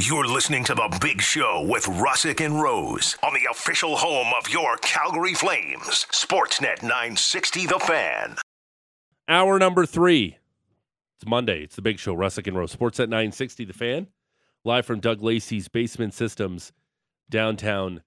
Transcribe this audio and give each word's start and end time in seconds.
You're 0.00 0.28
listening 0.28 0.62
to 0.62 0.76
The 0.76 0.96
Big 1.00 1.20
Show 1.20 1.66
with 1.68 1.84
Russick 1.86 2.40
and 2.40 2.62
Rose 2.62 3.16
on 3.20 3.34
the 3.34 3.50
official 3.50 3.96
home 3.96 4.28
of 4.38 4.48
your 4.48 4.76
Calgary 4.76 5.34
Flames, 5.34 6.06
Sportsnet 6.12 6.82
960 6.82 7.66
The 7.66 7.80
Fan. 7.80 8.36
Hour 9.26 9.58
number 9.58 9.84
three. 9.84 10.36
It's 11.16 11.28
Monday. 11.28 11.64
It's 11.64 11.74
The 11.74 11.82
Big 11.82 11.98
Show, 11.98 12.14
Russick 12.14 12.46
and 12.46 12.56
Rose. 12.56 12.76
Sportsnet 12.76 13.08
960 13.08 13.64
The 13.64 13.72
Fan. 13.72 14.06
Live 14.64 14.86
from 14.86 15.00
Doug 15.00 15.20
Lacey's 15.20 15.66
Basement 15.66 16.14
Systems 16.14 16.70
downtown 17.28 18.02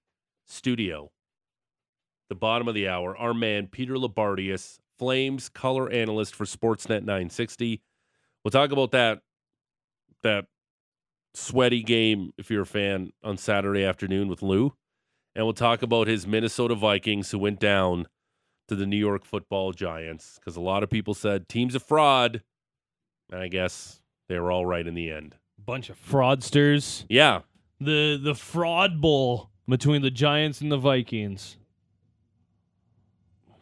studio. 0.46 1.10
The 2.30 2.36
bottom 2.36 2.68
of 2.68 2.74
the 2.74 2.88
hour, 2.88 3.14
our 3.18 3.34
man 3.34 3.66
Peter 3.66 3.96
Loubardias, 3.96 4.78
Flames 4.98 5.50
color 5.50 5.90
analyst 5.90 6.34
for 6.34 6.46
Sportsnet 6.46 7.02
960. 7.02 7.82
We'll 8.42 8.50
talk 8.50 8.72
about 8.72 8.92
that 8.92 9.20
that 10.22 10.46
sweaty 11.34 11.82
game 11.82 12.32
if 12.36 12.50
you're 12.50 12.62
a 12.62 12.66
fan 12.66 13.12
on 13.22 13.36
Saturday 13.36 13.84
afternoon 13.84 14.28
with 14.28 14.42
Lou. 14.42 14.74
And 15.34 15.46
we'll 15.46 15.54
talk 15.54 15.82
about 15.82 16.08
his 16.08 16.26
Minnesota 16.26 16.74
Vikings 16.74 17.30
who 17.30 17.38
went 17.38 17.58
down 17.58 18.06
to 18.68 18.74
the 18.74 18.86
New 18.86 18.98
York 18.98 19.24
Football 19.24 19.72
Giants 19.72 20.38
because 20.38 20.56
a 20.56 20.60
lot 20.60 20.82
of 20.82 20.90
people 20.90 21.14
said 21.14 21.48
team's 21.48 21.74
a 21.74 21.80
fraud. 21.80 22.42
And 23.30 23.40
I 23.40 23.48
guess 23.48 24.00
they 24.28 24.38
were 24.38 24.52
all 24.52 24.66
right 24.66 24.86
in 24.86 24.94
the 24.94 25.10
end. 25.10 25.36
Bunch 25.64 25.88
of 25.88 25.98
fraudsters. 25.98 27.04
Yeah. 27.08 27.40
The 27.80 28.20
the 28.22 28.34
fraud 28.34 29.00
bowl 29.00 29.50
between 29.68 30.02
the 30.02 30.10
Giants 30.10 30.60
and 30.60 30.70
the 30.70 30.76
Vikings. 30.76 31.56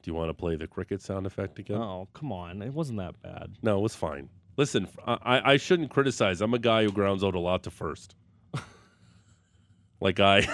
Do 0.02 0.10
you 0.10 0.15
want 0.15 0.30
to 0.30 0.34
play 0.34 0.57
the 0.57 0.66
cricket 0.66 1.02
sound 1.02 1.27
effect 1.27 1.59
again? 1.59 1.77
Oh, 1.77 2.09
come 2.15 2.32
on. 2.32 2.62
It 2.62 2.73
wasn't 2.73 2.98
that 2.98 3.21
bad. 3.23 3.57
No, 3.62 3.79
it 3.79 3.82
was 3.82 3.95
fine. 3.95 4.30
Listen, 4.60 4.88
I, 5.06 5.52
I 5.52 5.56
shouldn't 5.56 5.88
criticize. 5.88 6.42
I'm 6.42 6.52
a 6.52 6.59
guy 6.59 6.84
who 6.84 6.92
grounds 6.92 7.24
out 7.24 7.34
a 7.34 7.38
lot 7.38 7.62
to 7.62 7.70
first. 7.70 8.14
like 10.02 10.20
I. 10.20 10.46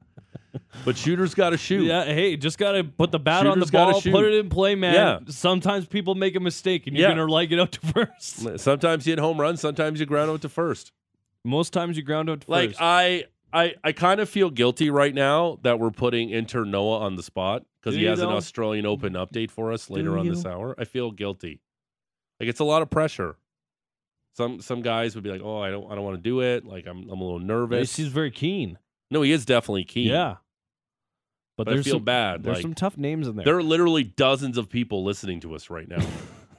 but 0.84 0.96
shooters 0.96 1.34
got 1.34 1.50
to 1.50 1.56
shoot. 1.56 1.82
Yeah, 1.82 2.04
hey, 2.04 2.36
just 2.36 2.58
got 2.58 2.72
to 2.72 2.84
put 2.84 3.10
the 3.10 3.18
bat 3.18 3.44
on 3.44 3.58
the 3.58 3.66
Shooters 3.66 3.70
gotta 3.72 3.92
ball, 3.92 4.00
shoot. 4.00 4.12
put 4.12 4.24
it 4.24 4.34
in 4.34 4.48
play, 4.48 4.76
man. 4.76 4.94
Yeah. 4.94 5.18
Sometimes 5.32 5.86
people 5.86 6.14
make 6.14 6.36
a 6.36 6.40
mistake 6.40 6.86
and 6.86 6.96
you're 6.96 7.08
Yeah. 7.08 7.16
going 7.16 7.26
to 7.26 7.32
like 7.32 7.50
it 7.50 7.58
out 7.58 7.72
to 7.72 7.80
first. 7.92 8.60
Sometimes 8.60 9.04
you 9.04 9.10
hit 9.14 9.18
home 9.18 9.40
runs. 9.40 9.60
Sometimes 9.60 9.98
you 9.98 10.06
ground 10.06 10.30
out 10.30 10.42
to 10.42 10.48
first. 10.48 10.92
Most 11.44 11.72
times 11.72 11.96
you 11.96 12.04
ground 12.04 12.30
out 12.30 12.42
to 12.42 12.50
Like 12.50 12.70
first. 12.70 12.80
I, 12.80 13.24
I, 13.52 13.74
I 13.82 13.90
kind 13.90 14.20
of 14.20 14.28
feel 14.28 14.48
guilty 14.48 14.90
right 14.90 15.12
now 15.12 15.58
that 15.62 15.80
we're 15.80 15.90
putting 15.90 16.30
Inter 16.30 16.62
Noah 16.62 17.00
on 17.00 17.16
the 17.16 17.24
spot 17.24 17.64
because 17.80 17.94
Do 17.94 17.98
he 17.98 18.04
you, 18.04 18.10
has 18.10 18.20
an 18.20 18.28
though? 18.28 18.36
Australian 18.36 18.86
Open 18.86 19.14
update 19.14 19.50
for 19.50 19.72
us 19.72 19.90
later 19.90 20.16
on 20.16 20.28
this 20.28 20.46
hour. 20.46 20.76
I 20.78 20.84
feel 20.84 21.10
guilty. 21.10 21.60
Like 22.40 22.48
it's 22.48 22.60
a 22.60 22.64
lot 22.64 22.82
of 22.82 22.90
pressure. 22.90 23.36
Some 24.34 24.60
some 24.60 24.82
guys 24.82 25.14
would 25.14 25.24
be 25.24 25.30
like, 25.30 25.40
"Oh, 25.42 25.60
I 25.60 25.70
don't 25.70 25.90
I 25.90 25.94
don't 25.94 26.04
want 26.04 26.16
to 26.16 26.22
do 26.22 26.40
it. 26.40 26.64
Like 26.64 26.86
I'm 26.86 27.08
I'm 27.10 27.20
a 27.20 27.24
little 27.24 27.40
nervous." 27.40 27.96
He's 27.96 28.08
very 28.08 28.30
keen. 28.30 28.78
no, 29.10 29.22
he 29.22 29.32
is 29.32 29.44
definitely 29.44 29.84
keen. 29.84 30.08
Yeah. 30.08 30.36
But, 31.56 31.64
but 31.64 31.72
I 31.72 31.74
there's 31.74 31.86
feel 31.86 31.94
some, 31.94 32.04
bad. 32.04 32.44
There's 32.44 32.58
like, 32.58 32.62
some 32.62 32.74
tough 32.74 32.96
names 32.96 33.26
in 33.26 33.34
there. 33.34 33.44
there 33.44 33.56
are 33.56 33.64
literally 33.64 34.04
dozens 34.04 34.58
of 34.58 34.68
people 34.68 35.02
listening 35.02 35.40
to 35.40 35.56
us 35.56 35.70
right 35.70 35.88
now. 35.88 36.06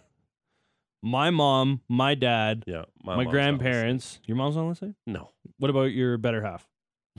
my 1.01 1.29
mom, 1.29 1.79
my 1.87 2.15
dad, 2.15 2.65
yeah, 2.67 2.83
my, 3.01 3.23
not 3.23 3.31
grandparents. 3.31 4.19
Your 4.25 4.35
mom's 4.35 4.57
not 4.57 4.67
listening. 4.67 4.95
No, 5.07 5.31
What 5.57 5.69
about 5.69 5.93
your 5.93 6.17
better 6.17 6.43
half? 6.43 6.67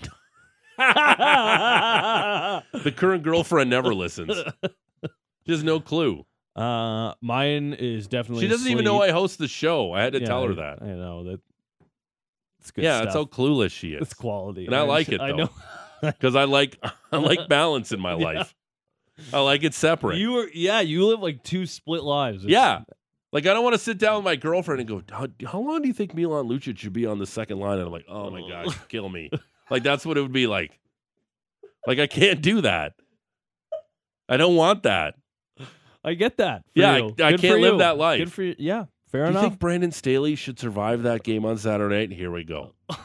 the 0.78 2.62
current 2.97 3.22
girlfriend 3.22 3.70
never 3.70 3.94
listens. 3.94 4.36
She 5.47 5.53
has 5.53 5.64
no 5.64 5.81
clue. 5.81 6.27
Uh, 6.56 7.15
mine 7.20 7.75
is 7.79 8.06
definitely. 8.09 8.43
She 8.45 8.48
doesn't 8.48 8.70
even 8.70 8.84
know. 8.84 9.03
I 9.03 9.11
host 9.12 9.39
the 9.39 9.48
show. 9.48 9.93
I 9.93 10.03
had 10.03 10.12
to 10.15 10.20
Yeah, 10.20 10.27
tell 10.27 10.47
her 10.47 10.55
that. 10.55 10.83
I 10.83 10.87
know 10.87 11.25
that. 11.25 11.41
It's 12.61 12.70
good 12.73 12.84
yeah, 12.84 12.97
stuff. 12.98 13.05
that's 13.06 13.15
how 13.17 13.25
clueless 13.25 13.70
she 13.70 13.93
is. 13.95 14.03
it's 14.03 14.15
quality, 14.15 14.67
And 14.67 14.75
I 14.77 14.83
like 14.83 15.09
it, 15.09 15.21
I 15.21 15.33
know. 15.33 15.48
Because 16.03 16.34
I 16.34 16.45
like 16.45 16.78
I 17.12 17.19
like 17.19 17.47
balance 17.48 17.93
in 17.93 18.01
my 18.01 18.12
Yeah. 18.17 18.25
life. 18.25 18.55
I 19.34 19.41
like 19.41 19.65
it 19.65 19.75
separate. 19.75 20.17
You 20.17 20.33
were 20.33 20.48
yeah. 20.55 20.81
You 20.81 21.06
live 21.06 21.21
like 21.21 21.43
two 21.43 21.66
split 21.66 22.03
lives. 22.03 22.44
It's- 22.44 22.50
yeah. 22.53 22.81
Like 23.32 23.47
I 23.47 23.53
don't 23.53 23.62
want 23.62 23.75
to 23.75 23.78
sit 23.78 23.99
down 23.99 24.17
with 24.17 24.25
my 24.25 24.34
girlfriend 24.37 24.81
and 24.81 24.88
go, 24.88 25.03
how, 25.15 25.28
how 25.47 25.61
long 25.61 25.82
do 25.82 25.88
you 25.88 25.94
think 25.94 26.15
Milan 26.15 26.49
Lucic 26.49 26.78
should 26.78 26.93
be 26.94 27.05
on 27.06 27.19
the 27.19 27.27
second 27.27 27.61
line? 27.61 27.78
And 27.78 27.87
I'm 27.87 27.93
like, 27.93 28.06
oh 28.09 28.31
my 28.31 28.41
gosh, 28.49 28.75
kill 28.88 29.09
me. 29.11 29.31
like 29.71 29.82
that's 29.82 30.05
what 30.06 30.17
it 30.17 30.22
would 30.22 30.32
be 30.32 30.47
like. 30.47 30.78
Like 31.87 31.99
I 31.99 32.06
can't 32.06 32.41
do 32.41 32.62
that. 32.62 32.94
I 34.28 34.37
don't 34.38 34.56
want 34.56 34.82
that. 34.84 35.17
I 36.05 36.15
get 36.15 36.38
that. 36.38 36.65
Yeah, 36.75 36.93
I- 36.93 36.99
you. 36.99 37.05
I 37.22 37.31
Good 37.33 37.41
can't 37.41 37.61
live 37.61 37.72
you. 37.75 37.78
that 37.78 37.97
life. 37.99 38.19
Good 38.19 38.33
for 38.33 38.43
you. 38.43 38.55
Yeah, 38.59 38.84
fair 39.11 39.25
enough. 39.25 39.34
Do 39.34 39.44
you 39.44 39.50
think 39.50 39.61
Brandon 39.61 39.93
Staley 39.93 40.34
should 40.34 40.59
survive 40.59 41.03
that 41.03 41.22
game 41.22 41.44
on 41.44 41.59
Saturday 41.59 42.06
night? 42.09 42.16
Here 42.16 42.31
we 42.31 42.44
go. 42.44 42.72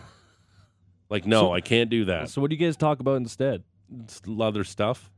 Like, 1.09 1.25
no, 1.28 1.41
So- 1.41 1.53
I 1.53 1.61
can't 1.61 1.89
do 1.91 2.06
that. 2.06 2.29
so 2.29 2.41
what 2.41 2.50
do 2.50 2.56
you 2.56 2.66
guys 2.66 2.75
talk 2.75 3.00
about 3.00 3.17
instead? 3.17 3.63
It's 4.03 4.22
other 4.41 4.63
stuff. 4.63 5.11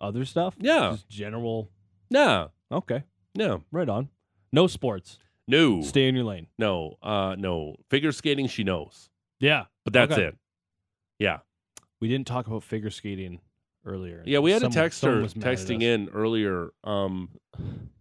Other 0.00 0.24
stuff? 0.24 0.56
Yeah. 0.58 0.90
Just 0.92 1.08
general. 1.08 1.70
No, 2.10 2.50
Okay, 2.72 3.04
no, 3.36 3.62
right 3.70 3.88
on. 3.88 4.08
No 4.52 4.66
sports. 4.66 5.18
no, 5.46 5.82
Stay 5.82 6.08
in 6.08 6.14
your 6.16 6.24
lane. 6.24 6.48
no, 6.58 6.96
uh, 7.02 7.36
no. 7.38 7.76
Figure 7.90 8.10
skating, 8.10 8.48
she 8.48 8.64
knows, 8.64 9.08
Yeah, 9.38 9.66
but 9.84 9.92
that's 9.92 10.12
Okay. 10.12 10.24
it. 10.24 10.36
Yeah, 11.20 11.38
we 12.00 12.08
didn't 12.08 12.26
talk 12.26 12.46
about 12.48 12.64
figure 12.64 12.90
skating 12.90 13.40
earlier. 13.84 14.22
yeah. 14.26 14.38
We 14.38 14.50
had 14.50 14.62
Someone- 14.62 14.78
a 14.78 14.82
texter 14.88 14.94
someone 15.00 15.22
was 15.22 15.36
mad 15.36 15.46
at 15.46 15.58
texting 15.58 15.82
in 15.82 16.08
earlier, 16.10 16.70
um, 16.84 17.28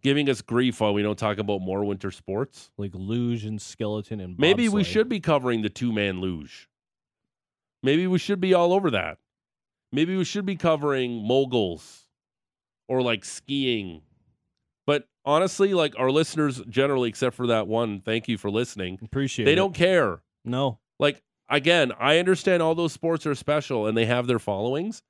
giving 0.02 0.30
us 0.30 0.42
grief 0.42 0.80
while 0.82 0.94
we 0.94 1.02
don't 1.02 1.18
talk 1.20 1.38
about 1.38 1.62
more 1.62 1.84
winter 1.86 2.12
sports. 2.12 2.72
like 2.78 2.92
luge 2.94 3.46
and 3.46 3.62
skeleton 3.62 4.20
and 4.20 4.38
Maybe 4.40 4.70
we 4.70 4.84
should 4.84 5.10
be 5.10 5.20
covering 5.20 5.62
the 5.62 5.70
two 5.70 5.92
man 5.94 6.20
luge. 6.22 6.70
Maybe 7.82 8.08
we 8.08 8.18
should 8.20 8.40
be 8.40 8.54
all 8.54 8.72
over 8.74 8.92
that. 8.92 9.18
Maybe 9.92 10.16
we 10.18 10.24
should 10.24 10.46
be 10.46 10.56
covering 10.56 11.26
moguls 11.28 12.08
or 12.88 13.02
like 13.02 13.24
skiing. 13.26 14.02
But 14.86 15.08
honestly, 15.26 15.74
like 15.74 15.94
our 16.00 16.10
listeners 16.12 16.62
generally, 16.70 17.10
except 17.10 17.36
for 17.36 17.48
that 17.48 17.68
one, 17.68 18.02
thank 18.02 18.28
you 18.28 18.38
for 18.38 18.50
listening. 18.50 19.00
appreciate. 19.04 19.46
They 19.46 19.52
it. 19.52 19.54
They 19.54 19.56
don't 19.56 19.76
care. 19.76 20.22
No, 20.46 20.80
Like 21.00 21.22
again, 21.50 21.92
I 22.00 22.18
understand 22.20 22.62
all 22.64 22.76
those 22.76 22.92
sports 22.94 23.26
are 23.26 23.36
special 23.36 23.86
and 23.88 23.98
they 23.98 24.06
have 24.06 24.28
their 24.28 24.40
followings. 24.40 25.04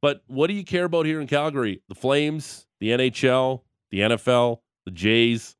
But 0.00 0.22
what 0.26 0.46
do 0.46 0.54
you 0.54 0.64
care 0.64 0.84
about 0.84 1.06
here 1.06 1.20
in 1.20 1.26
Calgary? 1.26 1.82
The 1.88 1.94
Flames, 1.94 2.66
the 2.80 2.90
NHL, 2.90 3.62
the 3.90 4.00
NFL, 4.00 4.58
the 4.84 4.90
Jays. 4.92 5.56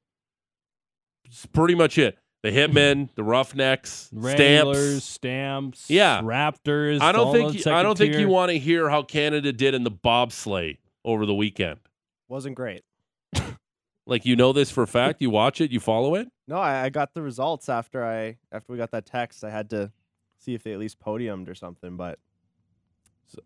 It's 1.25 1.45
pretty 1.47 1.75
much 1.75 1.99
it. 1.99 2.19
The 2.43 2.51
Hitmen, 2.51 3.09
the 3.17 3.25
Roughnecks, 3.25 4.09
Wranglers, 4.13 5.03
Stamps. 5.05 5.81
stamps, 5.81 5.91
Yeah. 5.91 6.21
Raptors. 6.23 7.01
I 7.01 7.11
don't 7.13 7.33
think 7.33 7.65
you, 7.65 7.73
I 7.73 7.83
don't 7.83 7.99
think 7.99 8.13
tier. 8.13 8.21
you 8.21 8.29
want 8.29 8.51
to 8.53 8.59
hear 8.59 8.89
how 8.89 9.03
Canada 9.03 9.53
did 9.53 9.75
in 9.75 9.83
the 9.83 9.91
bobsleigh 9.91 10.79
over 11.05 11.27
the 11.27 11.35
weekend. 11.35 11.81
Wasn't 12.29 12.55
great. 12.55 12.83
Like 14.07 14.25
you 14.25 14.37
know 14.37 14.55
this 14.55 14.71
for 14.71 14.83
a 14.83 14.87
fact. 14.87 15.21
You 15.21 15.29
watch 15.29 15.61
it, 15.61 15.71
you 15.71 15.81
follow 15.81 16.15
it. 16.15 16.29
No, 16.47 16.57
I, 16.57 16.85
I 16.85 16.89
got 16.89 17.13
the 17.13 17.21
results 17.21 17.69
after 17.69 18.03
I 18.03 18.39
after 18.51 18.73
we 18.73 18.79
got 18.79 18.91
that 18.93 19.05
text. 19.05 19.45
I 19.45 19.51
had 19.51 19.69
to 19.71 19.93
see 20.39 20.55
if 20.55 20.63
they 20.63 20.73
at 20.73 20.79
least 20.79 20.99
podiumed 20.99 21.47
or 21.47 21.55
something, 21.55 21.99
but 21.99 22.19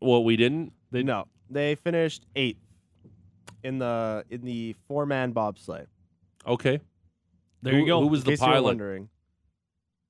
Well, 0.00 0.22
we 0.24 0.36
didn't. 0.36 0.72
they 0.90 1.02
no. 1.02 1.26
They 1.50 1.74
finished 1.74 2.24
eighth 2.36 2.60
in 3.62 3.78
the 3.78 4.24
in 4.30 4.42
the 4.42 4.74
four 4.88 5.06
man 5.06 5.32
bobsleigh. 5.34 5.86
Okay. 6.46 6.80
There 7.62 7.72
Who- 7.74 7.80
you 7.80 7.86
go. 7.86 8.00
Who 8.00 8.08
was 8.08 8.20
in 8.20 8.24
the 8.26 8.30
case 8.32 8.40
you 8.40 8.46
were 8.46 8.52
pilot? 8.54 8.64
wondering. 8.64 9.08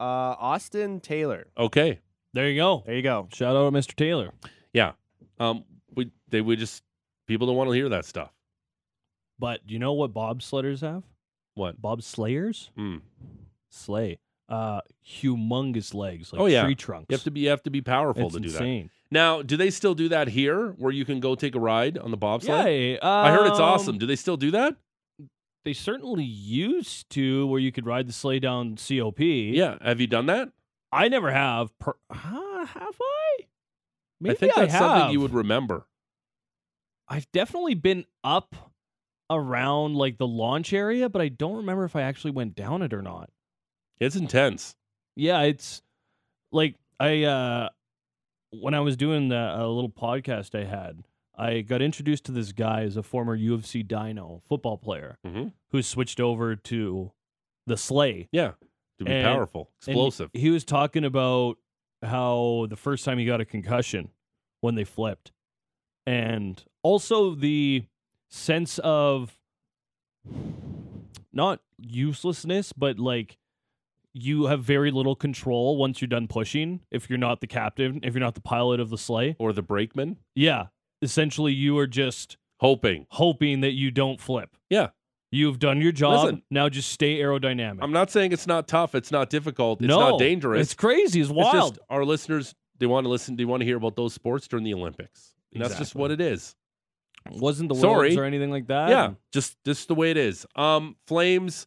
Uh, 0.00 0.34
Austin 0.38 1.00
Taylor. 1.00 1.46
Okay. 1.56 2.00
there 2.32 2.48
you 2.48 2.56
go. 2.56 2.82
There 2.86 2.94
you 2.96 3.02
go. 3.02 3.28
Shout 3.32 3.54
out 3.56 3.70
to 3.70 3.76
Mr. 3.76 3.94
Taylor. 3.94 4.30
Yeah, 4.72 4.92
um, 5.38 5.64
we 5.94 6.10
they 6.28 6.40
we 6.40 6.56
just 6.56 6.82
people 7.26 7.46
don't 7.46 7.56
want 7.56 7.68
to 7.68 7.74
hear 7.74 7.88
that 7.90 8.04
stuff. 8.04 8.32
But 9.38 9.66
do 9.66 9.74
you 9.74 9.78
know 9.78 9.92
what 9.92 10.12
bobsledders 10.14 10.80
have? 10.80 11.02
What? 11.54 11.80
Bobslayers? 11.80 12.70
Hmm. 12.76 12.96
Sleigh. 13.68 14.18
Uh, 14.52 14.82
humongous 15.06 15.94
legs, 15.94 16.30
like 16.32 16.42
Oh, 16.42 16.46
yeah. 16.46 16.62
tree 16.64 16.74
trunks. 16.74 17.06
You 17.08 17.14
have 17.16 17.24
to 17.24 17.30
be 17.30 17.40
you 17.40 17.48
have 17.48 17.62
to 17.62 17.70
be 17.70 17.80
powerful 17.80 18.26
it's 18.26 18.34
to 18.34 18.40
do 18.40 18.50
that. 18.50 18.88
Now, 19.10 19.40
do 19.40 19.56
they 19.56 19.70
still 19.70 19.94
do 19.94 20.08
that 20.10 20.28
here, 20.28 20.72
where 20.72 20.92
you 20.92 21.04
can 21.06 21.20
go 21.20 21.34
take 21.34 21.54
a 21.54 21.60
ride 21.60 21.96
on 21.96 22.10
the 22.10 22.16
bobsled? 22.18 22.66
Yeah, 22.66 22.98
I 23.02 23.30
heard 23.30 23.46
it's 23.46 23.58
um, 23.58 23.64
awesome. 23.64 23.98
Do 23.98 24.06
they 24.06 24.16
still 24.16 24.36
do 24.36 24.50
that? 24.50 24.76
They 25.64 25.72
certainly 25.72 26.24
used 26.24 27.08
to, 27.10 27.46
where 27.46 27.60
you 27.60 27.72
could 27.72 27.86
ride 27.86 28.06
the 28.08 28.12
sleigh 28.12 28.40
down 28.40 28.76
COP. 28.76 29.20
Yeah. 29.20 29.78
Have 29.80 30.00
you 30.00 30.06
done 30.06 30.26
that? 30.26 30.50
I 30.90 31.08
never 31.08 31.30
have. 31.30 31.78
Per- 31.78 31.96
huh, 32.10 32.66
have 32.66 32.96
I? 33.00 33.36
Maybe 34.20 34.34
I 34.34 34.38
think 34.38 34.54
that's 34.54 34.72
have. 34.72 34.80
something 34.80 35.12
you 35.12 35.20
would 35.20 35.32
remember. 35.34 35.86
I've 37.08 37.30
definitely 37.32 37.74
been 37.74 38.04
up 38.22 38.54
around 39.30 39.94
like 39.94 40.18
the 40.18 40.26
launch 40.26 40.72
area, 40.72 41.08
but 41.08 41.22
I 41.22 41.28
don't 41.28 41.56
remember 41.56 41.84
if 41.84 41.96
I 41.96 42.02
actually 42.02 42.32
went 42.32 42.54
down 42.54 42.82
it 42.82 42.92
or 42.92 43.02
not. 43.02 43.30
It's 44.02 44.16
intense. 44.16 44.74
Yeah, 45.16 45.42
it's 45.42 45.82
like 46.50 46.76
I 46.98 47.22
uh 47.24 47.68
when 48.50 48.74
I 48.74 48.80
was 48.80 48.96
doing 48.96 49.28
the 49.28 49.54
a 49.56 49.66
little 49.66 49.90
podcast 49.90 50.58
I 50.58 50.64
had, 50.64 51.04
I 51.36 51.60
got 51.62 51.80
introduced 51.82 52.24
to 52.24 52.32
this 52.32 52.52
guy 52.52 52.82
as 52.82 52.96
a 52.96 53.02
former 53.02 53.34
U 53.34 53.54
of 53.54 53.64
C 53.66 53.82
Dino 53.82 54.42
football 54.48 54.76
player 54.76 55.18
Mhm. 55.26 55.52
who 55.70 55.82
switched 55.82 56.20
over 56.20 56.56
to 56.56 57.12
the 57.66 57.76
sleigh. 57.76 58.28
Yeah. 58.32 58.52
to 58.98 59.04
be 59.06 59.12
And- 59.12 59.24
powerful, 59.24 59.70
explosive. 59.78 60.30
he 60.34 60.50
was 60.50 60.64
talking 60.64 61.04
about 61.04 61.56
how 62.02 62.66
the 62.68 62.76
first 62.76 63.04
time 63.04 63.18
he 63.18 63.24
got 63.24 63.40
a 63.40 63.44
concussion 63.44 64.10
when 64.60 64.74
they 64.76 64.84
flipped. 64.84 65.32
And 66.06 66.62
also 66.82 67.34
the 67.34 67.84
sense 68.28 68.78
of 68.80 69.36
not 71.32 71.60
uselessness, 71.78 72.72
but 72.72 72.98
like 72.98 73.38
you 74.14 74.46
have 74.46 74.62
very 74.62 74.90
little 74.90 75.14
control 75.16 75.76
once 75.76 76.00
you're 76.00 76.08
done 76.08 76.28
pushing 76.28 76.80
if 76.90 77.08
you're 77.08 77.18
not 77.18 77.40
the 77.40 77.46
captain, 77.46 78.00
if 78.02 78.14
you're 78.14 78.20
not 78.20 78.34
the 78.34 78.40
pilot 78.42 78.78
of 78.80 78.90
the 78.90 78.98
sleigh. 78.98 79.36
or 79.38 79.52
the 79.52 79.62
brakeman, 79.62 80.18
Yeah. 80.34 80.66
Essentially 81.00 81.52
you 81.52 81.76
are 81.78 81.86
just 81.86 82.36
hoping. 82.60 83.06
hoping 83.10 83.60
that 83.62 83.72
you 83.72 83.90
don't 83.90 84.20
flip. 84.20 84.56
Yeah. 84.70 84.88
You've 85.32 85.58
done 85.58 85.80
your 85.80 85.92
job. 85.92 86.24
Listen. 86.24 86.42
now 86.50 86.68
just 86.68 86.90
stay 86.90 87.18
aerodynamic. 87.18 87.78
I'm 87.80 87.90
not 87.90 88.10
saying 88.10 88.32
it's 88.32 88.46
not 88.46 88.68
tough. 88.68 88.94
It's 88.94 89.10
not 89.10 89.30
difficult. 89.30 89.80
It's 89.80 89.88
no, 89.88 90.10
not 90.10 90.18
dangerous. 90.18 90.60
It's 90.60 90.74
crazy. 90.74 91.20
It's 91.20 91.30
It's 91.30 91.36
wild. 91.36 91.74
just 91.76 91.78
our 91.88 92.04
listeners. 92.04 92.54
They 92.78 92.86
want 92.86 93.04
to 93.06 93.08
listen. 93.08 93.34
They 93.36 93.46
want 93.46 93.62
to 93.62 93.64
hear 93.64 93.78
about 93.78 93.96
those 93.96 94.12
sports 94.12 94.46
during 94.46 94.64
the 94.64 94.74
Olympics. 94.74 95.34
And 95.54 95.64
that's 95.64 95.76
just 95.78 95.94
what 95.94 96.10
it 96.10 96.20
is. 96.20 96.54
wasn't 97.30 97.68
the 97.70 97.74
Sorry. 97.76 98.08
Worlds 98.10 98.16
or 98.18 98.24
anything 98.24 98.50
like 98.50 98.66
that. 98.68 98.90
yeah, 98.90 99.12
just 99.32 99.56
just 99.64 99.88
the 99.88 99.94
way 99.94 100.10
it 100.10 100.16
is. 100.16 100.44
Um, 100.56 100.96
Flames 101.06 101.66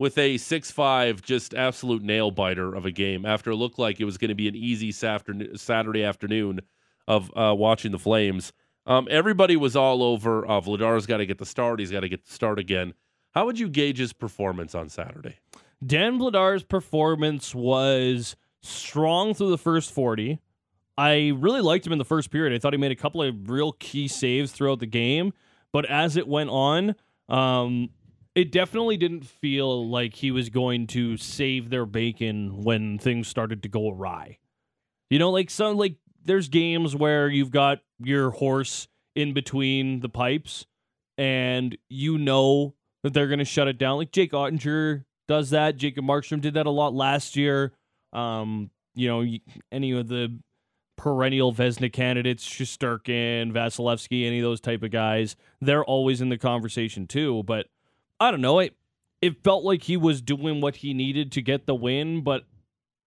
with 0.00 0.16
a 0.16 0.38
six-five, 0.38 1.20
just 1.20 1.52
absolute 1.54 2.02
nail 2.02 2.30
biter 2.30 2.74
of 2.74 2.86
a 2.86 2.90
game. 2.90 3.26
After 3.26 3.50
it 3.50 3.56
looked 3.56 3.78
like 3.78 4.00
it 4.00 4.06
was 4.06 4.16
going 4.16 4.30
to 4.30 4.34
be 4.34 4.48
an 4.48 4.56
easy 4.56 4.90
Saturday 4.90 6.02
afternoon 6.02 6.60
of 7.06 7.30
uh, 7.36 7.54
watching 7.54 7.92
the 7.92 7.98
Flames. 7.98 8.54
Um, 8.86 9.06
everybody 9.10 9.56
was 9.56 9.76
all 9.76 10.02
over. 10.02 10.46
Uh, 10.46 10.60
Vladar's 10.62 11.04
got 11.04 11.18
to 11.18 11.26
get 11.26 11.36
the 11.36 11.44
start. 11.44 11.80
He's 11.80 11.90
got 11.90 12.00
to 12.00 12.08
get 12.08 12.24
the 12.24 12.32
start 12.32 12.58
again. 12.58 12.94
How 13.32 13.44
would 13.44 13.58
you 13.58 13.68
gauge 13.68 13.98
his 13.98 14.14
performance 14.14 14.74
on 14.74 14.88
Saturday? 14.88 15.36
Dan 15.84 16.18
Vladar's 16.18 16.64
performance 16.64 17.54
was 17.54 18.36
strong 18.62 19.34
through 19.34 19.50
the 19.50 19.58
first 19.58 19.92
40. 19.92 20.40
I 20.96 21.32
really 21.36 21.60
liked 21.60 21.86
him 21.86 21.92
in 21.92 21.98
the 21.98 22.06
first 22.06 22.30
period. 22.30 22.54
I 22.54 22.58
thought 22.58 22.72
he 22.72 22.78
made 22.78 22.90
a 22.90 22.96
couple 22.96 23.22
of 23.22 23.50
real 23.50 23.72
key 23.72 24.08
saves 24.08 24.50
throughout 24.50 24.80
the 24.80 24.86
game, 24.86 25.34
but 25.72 25.84
as 25.84 26.16
it 26.16 26.26
went 26.26 26.50
on, 26.50 26.94
um, 27.28 27.90
it 28.34 28.52
definitely 28.52 28.96
didn't 28.96 29.26
feel 29.26 29.88
like 29.88 30.14
he 30.14 30.30
was 30.30 30.48
going 30.48 30.86
to 30.88 31.16
save 31.16 31.70
their 31.70 31.86
bacon 31.86 32.62
when 32.62 32.98
things 32.98 33.28
started 33.28 33.62
to 33.62 33.68
go 33.68 33.90
awry. 33.90 34.38
You 35.08 35.18
know, 35.18 35.30
like 35.30 35.50
some 35.50 35.76
like 35.76 35.96
there's 36.24 36.48
games 36.48 36.94
where 36.94 37.28
you've 37.28 37.50
got 37.50 37.78
your 37.98 38.30
horse 38.30 38.88
in 39.16 39.32
between 39.34 40.00
the 40.00 40.08
pipes 40.08 40.66
and 41.18 41.76
you 41.88 42.18
know 42.18 42.74
that 43.02 43.12
they're 43.12 43.26
going 43.26 43.40
to 43.40 43.44
shut 43.44 43.68
it 43.68 43.78
down. 43.78 43.98
Like 43.98 44.12
Jake 44.12 44.32
Oettinger 44.32 45.04
does 45.26 45.50
that. 45.50 45.76
Jacob 45.76 46.04
Markstrom 46.04 46.40
did 46.40 46.54
that 46.54 46.66
a 46.66 46.70
lot 46.70 46.94
last 46.94 47.36
year. 47.36 47.72
Um, 48.12 48.70
you 48.94 49.08
know, 49.08 49.24
any 49.72 49.92
of 49.92 50.08
the 50.08 50.38
perennial 50.96 51.52
Vezina 51.52 51.92
candidates, 51.92 52.46
Shesterkin, 52.46 53.52
Vasilevskiy, 53.52 54.26
any 54.26 54.38
of 54.38 54.44
those 54.44 54.60
type 54.60 54.82
of 54.82 54.90
guys, 54.90 55.34
they're 55.60 55.84
always 55.84 56.20
in 56.20 56.28
the 56.28 56.38
conversation 56.38 57.06
too. 57.06 57.42
But 57.44 57.66
I 58.20 58.30
don't 58.30 58.42
know. 58.42 58.58
It 58.58 58.76
it 59.22 59.42
felt 59.42 59.64
like 59.64 59.82
he 59.82 59.96
was 59.96 60.22
doing 60.22 60.60
what 60.60 60.76
he 60.76 60.94
needed 60.94 61.32
to 61.32 61.42
get 61.42 61.66
the 61.66 61.74
win, 61.74 62.22
but 62.22 62.44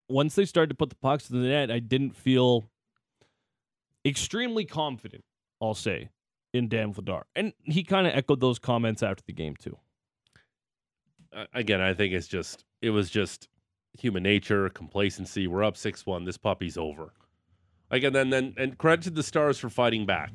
once 0.09 0.35
they 0.35 0.45
started 0.45 0.69
to 0.69 0.75
put 0.75 0.89
the 0.89 0.95
pucks 0.95 1.29
in 1.29 1.41
the 1.41 1.47
net, 1.47 1.71
I 1.71 1.79
didn't 1.79 2.15
feel 2.15 2.65
extremely 4.05 4.65
confident. 4.65 5.23
I'll 5.61 5.73
say 5.73 6.09
in 6.53 6.67
Dan 6.67 6.93
Vladar, 6.93 7.23
and 7.35 7.53
he 7.63 7.83
kind 7.83 8.05
of 8.05 8.13
echoed 8.13 8.41
those 8.41 8.59
comments 8.59 9.01
after 9.01 9.23
the 9.25 9.33
game 9.33 9.55
too. 9.55 9.77
again, 11.53 11.81
I 11.81 11.93
think 11.93 12.13
it's 12.13 12.27
just 12.27 12.65
it 12.81 12.89
was 12.89 13.09
just 13.09 13.47
human 13.97 14.23
nature, 14.23 14.69
complacency. 14.69 15.47
We're 15.47 15.63
up 15.63 15.77
six 15.77 16.05
one. 16.05 16.25
This 16.25 16.37
puppy's 16.37 16.77
over. 16.77 17.13
Like 17.91 18.03
and 18.03 18.15
then 18.15 18.29
then 18.29 18.53
and 18.57 18.77
credit 18.77 19.03
to 19.03 19.09
the 19.11 19.23
Stars 19.23 19.59
for 19.59 19.69
fighting 19.69 20.05
back 20.05 20.31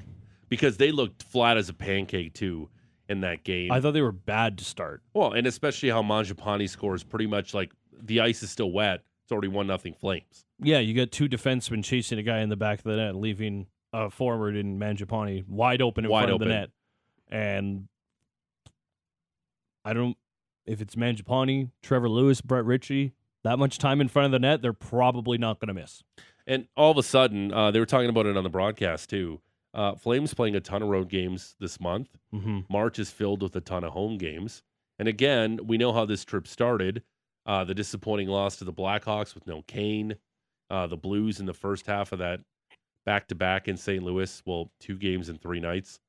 because 0.48 0.76
they 0.76 0.92
looked 0.92 1.24
flat 1.24 1.56
as 1.56 1.68
a 1.68 1.74
pancake 1.74 2.32
too 2.32 2.68
in 3.08 3.20
that 3.22 3.44
game. 3.44 3.72
I 3.72 3.80
thought 3.80 3.92
they 3.92 4.02
were 4.02 4.12
bad 4.12 4.58
to 4.58 4.64
start. 4.64 5.02
well, 5.14 5.32
and 5.32 5.46
especially 5.46 5.90
how 5.90 6.02
Mangiapane 6.02 6.68
scores 6.68 7.02
pretty 7.02 7.26
much 7.26 7.54
like 7.54 7.72
the 8.00 8.20
ice 8.20 8.42
is 8.42 8.50
still 8.50 8.70
wet. 8.70 9.02
It's 9.24 9.32
already 9.32 9.48
one 9.48 9.66
nothing 9.66 9.94
Flames. 9.94 10.44
Yeah, 10.60 10.78
you 10.78 10.94
got 10.94 11.10
two 11.12 11.28
defensemen 11.28 11.84
chasing 11.84 12.18
a 12.18 12.22
guy 12.22 12.38
in 12.40 12.48
the 12.48 12.56
back 12.56 12.78
of 12.78 12.84
the 12.84 12.96
net, 12.96 13.14
leaving 13.14 13.66
a 13.92 14.10
forward 14.10 14.56
in 14.56 14.78
Mangiapane 14.78 15.46
wide 15.48 15.80
open 15.82 16.04
in 16.04 16.10
Wide 16.10 16.24
front 16.24 16.32
open. 16.34 16.48
of 16.48 16.48
the 16.48 16.54
net. 16.54 16.70
And 17.30 17.88
I 19.84 19.92
don't 19.92 20.16
if 20.66 20.80
it's 20.80 20.94
Mangiapane, 20.94 21.70
Trevor 21.82 22.08
Lewis, 22.08 22.40
Brett 22.40 22.64
Ritchie, 22.64 23.12
that 23.44 23.58
much 23.58 23.78
time 23.78 24.00
in 24.00 24.08
front 24.08 24.26
of 24.26 24.32
the 24.32 24.38
net, 24.38 24.60
they're 24.60 24.72
probably 24.74 25.38
not 25.38 25.60
going 25.60 25.68
to 25.68 25.74
miss. 25.74 26.02
And 26.46 26.66
all 26.76 26.90
of 26.90 26.98
a 26.98 27.02
sudden, 27.02 27.52
uh, 27.52 27.70
they 27.70 27.80
were 27.80 27.86
talking 27.86 28.08
about 28.10 28.26
it 28.26 28.36
on 28.36 28.44
the 28.44 28.50
broadcast 28.50 29.08
too. 29.10 29.40
Uh, 29.78 29.94
Flames 29.94 30.34
playing 30.34 30.56
a 30.56 30.60
ton 30.60 30.82
of 30.82 30.88
road 30.88 31.08
games 31.08 31.54
this 31.60 31.78
month. 31.80 32.08
Mm-hmm. 32.34 32.60
March 32.68 32.98
is 32.98 33.12
filled 33.12 33.44
with 33.44 33.54
a 33.54 33.60
ton 33.60 33.84
of 33.84 33.92
home 33.92 34.18
games. 34.18 34.64
And 34.98 35.06
again, 35.06 35.60
we 35.68 35.78
know 35.78 35.92
how 35.92 36.04
this 36.04 36.24
trip 36.24 36.48
started. 36.48 37.04
Uh, 37.46 37.62
the 37.62 37.76
disappointing 37.76 38.26
loss 38.26 38.56
to 38.56 38.64
the 38.64 38.72
Blackhawks 38.72 39.36
with 39.36 39.46
no 39.46 39.62
Kane. 39.68 40.16
Uh, 40.68 40.88
the 40.88 40.96
Blues 40.96 41.38
in 41.38 41.46
the 41.46 41.54
first 41.54 41.86
half 41.86 42.10
of 42.10 42.18
that 42.18 42.40
back 43.06 43.28
to 43.28 43.36
back 43.36 43.68
in 43.68 43.76
St. 43.76 44.02
Louis. 44.02 44.42
Well, 44.44 44.72
two 44.80 44.96
games 44.96 45.28
in 45.28 45.38
three 45.38 45.60
nights. 45.60 46.00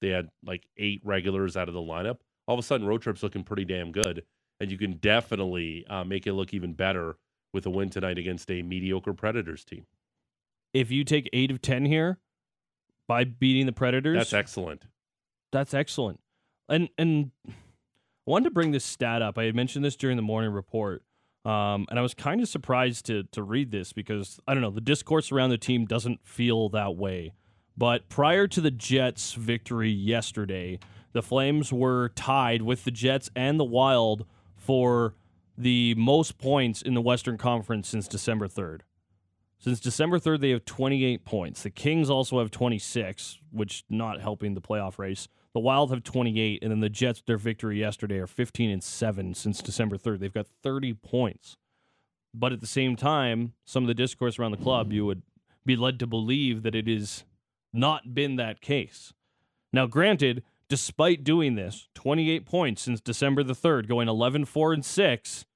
They 0.00 0.08
had 0.08 0.30
like 0.42 0.66
eight 0.78 1.02
regulars 1.04 1.54
out 1.54 1.68
of 1.68 1.74
the 1.74 1.80
lineup. 1.80 2.20
All 2.46 2.54
of 2.54 2.60
a 2.60 2.66
sudden, 2.66 2.86
road 2.86 3.02
trip's 3.02 3.22
looking 3.22 3.44
pretty 3.44 3.66
damn 3.66 3.92
good. 3.92 4.24
And 4.58 4.70
you 4.70 4.78
can 4.78 4.92
definitely 4.92 5.86
uh, 5.90 6.02
make 6.02 6.26
it 6.26 6.32
look 6.32 6.54
even 6.54 6.72
better 6.72 7.18
with 7.52 7.66
a 7.66 7.70
win 7.70 7.90
tonight 7.90 8.16
against 8.16 8.50
a 8.50 8.62
mediocre 8.62 9.12
Predators 9.12 9.66
team. 9.66 9.84
If 10.72 10.90
you 10.90 11.04
take 11.04 11.28
8 11.34 11.50
of 11.50 11.60
10 11.60 11.84
here 11.84 12.18
by 13.08 13.24
beating 13.24 13.66
the 13.66 13.72
Predators, 13.72 14.16
That's 14.16 14.32
excellent. 14.32 14.84
That's 15.50 15.74
excellent. 15.74 16.20
And 16.68 16.88
and 16.96 17.32
I 17.48 17.52
wanted 18.26 18.44
to 18.44 18.50
bring 18.52 18.70
this 18.70 18.84
stat 18.84 19.22
up. 19.22 19.38
I 19.38 19.44
had 19.44 19.56
mentioned 19.56 19.84
this 19.84 19.96
during 19.96 20.16
the 20.16 20.22
morning 20.22 20.52
report. 20.52 21.02
Um, 21.44 21.86
and 21.88 21.98
I 21.98 22.02
was 22.02 22.14
kind 22.14 22.40
of 22.40 22.48
surprised 22.48 23.06
to 23.06 23.24
to 23.32 23.42
read 23.42 23.72
this 23.72 23.92
because 23.92 24.38
I 24.46 24.54
don't 24.54 24.62
know, 24.62 24.70
the 24.70 24.80
discourse 24.80 25.32
around 25.32 25.50
the 25.50 25.58
team 25.58 25.86
doesn't 25.86 26.20
feel 26.24 26.68
that 26.68 26.94
way. 26.94 27.32
But 27.76 28.08
prior 28.08 28.46
to 28.48 28.60
the 28.60 28.72
Jets' 28.72 29.32
victory 29.34 29.90
yesterday, 29.90 30.78
the 31.12 31.22
Flames 31.22 31.72
were 31.72 32.10
tied 32.10 32.62
with 32.62 32.84
the 32.84 32.90
Jets 32.90 33.30
and 33.34 33.58
the 33.58 33.64
Wild 33.64 34.26
for 34.56 35.14
the 35.56 35.94
most 35.96 36.38
points 36.38 36.82
in 36.82 36.94
the 36.94 37.00
Western 37.00 37.38
Conference 37.38 37.88
since 37.88 38.08
December 38.08 38.48
3rd. 38.48 38.80
Since 39.58 39.80
December 39.80 40.18
3rd, 40.20 40.40
they 40.40 40.50
have 40.50 40.64
28 40.64 41.24
points. 41.24 41.62
The 41.62 41.70
Kings 41.70 42.08
also 42.08 42.38
have 42.38 42.50
26, 42.50 43.40
which 43.50 43.84
not 43.90 44.20
helping 44.20 44.54
the 44.54 44.60
playoff 44.60 44.98
race. 44.98 45.28
The 45.52 45.60
Wild 45.60 45.90
have 45.90 46.04
28, 46.04 46.62
and 46.62 46.70
then 46.70 46.80
the 46.80 46.88
Jets, 46.88 47.22
their 47.26 47.38
victory 47.38 47.80
yesterday, 47.80 48.18
are 48.18 48.28
15 48.28 48.70
and 48.70 48.84
7 48.84 49.34
since 49.34 49.60
December 49.60 49.96
3rd. 49.96 50.20
They've 50.20 50.32
got 50.32 50.46
30 50.62 50.94
points. 50.94 51.56
But 52.32 52.52
at 52.52 52.60
the 52.60 52.66
same 52.66 52.94
time, 52.94 53.54
some 53.64 53.82
of 53.82 53.88
the 53.88 53.94
discourse 53.94 54.38
around 54.38 54.52
the 54.52 54.58
club, 54.58 54.92
you 54.92 55.04
would 55.06 55.22
be 55.66 55.74
led 55.74 55.98
to 55.98 56.06
believe 56.06 56.62
that 56.62 56.76
it 56.76 56.86
has 56.86 57.24
not 57.72 58.14
been 58.14 58.36
that 58.36 58.60
case. 58.60 59.12
Now, 59.72 59.86
granted, 59.86 60.44
despite 60.68 61.24
doing 61.24 61.56
this, 61.56 61.88
28 61.94 62.46
points 62.46 62.82
since 62.82 63.00
December 63.00 63.42
the 63.42 63.54
3rd, 63.54 63.88
going 63.88 64.08
11 64.08 64.44
4 64.44 64.72
and 64.72 64.84
6, 64.84 65.46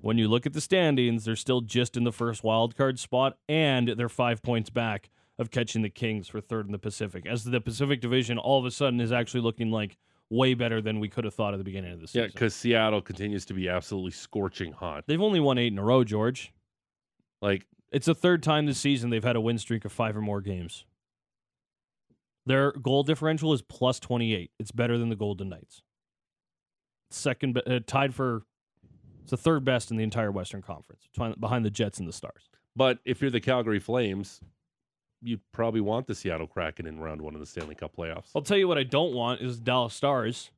when 0.00 0.18
you 0.18 0.28
look 0.28 0.46
at 0.46 0.52
the 0.52 0.60
standings, 0.60 1.24
they're 1.24 1.36
still 1.36 1.60
just 1.60 1.96
in 1.96 2.04
the 2.04 2.12
first 2.12 2.42
wild 2.42 2.76
card 2.76 2.98
spot, 2.98 3.38
and 3.48 3.88
they're 3.88 4.08
five 4.08 4.42
points 4.42 4.70
back 4.70 5.10
of 5.38 5.50
catching 5.50 5.82
the 5.82 5.90
Kings 5.90 6.28
for 6.28 6.40
third 6.40 6.66
in 6.66 6.72
the 6.72 6.78
Pacific. 6.78 7.26
As 7.26 7.44
the 7.44 7.60
Pacific 7.60 8.00
Division 8.00 8.38
all 8.38 8.58
of 8.58 8.66
a 8.66 8.70
sudden 8.70 9.00
is 9.00 9.12
actually 9.12 9.40
looking 9.40 9.70
like 9.70 9.96
way 10.28 10.54
better 10.54 10.80
than 10.80 11.00
we 11.00 11.08
could 11.08 11.24
have 11.24 11.34
thought 11.34 11.54
at 11.54 11.58
the 11.58 11.64
beginning 11.64 11.92
of 11.92 12.00
the 12.00 12.06
season. 12.06 12.22
Yeah, 12.22 12.26
because 12.28 12.54
Seattle 12.54 13.00
continues 13.02 13.44
to 13.46 13.54
be 13.54 13.68
absolutely 13.68 14.12
scorching 14.12 14.72
hot. 14.72 15.04
they've 15.06 15.20
only 15.20 15.40
won 15.40 15.58
eight 15.58 15.72
in 15.72 15.78
a 15.78 15.84
row, 15.84 16.04
George. 16.04 16.52
Like 17.42 17.66
It's 17.90 18.06
the 18.06 18.14
third 18.14 18.42
time 18.42 18.66
this 18.66 18.78
season 18.78 19.10
they've 19.10 19.24
had 19.24 19.36
a 19.36 19.40
win 19.40 19.58
streak 19.58 19.84
of 19.84 19.92
five 19.92 20.16
or 20.16 20.20
more 20.20 20.40
games. 20.40 20.84
Their 22.46 22.72
goal 22.72 23.02
differential 23.02 23.52
is 23.52 23.62
plus 23.62 24.00
28. 24.00 24.50
It's 24.58 24.72
better 24.72 24.98
than 24.98 25.08
the 25.08 25.16
Golden 25.16 25.48
Knights. 25.48 25.82
Second, 27.10 27.60
uh, 27.66 27.80
tied 27.86 28.14
for, 28.14 28.42
it's 29.22 29.30
the 29.30 29.36
third 29.36 29.64
best 29.64 29.90
in 29.90 29.96
the 29.96 30.04
entire 30.04 30.30
Western 30.30 30.62
Conference, 30.62 31.08
behind 31.38 31.64
the 31.64 31.70
Jets 31.70 31.98
and 31.98 32.08
the 32.08 32.12
Stars. 32.12 32.48
But 32.76 32.98
if 33.04 33.20
you're 33.20 33.30
the 33.30 33.40
Calgary 33.40 33.80
Flames, 33.80 34.40
you'd 35.22 35.40
probably 35.52 35.80
want 35.80 36.06
the 36.06 36.14
Seattle 36.14 36.46
Kraken 36.46 36.86
in 36.86 36.98
round 37.00 37.20
one 37.20 37.34
of 37.34 37.40
the 37.40 37.46
Stanley 37.46 37.74
Cup 37.74 37.94
playoffs. 37.96 38.30
I'll 38.34 38.42
tell 38.42 38.56
you 38.56 38.68
what 38.68 38.78
I 38.78 38.84
don't 38.84 39.12
want 39.14 39.40
is 39.40 39.58
Dallas 39.60 39.92
Stars. 39.94 40.50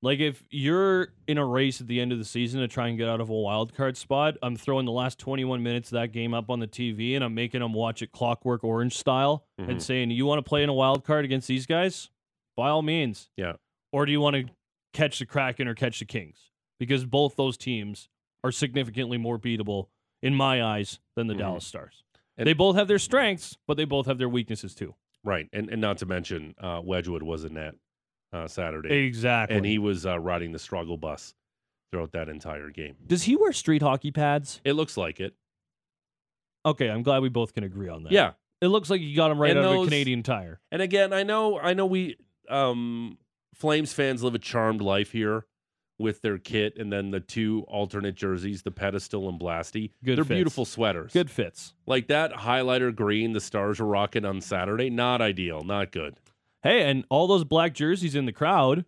Like 0.00 0.20
if 0.20 0.44
you're 0.50 1.08
in 1.26 1.38
a 1.38 1.44
race 1.44 1.80
at 1.80 1.88
the 1.88 2.00
end 2.00 2.12
of 2.12 2.18
the 2.18 2.24
season 2.24 2.60
to 2.60 2.68
try 2.68 2.86
and 2.86 2.96
get 2.96 3.08
out 3.08 3.20
of 3.20 3.30
a 3.30 3.34
wild 3.34 3.74
card 3.74 3.96
spot, 3.96 4.36
I'm 4.42 4.54
throwing 4.54 4.86
the 4.86 4.92
last 4.92 5.18
21 5.18 5.60
minutes 5.64 5.90
of 5.90 5.96
that 5.96 6.12
game 6.12 6.34
up 6.34 6.50
on 6.50 6.60
the 6.60 6.68
TV 6.68 7.16
and 7.16 7.24
I'm 7.24 7.34
making 7.34 7.60
them 7.62 7.72
watch 7.72 8.00
it 8.00 8.12
Clockwork 8.12 8.62
Orange 8.62 8.96
style 8.96 9.44
Mhm. 9.60 9.70
and 9.70 9.82
saying, 9.82 10.12
"You 10.12 10.24
want 10.24 10.38
to 10.38 10.48
play 10.48 10.62
in 10.62 10.68
a 10.68 10.72
wild 10.74 11.02
card 11.02 11.24
against 11.24 11.48
these 11.48 11.66
guys? 11.66 12.10
By 12.56 12.68
all 12.68 12.82
means." 12.82 13.30
Yeah. 13.36 13.54
Or 13.90 14.06
do 14.06 14.12
you 14.12 14.20
want 14.20 14.36
to 14.36 14.44
catch 14.92 15.18
the 15.18 15.26
Kraken 15.26 15.66
or 15.66 15.74
catch 15.74 15.98
the 15.98 16.04
Kings? 16.04 16.52
Because 16.78 17.04
both 17.04 17.36
those 17.36 17.56
teams 17.56 18.08
are 18.44 18.52
significantly 18.52 19.18
more 19.18 19.38
beatable 19.38 19.88
in 20.22 20.34
my 20.34 20.62
eyes 20.62 21.00
than 21.16 21.26
the 21.26 21.34
Mhm. 21.34 21.38
Dallas 21.38 21.66
Stars. 21.66 22.04
And- 22.36 22.46
they 22.46 22.52
both 22.52 22.76
have 22.76 22.86
their 22.88 22.98
strengths, 23.00 23.56
but 23.66 23.76
they 23.76 23.84
both 23.84 24.06
have 24.06 24.18
their 24.18 24.28
weaknesses 24.28 24.74
too. 24.74 24.94
Right, 25.24 25.48
and 25.52 25.68
and 25.68 25.80
not 25.80 25.98
to 25.98 26.06
mention 26.06 26.54
uh, 26.58 26.80
Wedgewood 26.84 27.22
was 27.24 27.44
in 27.44 27.54
that 27.54 27.74
uh, 28.32 28.46
Saturday, 28.46 28.94
Exactly. 29.06 29.56
and 29.56 29.66
he 29.66 29.78
was 29.78 30.06
uh, 30.06 30.18
riding 30.18 30.52
the 30.52 30.58
struggle 30.58 30.96
bus 30.96 31.34
throughout 31.90 32.12
that 32.12 32.28
entire 32.28 32.70
game. 32.70 32.94
Does 33.06 33.24
he 33.24 33.34
wear 33.36 33.52
street 33.52 33.82
hockey 33.82 34.10
pads? 34.12 34.60
It 34.64 34.74
looks 34.74 34.96
like 34.96 35.18
it. 35.18 35.34
Okay, 36.64 36.88
I'm 36.90 37.02
glad 37.02 37.22
we 37.22 37.28
both 37.30 37.54
can 37.54 37.64
agree 37.64 37.88
on 37.88 38.02
that. 38.04 38.12
Yeah, 38.12 38.32
It 38.60 38.68
looks 38.68 38.90
like 38.90 39.00
you 39.00 39.16
got 39.16 39.30
him 39.30 39.40
right 39.40 39.50
And 39.50 39.60
out 39.60 39.74
of 39.76 39.80
a 39.82 39.84
Canadian 39.84 40.22
tire. 40.22 40.60
and 40.70 40.82
again, 40.82 41.12
I 41.12 41.22
know, 41.22 41.58
I 41.58 41.72
know, 41.74 41.86
we 41.86 42.16
um, 42.48 43.18
Flames 43.54 43.92
fans 43.92 44.22
live 44.22 44.34
a 44.34 44.38
charmed 44.38 44.80
life 44.82 45.10
here 45.12 45.46
with 45.98 46.22
their 46.22 46.38
kit, 46.38 46.76
and 46.76 46.92
then 46.92 47.10
the 47.10 47.20
two 47.20 47.64
alternate 47.68 48.14
jerseys, 48.14 48.62
the 48.62 48.70
pedestal 48.70 49.28
and 49.28 49.40
Blasty. 49.40 49.90
Good 50.04 50.16
They're 50.18 50.24
fits. 50.24 50.36
beautiful 50.36 50.64
sweaters. 50.64 51.12
Good 51.12 51.30
fits. 51.30 51.74
like 51.86 52.06
that 52.08 52.32
highlighter 52.32 52.94
green 52.94 53.32
the 53.32 53.40
Stars 53.40 53.80
were 53.80 53.86
rocking 53.86 54.24
on 54.24 54.40
Saturday. 54.40 54.90
Not 54.90 55.20
ideal, 55.20 55.62
not 55.62 55.90
good. 55.90 56.14
Hey, 56.62 56.88
and 56.90 57.04
all 57.08 57.26
those 57.26 57.44
black 57.44 57.74
jerseys 57.74 58.14
in 58.14 58.26
the 58.26 58.32
crowd, 58.32 58.84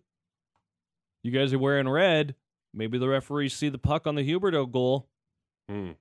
you 1.23 1.31
guys 1.31 1.53
are 1.53 1.59
wearing 1.59 1.87
red. 1.87 2.35
Maybe 2.73 2.97
the 2.97 3.09
referees 3.09 3.53
see 3.53 3.69
the 3.69 3.77
puck 3.77 4.07
on 4.07 4.15
the 4.15 4.23
Huberdeau 4.29 4.71
goal. 4.71 5.07
Hmm. 5.69 5.91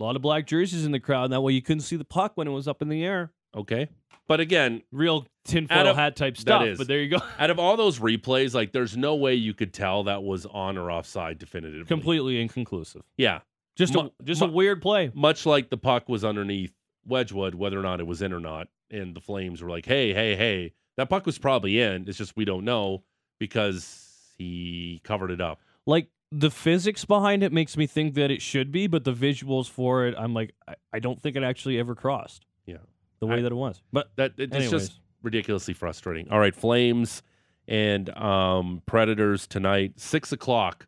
A 0.00 0.04
lot 0.04 0.16
of 0.16 0.22
black 0.22 0.46
jerseys 0.46 0.84
in 0.86 0.92
the 0.92 1.00
crowd. 1.00 1.30
That 1.32 1.40
way 1.42 1.52
you 1.52 1.60
couldn't 1.62 1.82
see 1.82 1.96
the 1.96 2.04
puck 2.04 2.32
when 2.36 2.46
it 2.46 2.52
was 2.52 2.68
up 2.68 2.80
in 2.82 2.88
the 2.88 3.04
air. 3.04 3.32
Okay, 3.56 3.88
but 4.26 4.40
again, 4.40 4.82
Real 4.92 5.26
tinfoil 5.44 5.88
of- 5.88 5.96
hat 5.96 6.16
type 6.16 6.36
stuff. 6.36 6.64
is. 6.64 6.78
But 6.78 6.86
there 6.88 7.00
you 7.00 7.08
go. 7.08 7.18
out 7.38 7.50
of 7.50 7.58
all 7.58 7.76
those 7.76 7.98
replays, 7.98 8.54
like 8.54 8.72
there's 8.72 8.96
no 8.96 9.14
way 9.16 9.34
you 9.34 9.54
could 9.54 9.72
tell 9.72 10.04
that 10.04 10.22
was 10.22 10.46
on 10.46 10.76
or 10.78 10.90
offside 10.90 11.38
definitively. 11.38 11.84
Completely 11.86 12.40
inconclusive. 12.40 13.02
Yeah. 13.16 13.40
Just 13.76 13.94
Mu- 13.94 14.00
a 14.00 14.10
just 14.24 14.42
a 14.42 14.46
weird 14.46 14.82
play. 14.82 15.10
Much 15.14 15.46
like 15.46 15.70
the 15.70 15.76
puck 15.76 16.08
was 16.08 16.24
underneath 16.24 16.72
Wedgewood, 17.06 17.54
whether 17.54 17.78
or 17.78 17.82
not 17.82 18.00
it 18.00 18.06
was 18.06 18.20
in 18.22 18.32
or 18.32 18.40
not, 18.40 18.68
and 18.90 19.14
the 19.14 19.20
Flames 19.20 19.62
were 19.62 19.70
like, 19.70 19.86
"Hey, 19.86 20.12
hey, 20.12 20.34
hey, 20.34 20.72
that 20.96 21.08
puck 21.08 21.24
was 21.26 21.38
probably 21.38 21.80
in. 21.80 22.04
It's 22.08 22.18
just 22.18 22.36
we 22.36 22.44
don't 22.44 22.64
know 22.64 23.04
because 23.38 24.32
he 24.36 25.00
covered 25.04 25.30
it 25.30 25.40
up." 25.40 25.60
Like 25.86 26.08
the 26.32 26.50
physics 26.50 27.04
behind 27.04 27.42
it 27.44 27.52
makes 27.52 27.76
me 27.76 27.86
think 27.86 28.14
that 28.14 28.30
it 28.30 28.42
should 28.42 28.72
be, 28.72 28.88
but 28.88 29.04
the 29.04 29.12
visuals 29.14 29.70
for 29.70 30.06
it, 30.06 30.14
I'm 30.18 30.34
like, 30.34 30.52
I, 30.66 30.74
I 30.92 30.98
don't 30.98 31.22
think 31.22 31.36
it 31.36 31.42
actually 31.42 31.78
ever 31.78 31.94
crossed. 31.94 32.44
Yeah. 32.66 32.78
The 33.20 33.26
way 33.26 33.38
I- 33.38 33.42
that 33.42 33.52
it 33.52 33.56
was. 33.56 33.82
But 33.92 34.10
That 34.16 34.32
it- 34.38 34.44
it's 34.44 34.54
anyways, 34.54 34.70
just 34.70 35.00
ridiculously 35.22 35.74
frustrating. 35.74 36.30
All 36.30 36.38
right, 36.38 36.54
Flames 36.54 37.22
and 37.66 38.08
um, 38.16 38.82
Predators 38.86 39.46
tonight, 39.46 39.92
six 39.96 40.32
o'clock 40.32 40.86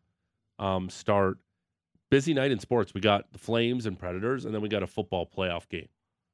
um, 0.59 0.89
start. 0.91 1.39
Busy 2.11 2.35
night 2.35 2.51
in 2.51 2.59
sports. 2.59 2.93
We 2.93 3.01
got 3.01 3.31
the 3.33 3.39
Flames 3.39 3.87
and 3.87 3.97
Predators, 3.99 4.45
and 4.45 4.53
then 4.55 4.61
we 4.63 4.69
got 4.69 4.83
a 4.83 4.87
football 4.87 5.27
playoff 5.27 5.69
game. 5.69 5.89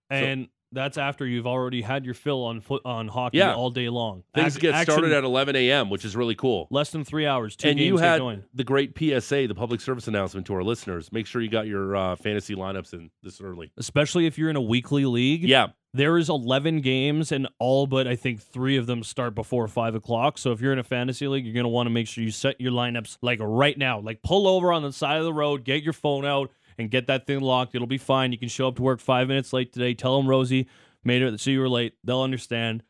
and 0.09 0.49
that's 0.73 0.99
after 0.99 1.25
you've 1.27 1.47
already 1.47 1.81
had 1.81 2.05
your 2.05 2.15
fill 2.15 2.45
on 2.45 2.61
foot 2.61 2.83
on 2.85 3.07
hockey 3.09 3.39
Yeah. 3.39 3.55
all 3.55 3.71
day 3.71 3.89
long. 3.89 4.25
Things 4.35 4.55
Ac- 4.57 4.61
get 4.61 4.75
action- 4.75 4.93
started 4.93 5.13
at 5.13 5.23
11 5.23 5.55
a.m., 5.55 5.91
which 5.91 6.05
is 6.05 6.17
really 6.17 6.35
cool. 6.35 6.67
less 6.71 6.91
than 6.91 7.05
three 7.05 7.25
hours. 7.27 7.57
Two 7.57 7.69
and 7.69 7.79
you 7.79 7.97
had 7.99 8.21
the 8.55 8.65
great 8.65 8.97
PSA, 8.99 9.47
the 9.47 9.55
public 9.55 9.81
service 9.81 10.09
announcement 10.09 10.47
to 10.49 10.55
our 10.55 10.63
listeners. 10.65 11.11
Make 11.13 11.27
sure 11.27 11.41
you 11.41 11.49
got 11.49 11.67
your 11.67 11.95
uh, 11.97 12.17
fantasy 12.17 12.55
lineups 12.57 12.93
in 12.95 13.11
this 13.23 13.41
early. 13.41 13.71
especially 13.77 14.27
if 14.27 14.39
you're 14.39 14.51
in 14.51 14.57
a 14.57 14.61
weekly 14.61 15.05
league. 15.07 15.43
Yeah, 15.45 15.69
There 15.97 16.19
is 16.19 16.29
11 16.29 16.83
games, 16.83 17.33
and 17.33 17.49
all 17.59 17.87
but 17.87 18.07
I 18.07 18.17
think 18.17 18.43
three 18.43 18.77
of 18.77 18.87
them 18.87 19.03
start 19.03 19.35
before 19.35 19.67
five 19.67 19.95
o'clock. 19.95 20.37
So 20.37 20.53
if 20.53 20.61
you're 20.61 20.75
in 20.75 20.79
a 20.79 20.85
fantasy 20.85 21.27
league, 21.27 21.47
you're 21.47 21.55
going 21.55 21.65
to 21.65 21.71
want 21.71 21.87
to 21.87 21.91
make 21.91 22.07
sure 22.07 22.23
you 22.23 22.31
set 22.31 22.61
your 22.61 22.71
lineups 22.73 23.17
like 23.23 23.39
right 23.41 23.79
now. 23.79 23.99
Like 24.01 24.23
pull 24.23 24.47
over 24.47 24.73
on 24.73 24.83
the 24.83 24.93
side 24.93 25.17
of 25.17 25.25
the 25.25 25.33
road, 25.33 25.65
get 25.65 25.83
your 25.83 25.95
phone 25.95 26.27
out, 26.27 26.51
and 26.77 26.91
get 26.91 27.07
that 27.07 27.27
thing 27.27 27.41
locked. 27.41 27.75
It'll 27.75 27.87
be 27.87 27.97
fine. 27.97 28.31
You 28.31 28.37
can 28.37 28.51
show 28.51 28.69
up 28.69 28.77
to 28.77 28.83
work 28.83 29.01
five 29.01 29.27
minutes 29.29 29.55
late 29.55 29.73
today. 29.73 29.95
Tell 29.95 30.19
them 30.19 30.29
Rosie 30.29 30.69
made 31.03 31.23
it 31.23 31.41
so 31.41 31.51
you 31.51 31.61
were 31.61 31.69
late. 31.69 31.95
They'll 32.05 32.21
understand, 32.21 32.83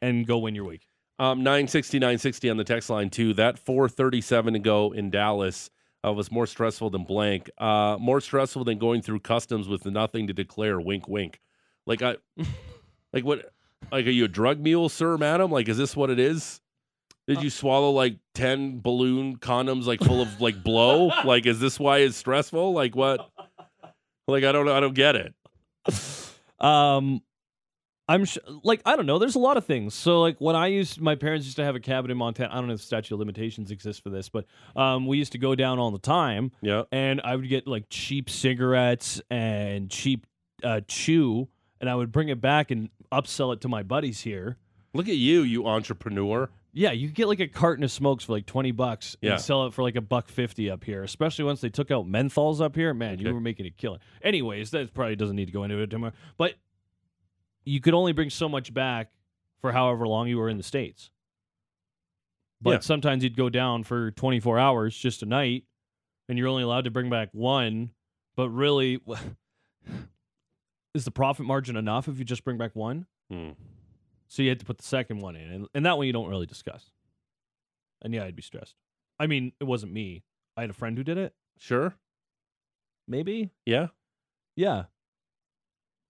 and 0.00 0.26
go 0.26 0.38
win 0.38 0.56
your 0.56 0.64
week. 0.64 0.88
um, 1.20 1.44
960, 1.44 2.00
960 2.00 2.50
on 2.50 2.56
the 2.56 2.64
text 2.64 2.90
line, 2.90 3.08
too. 3.08 3.34
That 3.34 3.56
437 3.60 4.54
to 4.54 4.58
go 4.58 4.90
in 4.90 5.10
Dallas 5.10 5.70
uh, 6.04 6.12
was 6.12 6.32
more 6.32 6.48
stressful 6.48 6.90
than 6.90 7.04
blank. 7.04 7.50
Uh, 7.58 7.98
more 8.00 8.20
stressful 8.20 8.64
than 8.64 8.78
going 8.78 9.00
through 9.00 9.20
customs 9.20 9.68
with 9.68 9.86
nothing 9.86 10.26
to 10.26 10.32
declare. 10.32 10.80
Wink, 10.80 11.06
wink. 11.06 11.38
Like, 11.86 12.02
I, 12.02 12.16
like 13.12 13.24
what? 13.24 13.52
Like, 13.90 14.06
are 14.06 14.10
you 14.10 14.24
a 14.24 14.28
drug 14.28 14.60
mule, 14.60 14.88
sir, 14.88 15.16
madam? 15.18 15.50
Like, 15.50 15.68
is 15.68 15.76
this 15.76 15.94
what 15.96 16.10
it 16.10 16.18
is? 16.20 16.60
Did 17.28 17.42
you 17.42 17.50
swallow 17.50 17.90
like 17.90 18.16
10 18.34 18.80
balloon 18.80 19.36
condoms, 19.38 19.84
like 19.86 20.00
full 20.00 20.20
of 20.22 20.40
like 20.40 20.62
blow? 20.62 21.06
like, 21.24 21.46
is 21.46 21.60
this 21.60 21.78
why 21.78 21.98
it's 21.98 22.16
stressful? 22.16 22.72
Like, 22.72 22.96
what? 22.96 23.30
Like, 24.28 24.44
I 24.44 24.52
don't 24.52 24.66
know. 24.66 24.74
I 24.74 24.80
don't 24.80 24.94
get 24.94 25.16
it. 25.16 25.34
Um, 26.60 27.22
I'm 28.08 28.24
sh- 28.24 28.38
like 28.62 28.82
I 28.84 28.96
don't 28.96 29.06
know. 29.06 29.18
There's 29.18 29.34
a 29.36 29.40
lot 29.40 29.56
of 29.56 29.64
things. 29.64 29.94
So 29.94 30.20
like 30.20 30.36
when 30.40 30.54
I 30.56 30.66
used 30.68 31.00
my 31.00 31.14
parents 31.14 31.46
used 31.46 31.56
to 31.56 31.64
have 31.64 31.74
a 31.76 31.80
cabin 31.80 32.10
in 32.10 32.16
Montana. 32.16 32.50
I 32.52 32.56
don't 32.56 32.66
know 32.68 32.74
if 32.74 32.80
statute 32.82 33.14
of 33.14 33.18
limitations 33.20 33.70
exists 33.70 34.00
for 34.02 34.10
this, 34.10 34.28
but 34.28 34.44
um, 34.76 35.06
we 35.06 35.18
used 35.18 35.32
to 35.32 35.38
go 35.38 35.54
down 35.54 35.78
all 35.78 35.90
the 35.90 35.98
time, 35.98 36.50
Yeah. 36.60 36.82
and 36.92 37.20
I 37.24 37.36
would 37.36 37.48
get 37.48 37.66
like 37.66 37.84
cheap 37.90 38.28
cigarettes 38.28 39.20
and 39.30 39.88
cheap 39.90 40.26
uh, 40.62 40.80
chew, 40.86 41.48
and 41.82 41.90
I 41.90 41.94
would 41.96 42.12
bring 42.12 42.28
it 42.30 42.40
back 42.40 42.70
and 42.70 42.88
upsell 43.12 43.52
it 43.52 43.60
to 43.62 43.68
my 43.68 43.82
buddies 43.82 44.20
here. 44.20 44.56
Look 44.94 45.08
at 45.08 45.16
you, 45.16 45.42
you 45.42 45.66
entrepreneur. 45.66 46.48
Yeah, 46.72 46.92
you 46.92 47.08
get 47.08 47.26
like 47.26 47.40
a 47.40 47.48
carton 47.48 47.82
of 47.84 47.90
smokes 47.90 48.24
for 48.24 48.32
like 48.32 48.46
twenty 48.46 48.70
bucks 48.70 49.16
Yeah. 49.20 49.32
and 49.32 49.40
sell 49.40 49.66
it 49.66 49.74
for 49.74 49.82
like 49.82 49.96
a 49.96 50.00
buck 50.00 50.28
fifty 50.28 50.70
up 50.70 50.84
here. 50.84 51.02
Especially 51.02 51.44
once 51.44 51.60
they 51.60 51.68
took 51.68 51.90
out 51.90 52.06
menthols 52.06 52.60
up 52.62 52.76
here, 52.76 52.94
man, 52.94 53.18
you 53.18 53.26
Okay. 53.26 53.32
were 53.32 53.40
making 53.40 53.66
a 53.66 53.70
killing. 53.70 53.98
Anyways, 54.22 54.70
that 54.70 54.94
probably 54.94 55.16
doesn't 55.16 55.36
need 55.36 55.46
to 55.46 55.52
go 55.52 55.64
into 55.64 55.76
it 55.80 55.92
anymore. 55.92 56.12
But 56.38 56.54
you 57.64 57.80
could 57.80 57.94
only 57.94 58.12
bring 58.12 58.30
so 58.30 58.48
much 58.48 58.72
back 58.72 59.10
for 59.60 59.72
however 59.72 60.06
long 60.06 60.28
you 60.28 60.38
were 60.38 60.48
in 60.48 60.56
the 60.56 60.62
states. 60.62 61.10
But 62.60 62.70
Yeah. 62.70 62.78
sometimes 62.80 63.24
you'd 63.24 63.36
go 63.36 63.50
down 63.50 63.82
for 63.82 64.10
twenty 64.12 64.38
four 64.40 64.58
hours 64.58 64.96
just 64.96 65.22
a 65.22 65.26
night, 65.26 65.64
and 66.28 66.38
you're 66.38 66.48
only 66.48 66.62
allowed 66.62 66.84
to 66.84 66.90
bring 66.92 67.10
back 67.10 67.30
one. 67.32 67.90
But 68.36 68.50
really, 68.50 68.98
is 70.94 71.04
the 71.04 71.10
profit 71.10 71.46
margin 71.46 71.76
enough 71.76 72.08
if 72.08 72.18
you 72.18 72.24
just 72.24 72.44
bring 72.44 72.58
back 72.58 72.74
one? 72.74 73.06
Hmm. 73.30 73.50
So 74.28 74.42
you 74.42 74.48
had 74.48 74.60
to 74.60 74.64
put 74.64 74.78
the 74.78 74.84
second 74.84 75.20
one 75.20 75.36
in, 75.36 75.50
and, 75.50 75.68
and 75.74 75.84
that 75.86 75.96
one 75.98 76.06
you 76.06 76.12
don't 76.12 76.28
really 76.28 76.46
discuss. 76.46 76.90
And 78.00 78.14
yeah, 78.14 78.24
I'd 78.24 78.36
be 78.36 78.42
stressed. 78.42 78.74
I 79.18 79.26
mean, 79.26 79.52
it 79.60 79.64
wasn't 79.64 79.92
me. 79.92 80.22
I 80.56 80.62
had 80.62 80.70
a 80.70 80.74
friend 80.74 80.96
who 80.96 81.04
did 81.04 81.18
it. 81.18 81.34
Sure. 81.58 81.94
Maybe. 83.06 83.50
Yeah. 83.66 83.88
Yeah. 84.56 84.84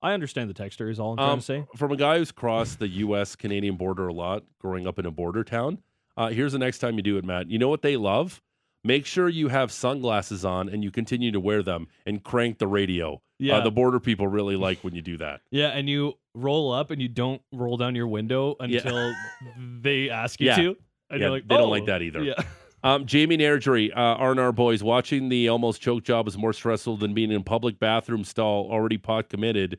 I 0.00 0.12
understand 0.14 0.50
the 0.50 0.54
texture. 0.54 0.88
Is 0.90 0.98
all 0.98 1.12
I'm 1.12 1.16
trying 1.18 1.30
Um, 1.30 1.38
to 1.40 1.44
say. 1.44 1.66
From 1.76 1.92
a 1.92 1.96
guy 1.96 2.18
who's 2.18 2.32
crossed 2.32 2.78
the 2.78 2.88
U.S. 2.88 3.36
Canadian 3.36 3.76
border 3.76 4.08
a 4.08 4.12
lot, 4.12 4.44
growing 4.60 4.86
up 4.86 4.98
in 4.98 5.06
a 5.06 5.10
border 5.10 5.44
town, 5.44 5.78
uh, 6.16 6.28
here's 6.28 6.52
the 6.52 6.58
next 6.58 6.78
time 6.78 6.96
you 6.96 7.02
do 7.02 7.16
it, 7.18 7.24
Matt. 7.24 7.50
You 7.50 7.58
know 7.58 7.68
what 7.68 7.82
they 7.82 7.96
love? 7.96 8.42
Make 8.84 9.06
sure 9.06 9.28
you 9.28 9.48
have 9.48 9.70
sunglasses 9.70 10.44
on 10.44 10.68
and 10.68 10.82
you 10.82 10.90
continue 10.90 11.30
to 11.30 11.38
wear 11.40 11.62
them 11.62 11.86
and 12.04 12.22
crank 12.22 12.58
the 12.58 12.66
radio. 12.66 13.22
Yeah. 13.42 13.56
Uh, 13.56 13.64
the 13.64 13.70
border 13.72 13.98
people 13.98 14.28
really 14.28 14.54
like 14.56 14.84
when 14.84 14.94
you 14.94 15.02
do 15.02 15.16
that. 15.18 15.40
yeah, 15.50 15.68
and 15.68 15.88
you 15.88 16.14
roll 16.34 16.70
up 16.72 16.90
and 16.92 17.02
you 17.02 17.08
don't 17.08 17.42
roll 17.52 17.76
down 17.76 17.94
your 17.96 18.06
window 18.06 18.54
until 18.60 19.12
they 19.80 20.10
ask 20.10 20.40
you 20.40 20.46
Yeah. 20.46 20.56
to. 20.56 20.76
And 21.10 21.20
Yeah, 21.20 21.28
like, 21.30 21.48
they 21.48 21.56
don't 21.56 21.64
"Oh." 21.66 21.68
like 21.70 21.86
that 21.86 22.02
either. 22.02 22.22
Yeah. 22.22 22.34
Um, 22.84 23.06
Jamie 23.06 23.36
Nergery, 23.36 23.92
uh, 23.92 24.00
R&R 24.00 24.50
boys, 24.50 24.82
watching 24.82 25.28
the 25.28 25.48
almost 25.48 25.80
choke 25.80 26.02
job 26.02 26.26
is 26.26 26.36
more 26.36 26.52
stressful 26.52 26.96
than 26.96 27.14
being 27.14 27.30
in 27.30 27.36
a 27.40 27.44
public 27.44 27.78
bathroom 27.78 28.24
stall 28.24 28.68
already 28.72 28.98
pot 28.98 29.28
committed, 29.28 29.78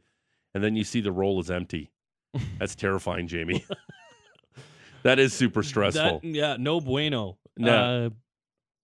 and 0.54 0.64
then 0.64 0.78
you 0.78 0.86
see 0.86 1.02
the 1.02 1.12
roll 1.12 1.38
is 1.42 1.52
empty. 1.52 1.92
That's 2.60 2.76
terrifying, 2.76 3.28
Jamie. 3.28 3.66
that 5.04 5.20
is 5.20 5.34
super 5.34 5.64
stressful. 5.64 6.22
That- 6.22 6.28
yeah, 6.28 6.56
no 6.58 6.80
bueno. 6.80 7.38
No. 7.58 8.06
Uh, 8.06 8.10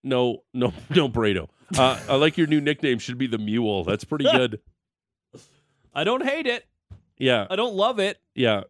No, 0.03 0.43
no, 0.53 0.73
no, 0.89 1.07
Brado. 1.07 1.47
Uh, 1.77 1.99
I 2.09 2.15
like 2.15 2.37
your 2.37 2.47
new 2.47 2.61
nickname. 2.61 2.99
Should 2.99 3.17
be 3.17 3.27
the 3.27 3.37
Mule. 3.37 3.83
That's 3.83 4.03
pretty 4.03 4.25
good. 4.31 4.59
I 5.93 6.03
don't 6.03 6.23
hate 6.23 6.47
it. 6.47 6.65
Yeah, 7.17 7.47
I 7.49 7.55
don't 7.55 7.73
love 7.75 7.99
it. 7.99 8.17
yeah, 8.35 8.63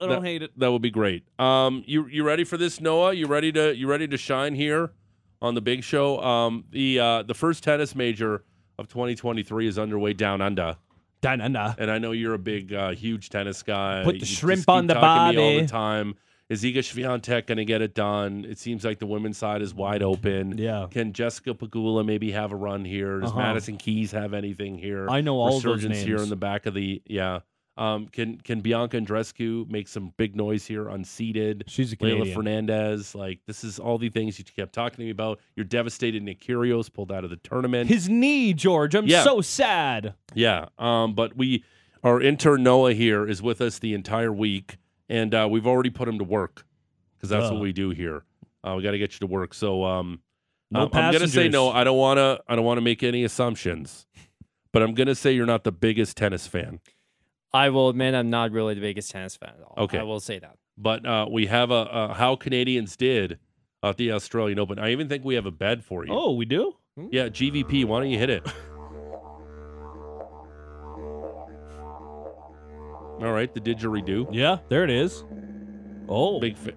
I 0.00 0.06
don't 0.06 0.24
hate 0.24 0.42
it. 0.42 0.58
that 0.58 0.70
would 0.70 0.82
be 0.82 0.90
great. 0.90 1.24
Um, 1.38 1.82
you 1.86 2.06
you 2.06 2.22
ready 2.24 2.44
for 2.44 2.56
this, 2.56 2.80
Noah? 2.80 3.12
You 3.14 3.26
ready 3.26 3.50
to 3.52 3.74
you 3.74 3.86
ready 3.86 4.06
to 4.08 4.16
shine 4.18 4.54
here 4.54 4.92
on 5.40 5.54
the 5.54 5.62
big 5.62 5.82
show? 5.82 6.20
Um, 6.22 6.64
the 6.70 7.00
uh, 7.00 7.22
the 7.22 7.34
first 7.34 7.64
tennis 7.64 7.94
major 7.94 8.44
of 8.78 8.88
2023 8.88 9.68
is 9.68 9.78
underway 9.78 10.12
down 10.12 10.40
under, 10.40 10.76
na, 11.22 11.36
na. 11.48 11.74
and 11.78 11.90
I 11.90 11.98
know 11.98 12.10
you're 12.12 12.34
a 12.34 12.38
big, 12.38 12.72
uh, 12.74 12.90
huge 12.90 13.30
tennis 13.30 13.62
guy. 13.62 14.02
Put 14.04 14.14
the 14.14 14.18
You 14.20 14.26
shrimp 14.26 14.68
on 14.68 14.86
the 14.88 14.94
me 14.94 15.00
all 15.00 15.60
the 15.60 15.66
time. 15.66 16.16
Is 16.50 16.62
Iga 16.62 16.78
Swiatek 16.78 17.46
going 17.46 17.56
to 17.56 17.64
get 17.64 17.80
it 17.80 17.94
done? 17.94 18.44
It 18.46 18.58
seems 18.58 18.84
like 18.84 18.98
the 18.98 19.06
women's 19.06 19.38
side 19.38 19.62
is 19.62 19.72
wide 19.74 20.02
open. 20.02 20.58
Yeah. 20.58 20.86
Can 20.90 21.12
Jessica 21.14 21.54
Pegula 21.54 22.04
maybe 22.04 22.30
have 22.32 22.52
a 22.52 22.56
run 22.56 22.84
here? 22.84 23.20
Does 23.20 23.30
Uh-huh. 23.30 23.40
Madison 23.40 23.78
Keys 23.78 24.12
have 24.12 24.34
anything 24.34 24.76
here? 24.76 25.08
I 25.08 25.22
know 25.22 25.36
all 25.36 25.56
of 25.56 25.62
those 25.62 25.84
names. 25.84 26.02
here 26.02 26.18
in 26.18 26.28
the 26.28 26.36
back 26.36 26.66
of 26.66 26.74
the 26.74 27.00
yeah. 27.06 27.40
Um, 27.76 28.06
can 28.06 28.36
can 28.38 28.60
Bianca 28.60 28.96
Andreescu 29.00 29.68
make 29.68 29.88
some 29.88 30.12
big 30.16 30.36
noise 30.36 30.64
here? 30.64 30.86
Unseated. 30.88 31.64
She's 31.66 31.92
a 31.92 31.96
Canadian. 31.96 32.26
Leylah 32.28 32.34
Fernandez. 32.34 33.14
Like 33.16 33.40
this 33.48 33.64
is 33.64 33.78
all 33.80 33.98
the 33.98 34.10
things 34.10 34.38
you 34.38 34.44
kept 34.44 34.72
talking 34.74 34.98
to 34.98 35.02
me 35.04 35.10
about. 35.10 35.40
You're 35.56 35.64
devastated. 35.64 36.22
Nick 36.22 36.40
Kyrgios 36.40 36.92
pulled 36.92 37.10
out 37.10 37.24
of 37.24 37.30
the 37.30 37.36
tournament. 37.36 37.88
His 37.88 38.08
knee, 38.08 38.52
George. 38.54 38.94
I'm 38.94 39.06
Yeah. 39.06 39.24
so 39.24 39.40
sad. 39.40 40.14
Yeah. 40.34 40.66
Um, 40.78 41.14
but 41.14 41.36
we, 41.36 41.64
our 42.04 42.20
intern 42.20 42.62
Noah 42.62 42.92
here 42.92 43.26
is 43.26 43.42
with 43.42 43.60
us 43.60 43.80
the 43.80 43.92
entire 43.94 44.32
week, 44.32 44.76
and 45.08 45.34
uh, 45.34 45.46
we've 45.50 45.66
already 45.66 45.90
put 45.90 46.08
him 46.08 46.18
to 46.18 46.24
work 46.24 46.64
because 47.16 47.28
that's 47.30 47.50
what 47.50 47.60
we 47.60 47.72
do 47.72 47.90
here. 47.90 48.24
Uh, 48.62 48.74
we 48.76 48.82
got 48.82 48.92
to 48.92 48.98
get 48.98 49.12
you 49.14 49.20
to 49.20 49.26
work. 49.26 49.54
So 49.54 49.84
um, 49.84 50.20
No 50.70 50.82
um, 50.82 50.90
I'm 50.92 51.12
gonna 51.12 51.28
say 51.28 51.48
no. 51.48 51.70
I 51.70 51.84
don't 51.84 51.98
want 51.98 52.18
to. 52.18 52.40
I 52.48 52.56
don't 52.56 52.64
want 52.64 52.78
to 52.78 52.82
make 52.82 53.02
any 53.02 53.24
assumptions, 53.24 54.06
but 54.72 54.82
I'm 54.82 54.94
gonna 54.94 55.14
say 55.14 55.32
you're 55.32 55.46
not 55.46 55.64
the 55.64 55.72
biggest 55.72 56.16
tennis 56.16 56.46
fan. 56.46 56.80
I 57.52 57.68
will 57.70 57.88
admit 57.88 58.14
I'm 58.14 58.30
not 58.30 58.50
really 58.50 58.74
the 58.74 58.80
biggest 58.80 59.10
tennis 59.10 59.36
fan 59.36 59.52
at 59.58 59.62
all. 59.64 59.84
Okay. 59.84 59.98
I 59.98 60.02
will 60.02 60.18
say 60.20 60.38
that. 60.40 60.56
But 60.76 61.06
uh, 61.06 61.26
we 61.30 61.46
have 61.46 61.70
a, 61.70 61.88
a 61.92 62.14
how 62.14 62.34
Canadians 62.34 62.96
did 62.96 63.38
at 63.82 63.96
the 63.96 64.10
Australian 64.12 64.58
Open. 64.58 64.78
I 64.78 64.90
even 64.90 65.08
think 65.08 65.24
we 65.24 65.36
have 65.36 65.46
a 65.46 65.52
bed 65.52 65.84
for 65.84 66.04
you. 66.04 66.12
Oh, 66.12 66.32
we 66.32 66.46
do? 66.46 66.74
Yeah, 66.96 67.28
GVP. 67.28 67.84
Why 67.84 68.00
don't 68.00 68.10
you 68.10 68.18
hit 68.18 68.30
it? 68.30 68.46
All 73.20 73.32
right, 73.32 73.52
the 73.52 73.60
didgeridoo. 73.60 74.28
Yeah, 74.32 74.58
there 74.68 74.84
it 74.84 74.90
is. 74.90 75.24
Oh, 76.08 76.40
Big. 76.40 76.56
Fi- 76.56 76.72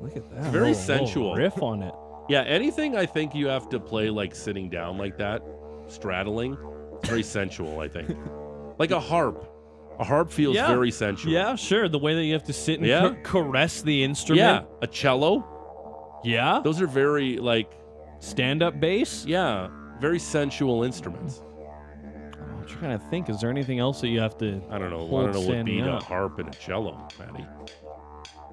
look 0.00 0.16
at 0.16 0.28
that. 0.30 0.42
very 0.44 0.44
Little- 0.44 0.60
little 0.68 0.74
sensual. 0.74 1.34
riff 1.34 1.62
on 1.62 1.82
it. 1.82 1.94
Yeah, 2.28 2.42
anything 2.42 2.96
I 2.96 3.06
think 3.06 3.34
you 3.34 3.48
have 3.48 3.68
to 3.70 3.80
play 3.80 4.08
like 4.10 4.34
sitting 4.34 4.70
down 4.70 4.98
like 4.98 5.16
that, 5.18 5.42
straddling, 5.88 6.56
it's 6.98 7.08
very 7.08 7.22
sensual, 7.22 7.80
I 7.80 7.88
think. 7.88 8.16
Like 8.78 8.92
a 8.92 9.00
harp. 9.00 9.46
A 9.98 10.04
harp 10.04 10.30
feels 10.30 10.56
Yeah. 10.56 10.68
very 10.68 10.90
sensual. 10.90 11.30
Yeah, 11.30 11.54
sure. 11.54 11.86
The 11.86 11.98
way 11.98 12.14
that 12.14 12.24
you 12.24 12.32
have 12.32 12.44
to 12.44 12.52
sit 12.54 12.78
and 12.78 12.86
Yeah. 12.88 13.10
ca- 13.10 13.14
caress 13.42 13.82
the 13.82 14.02
instrument. 14.02 14.40
Yeah. 14.40 14.62
A 14.80 14.86
cello. 14.86 15.44
Yeah. 16.24 16.62
Those 16.64 16.80
are 16.80 16.86
very 16.86 17.36
like 17.36 17.70
Stand 18.20 18.62
up 18.62 18.80
bass. 18.80 19.26
yeah, 19.26 19.68
very 20.00 20.18
sensual 20.18 20.82
instruments. 20.82 21.42
I'm 22.72 22.78
trying 22.78 22.98
to 22.98 23.04
think. 23.06 23.28
Is 23.28 23.40
there 23.40 23.50
anything 23.50 23.78
else 23.78 24.00
that 24.00 24.08
you 24.08 24.20
have 24.20 24.36
to? 24.38 24.60
I 24.70 24.78
don't 24.78 24.90
know. 24.90 25.06
I 25.06 25.22
don't 25.22 25.32
know 25.32 25.40
what 25.40 25.44
standing 25.44 25.84
beat 25.84 25.86
a 25.86 25.98
harp 25.98 26.38
and 26.38 26.48
a 26.48 26.52
cello, 26.52 27.08
Matty. 27.18 27.44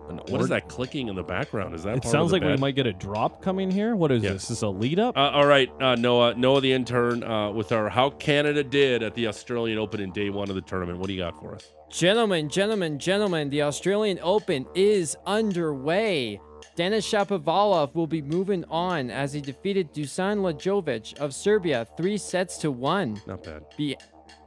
What 0.07 0.31
or- 0.31 0.39
is 0.41 0.49
that 0.49 0.69
clicking 0.69 1.09
in 1.09 1.15
the 1.15 1.23
background? 1.23 1.75
Is 1.75 1.83
that 1.83 1.97
It 1.97 2.03
part 2.03 2.11
sounds 2.11 2.31
of 2.31 2.39
the 2.39 2.45
like 2.47 2.55
we 2.55 2.61
might 2.61 2.75
get 2.75 2.87
a 2.87 2.93
drop 2.93 3.41
coming 3.41 3.69
here. 3.69 3.93
What 3.95 4.09
is 4.11 4.23
Yes. 4.23 4.33
this? 4.33 4.43
Is 4.43 4.49
this 4.49 4.61
a 4.61 4.69
lead 4.69 4.99
up? 4.99 5.17
Uh, 5.17 5.31
all 5.33 5.45
right, 5.45 5.69
uh, 5.81 5.95
Noah. 5.95 6.33
Noah, 6.35 6.61
the 6.61 6.71
intern, 6.71 7.23
uh, 7.23 7.51
with 7.51 7.73
our 7.73 7.89
how 7.89 8.11
Canada 8.11 8.63
did 8.63 9.03
at 9.03 9.15
the 9.15 9.27
Australian 9.27 9.77
Open 9.77 9.99
in 9.99 10.11
day 10.11 10.29
one 10.29 10.49
of 10.49 10.55
the 10.55 10.61
tournament. 10.61 10.99
What 10.99 11.07
do 11.07 11.13
you 11.13 11.19
got 11.19 11.37
for 11.37 11.55
us? 11.55 11.73
Gentlemen, 11.89 12.47
gentlemen, 12.49 12.99
gentlemen, 12.99 13.49
the 13.49 13.63
Australian 13.63 14.19
Open 14.21 14.65
is 14.75 15.17
underway. 15.25 16.39
Denis 16.77 17.11
Shapovalov 17.11 17.95
will 17.95 18.05
be 18.05 18.21
moving 18.21 18.63
on 18.65 19.09
as 19.09 19.33
he 19.33 19.41
defeated 19.41 19.91
Dusan 19.95 20.37
Lajovic 20.41 21.17
of 21.17 21.33
Serbia 21.33 21.87
three 21.97 22.19
sets 22.19 22.59
to 22.59 22.69
one. 22.69 23.19
Not 23.25 23.43
bad. 23.43 23.63
Bi- 23.79 23.95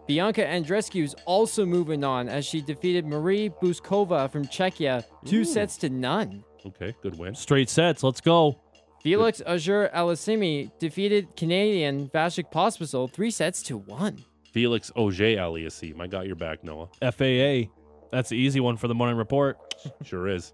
Bianca 0.06 0.44
Andreescu 0.44 1.02
is 1.02 1.16
also 1.26 1.66
moving 1.66 2.04
on 2.04 2.28
as 2.28 2.46
she 2.46 2.60
defeated 2.60 3.04
Marie 3.04 3.50
Bouzkova 3.50 4.30
from 4.30 4.44
Czechia 4.44 5.02
two 5.25 5.44
sets 5.44 5.76
to 5.78 5.88
none. 5.90 6.44
Okay, 6.64 6.94
good 7.02 7.18
win. 7.18 7.34
Straight 7.34 7.68
sets. 7.68 8.04
Let's 8.04 8.20
go. 8.20 8.60
Felix 9.02 9.42
Auger 9.44 9.90
Aliassime 9.92 10.70
defeated 10.78 11.34
Canadian 11.37 12.08
Vasek 12.10 12.52
Pospisil 12.52 13.10
three 13.12 13.32
sets 13.32 13.60
to 13.64 13.76
one. 13.76 14.25
Felix 14.52 14.92
Auger 14.94 15.25
Aliassime. 15.37 16.00
I 16.00 16.06
got 16.06 16.28
your 16.28 16.37
back, 16.37 16.62
Noah. 16.62 16.90
FAA. 17.00 17.72
That's 18.12 18.28
the 18.28 18.37
easy 18.37 18.60
one 18.60 18.76
for 18.76 18.87
the 18.87 18.94
morning 18.94 19.16
report. 19.16 19.58
Sure 20.04 20.28
is. 20.28 20.52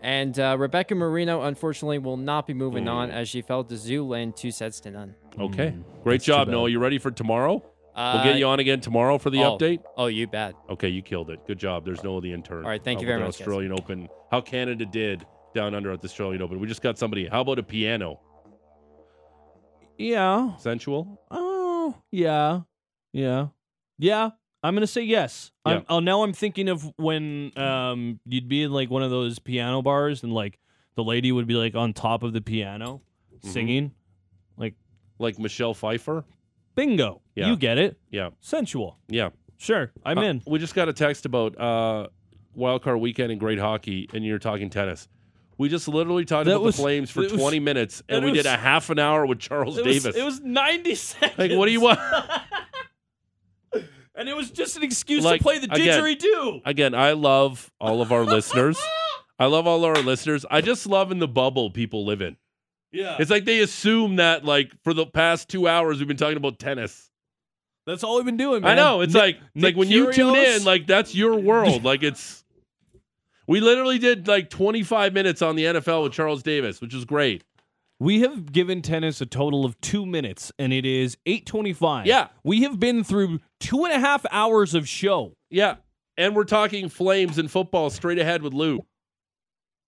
And 0.00 0.38
uh, 0.38 0.56
Rebecca 0.58 0.94
Marino, 0.94 1.42
unfortunately, 1.42 1.98
will 1.98 2.16
not 2.16 2.46
be 2.46 2.54
moving 2.54 2.88
on 2.88 3.10
Mm. 3.10 3.14
as 3.14 3.28
she 3.28 3.42
fell 3.42 3.64
to 3.64 3.74
Zhu 3.74 4.36
two 4.36 4.50
sets 4.50 4.80
to 4.80 4.90
none. 4.90 5.14
Okay. 5.38 5.68
Mm, 5.68 5.84
Great 6.04 6.14
that's 6.16 6.24
job, 6.24 6.46
bad. 6.46 6.52
Noah. 6.52 6.68
You 6.68 6.78
ready 6.78 6.98
for 6.98 7.10
tomorrow? 7.10 7.62
Uh, 7.94 8.12
We'll 8.14 8.32
get 8.32 8.38
you 8.38 8.46
on 8.46 8.60
again 8.60 8.80
tomorrow 8.80 9.18
for 9.18 9.30
the 9.30 9.42
oh, 9.42 9.58
update. 9.58 9.80
Oh, 9.96 10.06
you 10.06 10.28
bet. 10.28 10.54
Okay, 10.70 10.88
you 10.88 11.02
killed 11.02 11.30
it. 11.30 11.44
Good 11.48 11.58
job. 11.58 11.84
There's 11.84 12.04
Noah 12.04 12.20
the 12.20 12.32
intern. 12.32 12.62
All 12.62 12.70
right, 12.70 12.82
thank 12.82 12.98
uh, 12.98 13.00
you 13.00 13.06
very 13.08 13.18
the 13.18 13.26
much, 13.26 13.34
guys. 13.38 13.40
Australian 13.40 13.72
Open. 13.72 14.08
How 14.30 14.40
Canada 14.40 14.86
did 14.86 15.26
down 15.52 15.74
under 15.74 15.90
at 15.90 16.00
the 16.00 16.06
Australian 16.06 16.42
Open. 16.42 16.60
We 16.60 16.68
just 16.68 16.82
got 16.82 16.96
somebody. 16.96 17.26
How 17.26 17.40
about 17.40 17.58
a 17.58 17.62
piano? 17.64 18.20
Yeah. 19.96 20.56
Sensual? 20.58 21.20
Oh, 21.30 21.96
yeah. 22.12 22.60
Yeah. 23.12 23.48
Yeah. 23.98 24.30
I'm 24.62 24.74
gonna 24.74 24.86
say 24.86 25.02
yes. 25.02 25.52
Yeah. 25.66 25.74
I'm, 25.74 25.84
oh, 25.88 26.00
now 26.00 26.22
I'm 26.24 26.32
thinking 26.32 26.68
of 26.68 26.84
when 26.96 27.52
um 27.56 28.20
you'd 28.26 28.48
be 28.48 28.62
in 28.64 28.72
like 28.72 28.90
one 28.90 29.02
of 29.02 29.10
those 29.10 29.38
piano 29.38 29.82
bars 29.82 30.22
and 30.22 30.32
like 30.32 30.58
the 30.96 31.04
lady 31.04 31.30
would 31.32 31.46
be 31.46 31.54
like 31.54 31.74
on 31.74 31.92
top 31.92 32.22
of 32.22 32.32
the 32.32 32.40
piano 32.40 33.02
Mm-hmm. 33.36 33.48
singing. 33.50 33.92
Like 35.20 35.36
Michelle 35.38 35.74
Pfeiffer? 35.74 36.24
Bingo. 36.76 37.22
Yeah. 37.34 37.48
You 37.48 37.56
get 37.56 37.76
it. 37.78 37.98
Yeah. 38.10 38.30
Sensual. 38.40 38.98
Yeah. 39.08 39.30
Sure. 39.56 39.90
I'm 40.04 40.16
Uh, 40.18 40.22
in. 40.22 40.42
We 40.46 40.60
just 40.60 40.76
got 40.76 40.88
a 40.88 40.92
text 40.92 41.26
about 41.26 41.58
uh, 41.60 42.06
wildcard 42.56 43.00
weekend 43.00 43.32
and 43.32 43.40
great 43.40 43.58
hockey, 43.58 44.08
and 44.14 44.24
you're 44.24 44.38
talking 44.38 44.70
tennis. 44.70 45.08
We 45.56 45.68
just 45.68 45.88
literally 45.88 46.24
talked 46.24 46.44
That 46.46 46.52
about 46.52 46.62
was- 46.62 46.76
the 46.76 46.82
Flames 46.82 47.10
for 47.10 47.24
it 47.24 47.32
was- 47.32 47.40
20 47.40 47.58
minutes, 47.58 48.00
and 48.08 48.24
we 48.24 48.30
did 48.30 48.46
a 48.46 48.56
half 48.56 48.90
an 48.90 49.00
hour 49.00 49.26
with 49.26 49.40
Charles 49.40 49.76
It 49.76 49.84
was, 49.84 50.02
Davis. 50.04 50.16
it 50.16 50.22
was 50.24 50.40
90 50.40 50.94
seconds. 50.94 51.36
like, 51.38 51.50
what 51.58 51.66
do 51.66 51.72
you 51.72 51.80
want? 51.80 51.98
And 54.18 54.28
it 54.28 54.36
was 54.36 54.50
just 54.50 54.76
an 54.76 54.82
excuse 54.82 55.24
Like, 55.24 55.38
to 55.38 55.42
play 55.44 55.58
the 55.58 55.72
again- 55.72 56.02
didgeridoo. 56.02 56.62
Again, 56.64 56.94
I 56.94 57.12
love 57.12 57.70
all 57.80 58.02
of 58.02 58.12
our 58.12 58.24
listeners. 58.24 58.78
I 59.38 59.46
love 59.46 59.66
all 59.68 59.84
our 59.84 59.94
listeners. 59.94 60.44
I 60.50 60.60
just 60.60 60.86
love 60.86 61.12
in 61.12 61.20
the 61.20 61.28
bubble 61.28 61.70
people 61.70 62.04
live 62.04 62.20
in. 62.20 62.36
Yeah. 62.90 63.16
It's 63.20 63.30
like 63.30 63.44
they 63.44 63.60
assume 63.60 64.16
that, 64.16 64.44
like, 64.44 64.72
for 64.82 64.92
the 64.92 65.06
past 65.06 65.48
two 65.48 65.68
hours, 65.68 65.98
we've 65.98 66.08
been 66.08 66.16
talking 66.16 66.36
about 66.36 66.58
tennis. 66.58 67.10
That's 67.86 68.02
all 68.02 68.16
we've 68.16 68.24
been 68.24 68.36
doing, 68.36 68.62
man. 68.62 68.72
I 68.72 68.74
know. 68.74 69.00
It's 69.02 69.14
Nick- 69.14 69.22
like, 69.22 69.36
it's 69.54 69.64
like 69.64 69.76
when 69.76 69.88
you 69.88 70.12
tune 70.12 70.34
in, 70.36 70.64
like, 70.64 70.86
that's 70.86 71.14
your 71.14 71.36
world. 71.36 71.84
like, 71.84 72.02
it's. 72.02 72.44
We 73.46 73.60
literally 73.60 73.98
did 73.98 74.28
like 74.28 74.50
25 74.50 75.14
minutes 75.14 75.40
on 75.40 75.56
the 75.56 75.64
NFL 75.64 76.02
with 76.02 76.12
Charles 76.12 76.42
Davis, 76.42 76.80
which 76.82 76.92
was 76.92 77.06
great. 77.06 77.44
We 78.00 78.20
have 78.20 78.52
given 78.52 78.80
tennis 78.80 79.20
a 79.20 79.26
total 79.26 79.64
of 79.64 79.80
two 79.80 80.06
minutes, 80.06 80.52
and 80.58 80.72
it 80.72 80.86
is 80.86 81.16
eight 81.26 81.46
twenty-five. 81.46 82.06
Yeah. 82.06 82.28
we 82.44 82.62
have 82.62 82.78
been 82.78 83.02
through 83.02 83.40
two 83.58 83.84
and 83.84 83.92
a 83.92 83.98
half 83.98 84.24
hours 84.30 84.74
of 84.74 84.88
show. 84.88 85.34
Yeah. 85.50 85.76
And 86.16 86.34
we're 86.34 86.44
talking 86.44 86.88
flames 86.88 87.38
and 87.38 87.50
football 87.50 87.90
straight 87.90 88.18
ahead 88.18 88.42
with 88.42 88.52
Lou. 88.54 88.84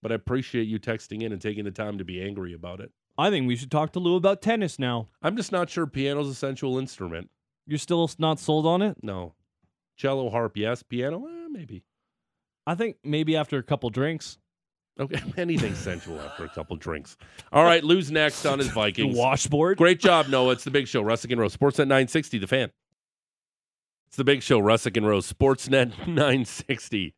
But 0.02 0.12
I 0.12 0.14
appreciate 0.16 0.66
you 0.68 0.78
texting 0.80 1.22
in 1.22 1.32
and 1.32 1.40
taking 1.40 1.64
the 1.64 1.70
time 1.70 1.98
to 1.98 2.04
be 2.04 2.22
angry 2.22 2.52
about 2.52 2.80
it. 2.80 2.90
I 3.18 3.30
think 3.30 3.46
we 3.46 3.56
should 3.56 3.70
talk 3.70 3.92
to 3.92 4.00
Lou 4.00 4.16
about 4.16 4.40
tennis 4.40 4.78
now. 4.78 5.08
I'm 5.22 5.36
just 5.36 5.52
not 5.52 5.68
sure 5.68 5.86
piano's 5.86 6.28
a 6.28 6.34
sensual 6.34 6.78
instrument. 6.78 7.30
You're 7.66 7.78
still 7.78 8.10
not 8.18 8.40
sold 8.40 8.66
on 8.66 8.80
it? 8.82 8.96
No. 9.02 9.34
Cello, 9.96 10.30
harp, 10.30 10.56
yes. 10.56 10.82
Piano, 10.82 11.26
eh, 11.26 11.48
maybe. 11.50 11.84
I 12.66 12.74
think 12.74 12.96
maybe 13.04 13.36
after 13.36 13.58
a 13.58 13.62
couple 13.62 13.90
drinks. 13.90 14.38
Okay. 15.00 15.20
Anything 15.38 15.74
sensual 15.74 16.20
after 16.20 16.44
a 16.44 16.48
couple 16.50 16.76
drinks. 16.76 17.16
All 17.52 17.64
right. 17.64 17.82
Lou's 17.82 18.10
next 18.10 18.44
on 18.44 18.58
his 18.58 18.68
The 18.68 18.74
Vikings. 18.74 19.16
washboard. 19.16 19.78
Great 19.78 19.98
job, 19.98 20.28
Noah. 20.28 20.52
It's 20.52 20.64
the 20.64 20.70
big 20.70 20.86
show. 20.86 21.02
Russick 21.02 21.30
and 21.32 21.40
Rose. 21.40 21.56
Sportsnet 21.56 21.88
960, 21.88 22.38
the 22.38 22.46
fan. 22.46 22.70
It's 24.08 24.16
the 24.16 24.24
big 24.24 24.42
show. 24.42 24.60
Russick 24.60 24.96
and 24.96 25.06
Rose. 25.06 25.32
Sportsnet 25.32 25.96
960, 26.06 27.14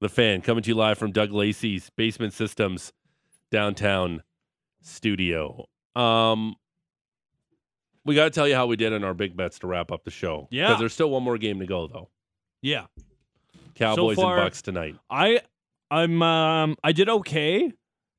the 0.00 0.08
fan. 0.08 0.42
Coming 0.42 0.62
to 0.64 0.68
you 0.68 0.74
live 0.74 0.98
from 0.98 1.12
Doug 1.12 1.32
Lacey's 1.32 1.90
Basement 1.96 2.32
Systems 2.34 2.92
downtown 3.50 4.22
studio. 4.82 5.66
Um, 5.96 6.54
we 8.04 8.14
got 8.14 8.24
to 8.24 8.30
tell 8.30 8.46
you 8.48 8.54
how 8.54 8.66
we 8.66 8.76
did 8.76 8.92
in 8.92 9.04
our 9.04 9.14
big 9.14 9.36
bets 9.36 9.58
to 9.60 9.66
wrap 9.66 9.90
up 9.92 10.04
the 10.04 10.10
show. 10.10 10.48
Yeah. 10.50 10.68
Because 10.68 10.80
there's 10.80 10.92
still 10.92 11.10
one 11.10 11.22
more 11.22 11.38
game 11.38 11.60
to 11.60 11.66
go, 11.66 11.86
though. 11.86 12.08
Yeah, 12.62 12.86
Cowboys 13.74 14.16
far- 14.16 14.36
and 14.36 14.44
Bucks 14.44 14.60
tonight. 14.60 14.96
I, 15.08 15.40
I'm, 15.90 16.22
um, 16.22 16.76
I 16.84 16.92
did 16.92 17.08
okay. 17.08 17.72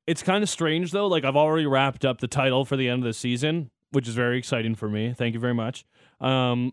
It's 0.06 0.22
kind 0.22 0.42
of 0.42 0.48
strange 0.50 0.90
though. 0.90 1.06
Like 1.06 1.24
I've 1.24 1.36
already 1.36 1.66
wrapped 1.66 2.04
up 2.04 2.20
the 2.20 2.28
title 2.28 2.64
for 2.64 2.76
the 2.76 2.88
end 2.88 3.02
of 3.02 3.06
the 3.06 3.12
season, 3.12 3.70
which 3.92 4.08
is 4.08 4.14
very 4.14 4.38
exciting 4.38 4.74
for 4.74 4.88
me. 4.88 5.14
Thank 5.16 5.34
you 5.34 5.40
very 5.40 5.54
much. 5.54 5.84
Um, 6.20 6.72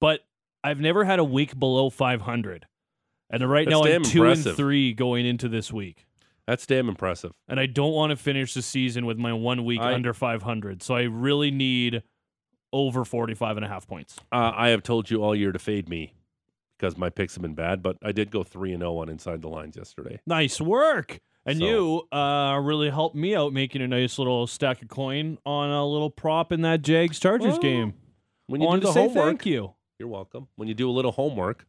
but 0.00 0.20
I've 0.62 0.80
never 0.80 1.04
had 1.04 1.18
a 1.18 1.24
week 1.24 1.58
below 1.58 1.90
500, 1.90 2.66
and 3.30 3.50
right 3.50 3.66
That's 3.68 3.80
now 3.80 3.84
I'm 3.84 4.02
two 4.02 4.24
impressive. 4.24 4.46
and 4.48 4.56
three 4.56 4.92
going 4.92 5.26
into 5.26 5.48
this 5.48 5.72
week. 5.72 6.06
That's 6.46 6.66
damn 6.66 6.88
impressive. 6.88 7.32
and 7.48 7.58
I 7.60 7.66
don't 7.66 7.92
want 7.92 8.10
to 8.10 8.16
finish 8.16 8.52
the 8.54 8.62
season 8.62 9.06
with 9.06 9.16
my 9.16 9.32
one 9.32 9.64
week 9.64 9.80
I- 9.80 9.94
under 9.94 10.12
500. 10.12 10.82
So 10.82 10.94
I 10.94 11.02
really 11.02 11.50
need 11.50 12.02
over 12.72 13.04
45 13.04 13.56
and 13.58 13.64
a 13.66 13.68
half 13.68 13.86
points. 13.86 14.16
Uh, 14.32 14.50
I 14.54 14.68
have 14.68 14.82
told 14.82 15.08
you 15.10 15.22
all 15.22 15.34
year 15.36 15.52
to 15.52 15.58
fade 15.58 15.88
me 15.88 16.14
because 16.82 16.96
my 16.98 17.08
picks 17.08 17.36
have 17.36 17.42
been 17.42 17.54
bad, 17.54 17.80
but 17.80 17.96
I 18.02 18.10
did 18.10 18.32
go 18.32 18.42
3 18.42 18.72
and 18.72 18.80
0 18.80 18.98
on 18.98 19.08
Inside 19.08 19.40
the 19.40 19.48
Lines 19.48 19.76
yesterday. 19.76 20.20
Nice 20.26 20.60
work. 20.60 21.20
And 21.46 21.58
So- 21.60 21.64
you 21.64 22.02
uh, 22.18 22.58
really 22.60 22.90
helped 22.90 23.14
me 23.14 23.36
out 23.36 23.52
making 23.52 23.82
a 23.82 23.88
nice 23.88 24.18
little 24.18 24.48
stack 24.48 24.82
of 24.82 24.88
coin 24.88 25.38
on 25.46 25.70
a 25.70 25.86
little 25.86 26.10
prop 26.10 26.50
in 26.50 26.62
that 26.62 26.82
Jags 26.82 27.20
Chargers 27.20 27.52
Well, 27.52 27.58
game. 27.60 27.94
When 28.48 28.60
I 28.60 28.64
you 28.64 28.68
wanted 28.68 28.80
do 28.80 28.86
the 28.88 28.92
to 28.92 28.94
say 28.94 29.00
homework, 29.06 29.26
thank 29.26 29.46
you. 29.46 29.74
You're 30.00 30.08
welcome. 30.08 30.48
When 30.56 30.66
you 30.66 30.74
do 30.74 30.90
a 30.90 30.92
little 30.92 31.12
homework, 31.12 31.66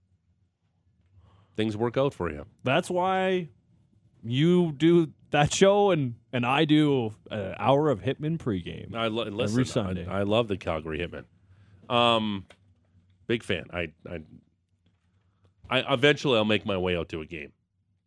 things 1.55 1.77
work 1.77 1.95
out 1.95 2.15
for 2.15 2.31
you. 2.31 2.45
That's 2.63 2.89
why 2.89 3.49
you 4.23 4.71
do 4.71 5.09
that 5.29 5.53
show 5.53 5.91
and 5.91 6.15
and 6.31 6.43
I 6.43 6.65
do 6.65 7.13
an 7.29 7.53
hour 7.59 7.89
of 7.91 8.01
Hitman 8.01 8.39
pregame. 8.39 8.95
I 8.95 9.07
lo- 9.07 9.25
listen. 9.25 9.59
I- 9.59 9.63
Sunday. 9.63 10.07
I, 10.07 10.23
love 10.23 10.47
the 10.47 10.57
Calgary 10.57 10.97
Hitman. 10.97 11.25
Um, 11.95 12.45
big 13.27 13.43
fan. 13.43 13.65
I, 13.71 13.89
I, 14.09 14.19
I 15.69 15.93
eventually 15.93 16.37
I'll 16.37 16.45
make 16.45 16.65
my 16.65 16.77
way 16.77 16.95
out 16.97 17.09
to 17.09 17.21
a 17.21 17.25
game. 17.25 17.51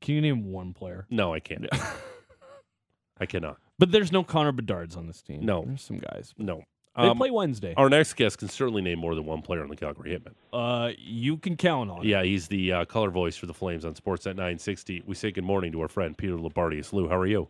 Can 0.01 0.15
you 0.15 0.21
name 0.21 0.53
one 0.53 0.73
player? 0.73 1.07
No, 1.11 1.33
I 1.35 1.41
can't. 1.41 1.67
I 3.21 3.27
cannot. 3.27 3.57
But 3.79 3.93
there's 3.93 4.13
no 4.13 4.23
Connor 4.25 4.53
Bedard's 4.53 4.97
on 4.97 5.07
this 5.07 5.23
team. 5.23 5.45
No. 5.45 5.65
there's 5.67 5.83
some 5.83 5.99
guys. 5.99 6.35
No. 6.39 6.63
They 6.97 7.03
Um, 7.09 7.19
play 7.19 7.31
Wednesday. 7.31 7.75
our 7.77 7.91
next 7.91 8.15
guest 8.15 8.39
can 8.39 8.49
certainly 8.49 8.81
name 8.81 8.99
more 8.99 9.15
than 9.15 9.27
one 9.27 9.43
player 9.43 9.63
on 9.63 9.69
the 9.69 9.77
Calgary 9.77 10.19
Hitmen. 10.19 10.33
Uh, 10.53 10.93
you 10.99 11.37
can 11.37 11.57
count 11.57 11.91
on 11.91 11.99
it. 12.01 12.07
Yeah, 12.07 12.23
he's 12.23 12.49
the 12.49 12.73
uh, 12.73 12.85
color 12.87 13.11
voice 13.11 13.37
for 13.37 13.45
the 13.47 13.53
Flames 13.55 13.85
on 13.85 13.95
Sportsnet 13.95 14.37
960. 14.37 15.03
We 15.07 15.15
say 15.15 15.31
good 15.31 15.45
morning 15.45 15.73
to 15.73 15.81
our 15.83 15.89
friend 15.89 16.17
Peter 16.17 16.37
Loubardias. 16.37 16.93
Lou, 16.95 17.09
how 17.09 17.17
are 17.19 17.27
you? 17.27 17.49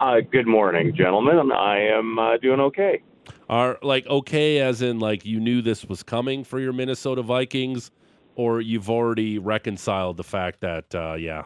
Uh, 0.00 0.20
good 0.30 0.46
morning, 0.46 0.94
gentlemen. 0.94 1.50
I 1.52 1.78
am 1.80 2.18
uh, 2.18 2.36
doing 2.36 2.60
okay. 2.60 3.02
Are 3.48 3.78
like 3.82 4.06
okay 4.06 4.58
as 4.60 4.80
in 4.82 4.98
like 4.98 5.24
you 5.24 5.40
knew 5.40 5.60
this 5.62 5.84
was 5.86 6.02
coming 6.02 6.44
for 6.44 6.60
your 6.60 6.72
Minnesota 6.74 7.22
Vikings, 7.22 7.90
or 8.38 8.60
you've 8.60 8.88
already 8.88 9.36
reconciled 9.36 10.16
the 10.16 10.22
fact 10.22 10.60
that 10.60 10.94
uh, 10.94 11.14
yeah, 11.14 11.42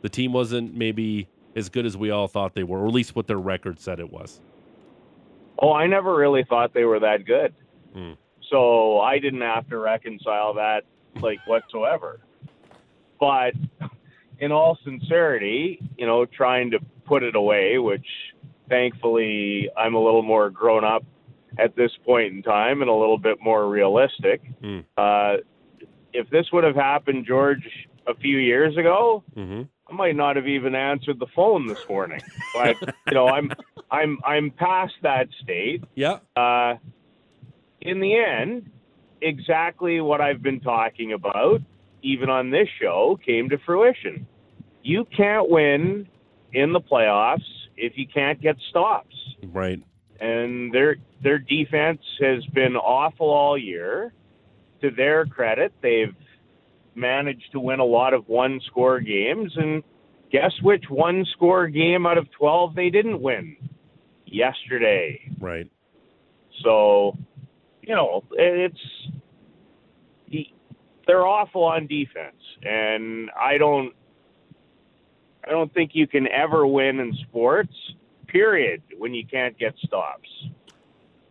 the 0.00 0.08
team 0.08 0.32
wasn't 0.32 0.74
maybe 0.74 1.28
as 1.54 1.68
good 1.68 1.84
as 1.84 1.96
we 1.98 2.10
all 2.10 2.26
thought 2.26 2.54
they 2.54 2.64
were, 2.64 2.80
or 2.80 2.88
at 2.88 2.94
least 2.94 3.14
what 3.14 3.26
their 3.26 3.38
record 3.38 3.78
said 3.78 4.00
it 4.00 4.10
was. 4.10 4.40
Oh, 5.60 5.72
I 5.72 5.86
never 5.86 6.16
really 6.16 6.42
thought 6.48 6.72
they 6.72 6.84
were 6.84 6.98
that 6.98 7.26
good. 7.26 7.54
Hmm. 7.92 8.12
So 8.50 9.00
I 9.00 9.18
didn't 9.18 9.42
have 9.42 9.68
to 9.68 9.78
reconcile 9.78 10.54
that 10.54 10.84
like 11.20 11.38
whatsoever. 11.46 12.20
But 13.20 13.52
in 14.40 14.50
all 14.50 14.78
sincerity, 14.82 15.78
you 15.98 16.06
know, 16.06 16.24
trying 16.24 16.70
to 16.70 16.78
put 17.06 17.22
it 17.22 17.36
away, 17.36 17.76
which 17.78 18.06
thankfully 18.70 19.68
I'm 19.76 19.94
a 19.94 20.02
little 20.02 20.22
more 20.22 20.48
grown 20.48 20.84
up 20.84 21.04
at 21.58 21.76
this 21.76 21.92
point 22.04 22.32
in 22.32 22.42
time 22.42 22.80
and 22.80 22.90
a 22.90 22.94
little 22.94 23.18
bit 23.18 23.36
more 23.42 23.68
realistic. 23.68 24.40
Hmm. 24.62 24.80
Uh, 24.96 25.36
if 26.14 26.30
this 26.30 26.46
would 26.52 26.64
have 26.64 26.76
happened, 26.76 27.26
George, 27.26 27.68
a 28.06 28.14
few 28.14 28.38
years 28.38 28.76
ago, 28.76 29.22
Mm-hmm. 29.36 29.62
I 29.86 29.92
might 29.92 30.16
not 30.16 30.36
have 30.36 30.48
even 30.48 30.74
answered 30.74 31.18
the 31.18 31.26
phone 31.36 31.66
this 31.66 31.86
morning. 31.88 32.22
But 32.54 32.76
you 33.06 33.14
know, 33.14 33.28
I'm 33.28 33.52
I'm 33.90 34.18
I'm 34.24 34.50
past 34.50 34.94
that 35.02 35.28
state. 35.42 35.84
Yeah. 35.94 36.20
Uh, 36.36 36.76
in 37.80 38.00
the 38.00 38.16
end, 38.16 38.70
exactly 39.20 40.00
what 40.00 40.20
I've 40.20 40.42
been 40.42 40.60
talking 40.60 41.12
about, 41.12 41.60
even 42.02 42.30
on 42.30 42.50
this 42.50 42.68
show, 42.80 43.18
came 43.24 43.50
to 43.50 43.58
fruition. 43.58 44.26
You 44.82 45.04
can't 45.04 45.50
win 45.50 46.08
in 46.52 46.72
the 46.72 46.80
playoffs 46.80 47.44
if 47.76 47.96
you 47.96 48.06
can't 48.06 48.40
get 48.40 48.56
stops. 48.70 49.16
Right. 49.42 49.82
And 50.18 50.72
their 50.72 50.96
their 51.22 51.38
defense 51.38 52.00
has 52.20 52.44
been 52.46 52.76
awful 52.76 53.28
all 53.28 53.58
year. 53.58 54.14
To 54.84 54.90
their 54.90 55.24
credit, 55.24 55.72
they've 55.80 56.14
managed 56.94 57.52
to 57.52 57.60
win 57.60 57.80
a 57.80 57.84
lot 57.84 58.12
of 58.12 58.28
one 58.28 58.60
score 58.66 59.00
games 59.00 59.50
and 59.56 59.82
guess 60.30 60.52
which 60.60 60.84
one 60.90 61.24
score 61.32 61.68
game 61.68 62.04
out 62.04 62.18
of 62.18 62.30
12 62.32 62.74
they 62.74 62.90
didn't 62.90 63.22
win 63.22 63.56
yesterday. 64.26 65.22
Right. 65.40 65.70
So, 66.62 67.16
you 67.80 67.94
know, 67.94 68.24
it's 68.32 68.76
they're 71.06 71.26
awful 71.26 71.64
on 71.64 71.86
defense, 71.86 72.36
and 72.62 73.30
I 73.30 73.56
don't, 73.56 73.94
I 75.46 75.50
don't 75.50 75.72
think 75.72 75.92
you 75.94 76.06
can 76.06 76.28
ever 76.28 76.66
win 76.66 77.00
in 77.00 77.16
sports. 77.26 77.72
Period. 78.26 78.82
When 78.98 79.14
you 79.14 79.24
can't 79.26 79.58
get 79.58 79.72
stops. 79.78 80.28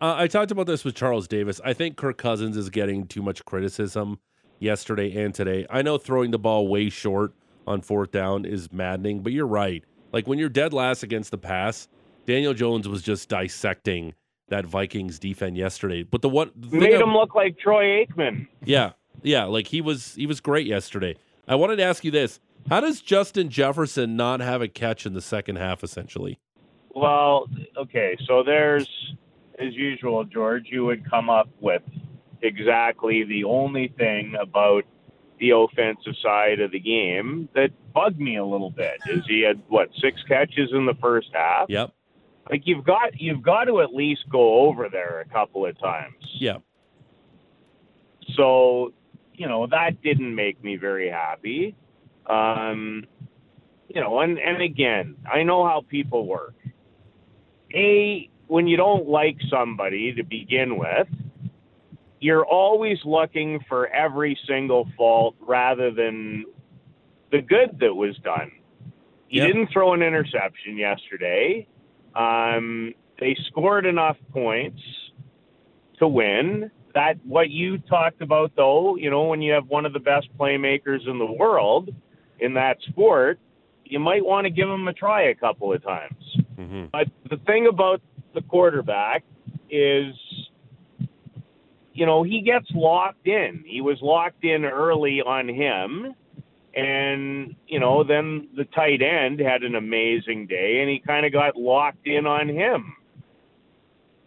Uh, 0.04 0.16
I 0.18 0.28
talked 0.28 0.52
about 0.52 0.68
this 0.68 0.84
with 0.84 0.96
Charles 0.96 1.30
Davis. 1.30 1.62
I 1.64 1.72
think 1.72 1.96
Kirk 1.96 2.18
Cousins 2.18 2.58
is 2.58 2.70
getting 2.70 3.08
too 3.08 3.22
much 3.22 3.46
criticism 3.46 4.20
yesterday 4.60 5.24
and 5.24 5.34
today. 5.34 5.66
I 5.70 5.82
know 5.82 5.98
throwing 5.98 6.32
the 6.32 6.38
ball 6.38 6.68
way 6.68 6.90
short 6.90 7.32
on 7.66 7.80
fourth 7.80 8.12
down 8.12 8.44
is 8.44 8.70
maddening, 8.74 9.22
but 9.22 9.32
you're 9.32 9.48
right. 9.48 9.82
Like 10.12 10.28
when 10.28 10.40
you're 10.40 10.50
dead 10.50 10.74
last 10.74 11.04
against 11.04 11.32
the 11.32 11.38
pass, 11.38 11.88
Daniel 12.26 12.54
Jones 12.54 12.86
was 12.86 13.02
just 13.02 13.30
dissecting 13.30 14.14
that 14.50 14.66
Vikings 14.66 15.20
defense 15.20 15.58
yesterday. 15.58 16.04
But 16.04 16.22
the 16.22 16.28
what 16.28 16.52
the 16.54 16.80
Made 16.80 16.96
I- 16.96 17.02
him 17.02 17.14
look 17.14 17.34
like 17.34 17.58
Troy 17.58 18.04
Aikman. 18.06 18.46
yeah, 18.66 18.92
yeah, 19.22 19.46
like 19.46 19.68
he 19.68 19.80
was 19.80 20.16
he 20.16 20.28
was 20.28 20.42
great 20.42 20.68
yesterday. 20.68 21.16
I 21.48 21.56
wanted 21.56 21.78
to 21.78 21.84
ask 21.84 22.04
you 22.04 22.12
this: 22.12 22.42
How 22.70 22.82
does 22.82 23.00
Justin 23.00 23.48
Jefferson 23.48 24.18
not 24.18 24.42
have 24.42 24.62
a 24.62 24.68
catch 24.68 25.06
in 25.06 25.14
the 25.14 25.22
second 25.22 25.56
half? 25.56 25.82
Essentially, 25.82 26.40
Well, 26.94 27.48
okay, 27.78 28.18
so 28.28 28.44
there's, 28.44 28.88
as 29.68 29.74
usual, 29.74 30.24
George, 30.24 30.66
you 30.70 30.86
would 30.86 31.10
come 31.10 31.30
up 31.30 31.50
with 31.60 31.82
exactly 32.42 33.24
the 33.24 33.44
only 33.44 33.94
thing 33.98 34.36
about 34.42 34.84
the 35.40 35.52
offensive 35.52 36.14
side 36.22 36.60
of 36.60 36.72
the 36.72 36.80
game 36.80 37.50
that 37.56 37.70
bugged 37.94 38.20
me 38.20 38.38
a 38.38 38.46
little 38.46 38.70
bit. 38.70 38.96
Is 39.10 39.24
he 39.28 39.42
had 39.42 39.62
what 39.68 39.90
six 40.02 40.22
catches 40.28 40.70
in 40.72 40.86
the 40.86 40.94
first 41.02 41.30
half? 41.34 41.66
yep, 41.70 41.92
Like 42.50 42.62
you've 42.66 42.86
got 42.86 43.20
you've 43.20 43.42
got 43.42 43.66
to 43.66 43.82
at 43.82 43.94
least 43.94 44.22
go 44.30 44.60
over 44.68 44.90
there 44.90 45.22
a 45.22 45.34
couple 45.34 45.66
of 45.66 45.78
times. 45.80 46.16
yeah, 46.34 46.58
So, 48.36 48.94
you 49.34 49.48
know, 49.48 49.68
that 49.68 50.02
didn't 50.02 50.34
make 50.34 50.64
me 50.64 50.76
very 50.78 51.10
happy. 51.10 51.76
Um, 52.28 53.06
you 53.90 54.00
know, 54.02 54.20
and, 54.20 54.40
and 54.40 54.62
again, 54.62 55.16
I 55.32 55.44
know 55.44 55.66
how 55.66 55.82
people 55.88 56.26
work. 56.26 56.56
A, 57.76 58.30
when 58.54 58.68
you 58.68 58.78
don't 58.78 59.10
like 59.10 59.36
somebody 59.50 60.14
to 60.14 60.24
begin 60.24 60.78
with, 60.78 61.08
you're 62.20 62.46
always 62.46 63.00
looking 63.04 63.60
for 63.68 63.88
every 63.88 64.38
single 64.48 64.88
fault 64.96 65.34
rather 65.40 65.90
than 65.90 66.46
the 67.32 67.42
good 67.42 67.80
that 67.80 67.96
was 67.96 68.16
done. 68.20 68.52
You 69.28 69.42
Yep. 69.42 69.48
didn't 69.48 69.68
throw 69.72 69.94
an 69.94 70.04
interception 70.04 70.78
yesterday. 70.78 71.66
Um, 72.14 72.94
they 73.20 73.34
scored 73.48 73.88
enough 73.88 74.18
points 74.32 74.84
to 75.98 76.08
win. 76.08 76.70
That 76.94 77.18
what 77.26 77.50
you 77.50 77.80
talked 77.80 78.22
about 78.22 78.56
though, 78.56 78.98
you 78.98 79.10
know, 79.10 79.24
when 79.24 79.42
you 79.42 79.52
have 79.54 79.68
one 79.68 79.84
of 79.84 79.94
the 79.94 80.00
best 80.00 80.28
playmakers 80.38 81.08
in 81.08 81.18
the 81.18 81.26
world 81.26 81.90
in 82.40 82.54
that 82.54 82.78
sport, 82.84 83.40
you 83.84 83.98
might 83.98 84.24
want 84.24 84.46
to 84.46 84.52
give 84.52 84.70
him 84.70 84.88
a 84.88 84.94
try 84.94 85.24
a 85.24 85.34
couple 85.34 85.74
of 85.74 85.82
times. 85.82 86.38
hmm 86.56 86.86
But 86.92 87.08
the 87.32 87.38
thing 87.48 87.66
about 87.66 88.00
the 88.34 88.42
quarterback 88.42 89.24
is, 89.70 90.14
you 91.94 92.06
know, 92.06 92.24
he 92.24 92.42
gets 92.42 92.68
locked 92.74 93.28
in. 93.28 93.64
He 93.66 93.82
was 93.82 93.98
locked 94.02 94.44
in 94.44 94.66
early 94.66 95.22
on 95.22 95.48
him. 95.48 96.14
And, 96.76 97.56
you 97.68 97.80
know, 97.80 98.04
then 98.04 98.48
the 98.56 98.66
tight 98.66 99.02
end 99.04 99.40
had 99.40 99.62
an 99.62 99.76
amazing 99.76 100.48
day 100.48 100.80
and 100.82 100.90
he 100.90 101.00
kind 101.06 101.26
of 101.26 101.32
got 101.32 101.56
locked 101.56 102.08
in 102.08 102.26
on 102.26 102.50
him. 102.50 102.96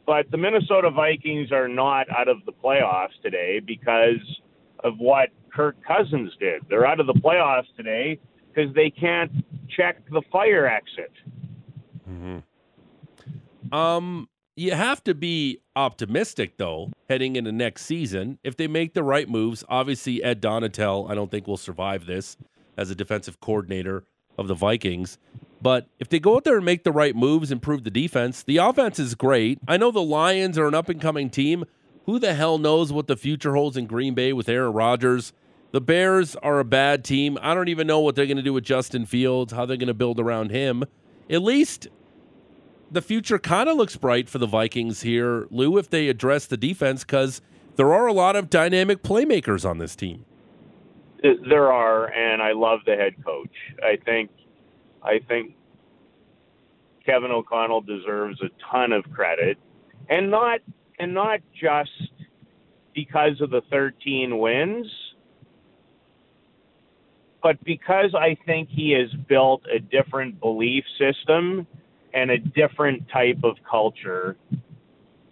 But 0.07 0.31
the 0.31 0.37
Minnesota 0.37 0.91
Vikings 0.91 1.51
are 1.51 1.67
not 1.67 2.07
out 2.17 2.29
of 2.29 2.45
the 2.47 2.53
playoffs 2.53 3.21
today 3.23 3.59
because 3.59 4.41
of 4.85 4.99
what 4.99 5.31
Kirk 5.53 5.77
Cousins 5.85 6.33
did. 6.39 6.63
They're 6.69 6.87
out 6.87 7.01
of 7.01 7.09
the 7.09 7.15
playoffs 7.15 7.75
today 7.77 8.21
because 8.55 8.73
they 8.75 8.91
can't 8.91 9.33
check 9.77 10.09
the 10.11 10.23
fire 10.31 10.67
exit. 10.67 11.13
Mm-hmm. 12.09 12.39
Um, 13.73 14.29
you 14.57 14.73
have 14.73 15.05
to 15.05 15.15
be 15.15 15.59
optimistic 15.77 16.57
though 16.57 16.91
heading 17.11 17.37
into 17.37 17.53
next 17.53 17.85
season. 17.85 18.39
If 18.43 18.57
they 18.57 18.67
make 18.67 18.95
the 18.95 19.03
right 19.03 19.29
moves, 19.29 19.63
obviously 19.69 20.23
Ed 20.23 20.41
Donatell, 20.41 21.11
I 21.11 21.15
don't 21.15 21.31
think 21.31 21.47
will 21.47 21.57
survive 21.59 22.07
this 22.07 22.37
as 22.77 22.91
a 22.91 22.95
defensive 22.95 23.41
coordinator 23.41 24.05
of 24.39 24.49
the 24.49 24.55
Vikings. 24.55 25.19
But 25.61 25.89
if 25.99 26.09
they 26.09 26.19
go 26.19 26.37
out 26.37 26.45
there 26.45 26.57
and 26.57 26.65
make 26.65 26.85
the 26.85 26.93
right 26.93 27.17
moves, 27.17 27.51
improve 27.51 27.85
the 27.85 27.91
defense, 27.91 28.43
the 28.43 28.59
offense 28.59 28.99
is 28.99 29.15
great. 29.15 29.59
I 29.67 29.77
know 29.77 29.91
the 29.91 30.03
Lions 30.03 30.59
are 30.59 30.69
an 30.69 30.75
up 30.75 30.89
and 30.89 31.01
coming 31.01 31.31
team. 31.31 31.65
Who 32.05 32.19
the 32.19 32.35
hell 32.35 32.59
knows 32.59 32.93
what 32.93 33.09
the 33.09 33.17
future 33.17 33.55
holds 33.55 33.77
in 33.77 33.87
Green 33.87 34.15
Bay 34.15 34.33
with 34.33 34.49
Aaron 34.49 34.73
Rodgers? 34.73 35.33
The 35.73 35.81
Bears 35.81 36.37
are 36.37 36.61
a 36.61 36.65
bad 36.65 37.05
team. 37.05 37.37
I 37.43 37.53
don't 37.53 37.69
even 37.69 37.87
know 37.87 38.01
what 38.01 38.15
they're 38.15 38.27
going 38.27 38.37
to 38.37 38.43
do 38.43 38.53
with 38.53 38.65
Justin 38.65 39.07
Fields, 39.07 39.53
how 39.53 39.67
they're 39.67 39.77
going 39.77 39.89
to 39.89 39.95
build 39.95 40.21
around 40.21 40.51
him. 40.51 40.85
At 41.29 41.43
least 41.43 41.89
the 42.91 43.03
future 43.03 43.39
kind 43.39 43.69
of 43.69 43.77
looks 43.77 43.97
bright 43.97 44.29
for 44.29 44.39
the 44.39 44.47
Vikings 44.47 45.03
here, 45.03 45.47
Lou, 45.51 45.77
if 45.79 45.91
they 45.91 46.09
address 46.09 46.47
the 46.47 46.57
defense, 46.57 47.05
because 47.05 47.41
there 47.77 47.93
are 47.93 48.07
a 48.07 48.13
lot 48.13 48.37
of 48.37 48.49
dynamic 48.51 49.03
playmakers 49.03 49.69
on 49.69 49.79
this 49.79 49.97
team. 49.97 50.25
There 51.23 51.73
are, 51.73 52.13
and 52.13 52.43
I 52.43 52.53
love 52.53 52.81
the 52.87 52.95
head 52.95 53.15
coach. 53.25 53.51
I 53.83 53.97
think, 54.05 54.31
I 55.03 55.19
think 55.27 55.55
Kevin 57.05 57.31
O'Connell 57.31 57.81
deserves 57.81 58.41
a 58.43 58.51
ton 58.71 58.93
of 58.93 59.05
credit, 59.13 59.59
and 60.09 60.31
not 60.31 60.61
and 60.99 61.13
not 61.13 61.41
just 61.59 61.91
because 62.95 63.41
of 63.41 63.51
the 63.51 63.61
13 63.71 64.39
wins, 64.39 64.87
but 67.43 67.63
because 67.65 68.15
I 68.15 68.37
think 68.47 68.69
he 68.71 68.93
has 68.93 69.13
built 69.29 69.63
a 69.73 69.79
different 69.79 70.41
belief 70.41 70.85
system 70.99 71.67
and 72.17 72.31
a 72.31 72.39
different 72.39 73.07
type 73.11 73.39
of 73.45 73.57
culture 73.71 74.39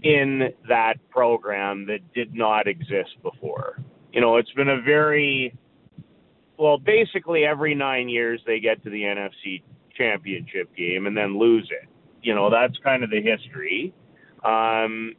in 0.02 0.50
that 0.68 0.96
program 1.08 1.86
that 1.86 2.00
did 2.12 2.34
not 2.34 2.68
exist 2.68 3.16
before. 3.22 3.80
You 4.12 4.20
know, 4.20 4.36
it's 4.36 4.52
been 4.52 4.68
a 4.68 4.82
very 4.82 5.56
well, 6.58 6.78
basically 6.78 7.44
every 7.44 7.74
nine 7.74 8.08
years 8.08 8.40
they 8.46 8.60
get 8.60 8.84
to 8.84 8.90
the 8.90 9.02
NFC 9.02 9.62
championship 9.96 10.76
game 10.76 11.06
and 11.06 11.16
then 11.16 11.38
lose 11.38 11.68
it. 11.70 11.88
You 12.22 12.34
know, 12.34 12.50
that's 12.50 12.76
kind 12.84 13.02
of 13.02 13.10
the 13.10 13.22
history. 13.22 13.94
Um, 14.44 15.14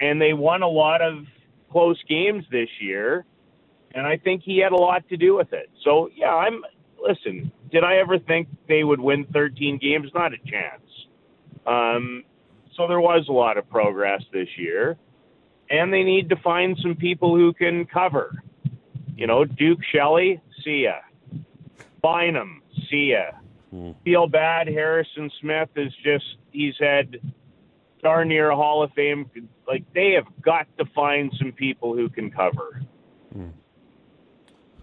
and 0.00 0.20
they 0.20 0.32
won 0.32 0.62
a 0.62 0.68
lot 0.68 1.02
of 1.02 1.26
close 1.70 2.02
games 2.08 2.44
this 2.50 2.68
year, 2.80 3.26
and 3.94 4.06
I 4.06 4.16
think 4.16 4.42
he 4.42 4.58
had 4.58 4.72
a 4.72 4.76
lot 4.76 5.06
to 5.10 5.18
do 5.18 5.36
with 5.36 5.52
it. 5.52 5.70
So, 5.84 6.08
yeah, 6.16 6.34
I'm 6.34 6.62
listen, 6.98 7.52
did 7.72 7.84
I 7.84 7.96
ever 7.96 8.18
think 8.18 8.48
they 8.68 8.84
would 8.84 9.00
win 9.00 9.24
13 9.32 9.78
games? 9.78 10.10
Not 10.14 10.32
a 10.34 10.38
chance. 10.38 10.82
Um, 11.66 12.24
so 12.76 12.86
there 12.86 13.00
was 13.00 13.26
a 13.28 13.32
lot 13.32 13.56
of 13.56 13.68
progress 13.68 14.22
this 14.32 14.48
year, 14.56 14.98
and 15.70 15.92
they 15.92 16.02
need 16.02 16.28
to 16.28 16.36
find 16.36 16.76
some 16.80 16.94
people 16.94 17.34
who 17.34 17.52
can 17.52 17.86
cover. 17.86 18.42
You 19.16 19.26
know, 19.26 19.44
Duke 19.44 19.80
Shelley, 19.92 20.40
see 20.64 20.84
ya. 20.84 20.96
Bynum, 22.02 22.62
see 22.90 23.12
ya. 23.12 23.38
Hmm. 23.70 23.92
Feel 24.04 24.26
bad. 24.26 24.68
Harrison 24.68 25.30
Smith 25.40 25.70
is 25.76 25.92
just, 26.04 26.24
he's 26.50 26.74
had 26.78 27.18
darn 28.02 28.28
near 28.28 28.50
a 28.50 28.56
Hall 28.56 28.82
of 28.82 28.92
Fame. 28.92 29.30
Like, 29.66 29.84
they 29.94 30.12
have 30.12 30.26
got 30.42 30.66
to 30.78 30.84
find 30.94 31.32
some 31.38 31.52
people 31.52 31.94
who 31.94 32.08
can 32.08 32.30
cover. 32.30 32.82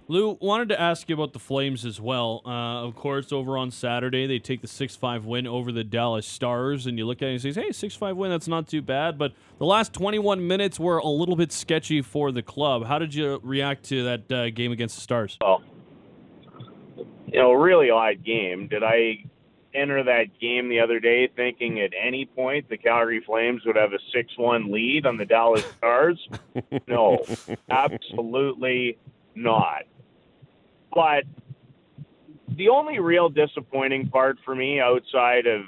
Lou, 0.09 0.39
wanted 0.41 0.69
to 0.69 0.81
ask 0.81 1.07
you 1.07 1.13
about 1.13 1.33
the 1.33 1.39
Flames 1.39 1.85
as 1.85 2.01
well. 2.01 2.41
Uh, 2.43 2.83
of 2.83 2.95
course, 2.95 3.31
over 3.31 3.59
on 3.59 3.69
Saturday, 3.69 4.25
they 4.25 4.39
take 4.39 4.61
the 4.61 4.67
6 4.67 4.95
5 4.95 5.25
win 5.25 5.45
over 5.45 5.71
the 5.71 5.83
Dallas 5.83 6.25
Stars, 6.25 6.87
and 6.87 6.97
you 6.97 7.05
look 7.05 7.21
at 7.21 7.27
it 7.27 7.45
and 7.45 7.53
say, 7.53 7.61
hey, 7.61 7.71
6 7.71 7.93
5 7.93 8.17
win, 8.17 8.31
that's 8.31 8.47
not 8.47 8.67
too 8.67 8.81
bad. 8.81 9.19
But 9.19 9.33
the 9.59 9.67
last 9.67 9.93
21 9.93 10.47
minutes 10.47 10.79
were 10.79 10.97
a 10.97 11.07
little 11.07 11.35
bit 11.35 11.51
sketchy 11.51 12.01
for 12.01 12.31
the 12.31 12.41
club. 12.41 12.87
How 12.87 12.97
did 12.97 13.13
you 13.13 13.39
react 13.43 13.83
to 13.89 14.03
that 14.03 14.31
uh, 14.31 14.49
game 14.49 14.71
against 14.71 14.95
the 14.95 15.01
Stars? 15.01 15.37
Well, 15.41 15.61
you 17.27 17.37
know, 17.39 17.51
really 17.53 17.91
odd 17.91 18.23
game. 18.25 18.67
Did 18.67 18.81
I 18.81 19.23
enter 19.75 20.03
that 20.05 20.39
game 20.41 20.69
the 20.69 20.79
other 20.79 20.99
day 20.99 21.27
thinking 21.27 21.81
at 21.81 21.91
any 21.93 22.25
point 22.25 22.67
the 22.67 22.77
Calgary 22.77 23.21
Flames 23.23 23.61
would 23.63 23.75
have 23.75 23.93
a 23.93 23.99
6 24.11 24.37
1 24.39 24.71
lead 24.71 25.05
on 25.05 25.17
the 25.17 25.25
Dallas 25.25 25.63
Stars? 25.77 26.27
no, 26.87 27.23
absolutely 27.69 28.97
not. 29.35 29.83
But 30.93 31.23
the 32.57 32.69
only 32.69 32.99
real 32.99 33.29
disappointing 33.29 34.09
part 34.09 34.37
for 34.43 34.55
me 34.55 34.79
outside 34.79 35.45
of, 35.45 35.61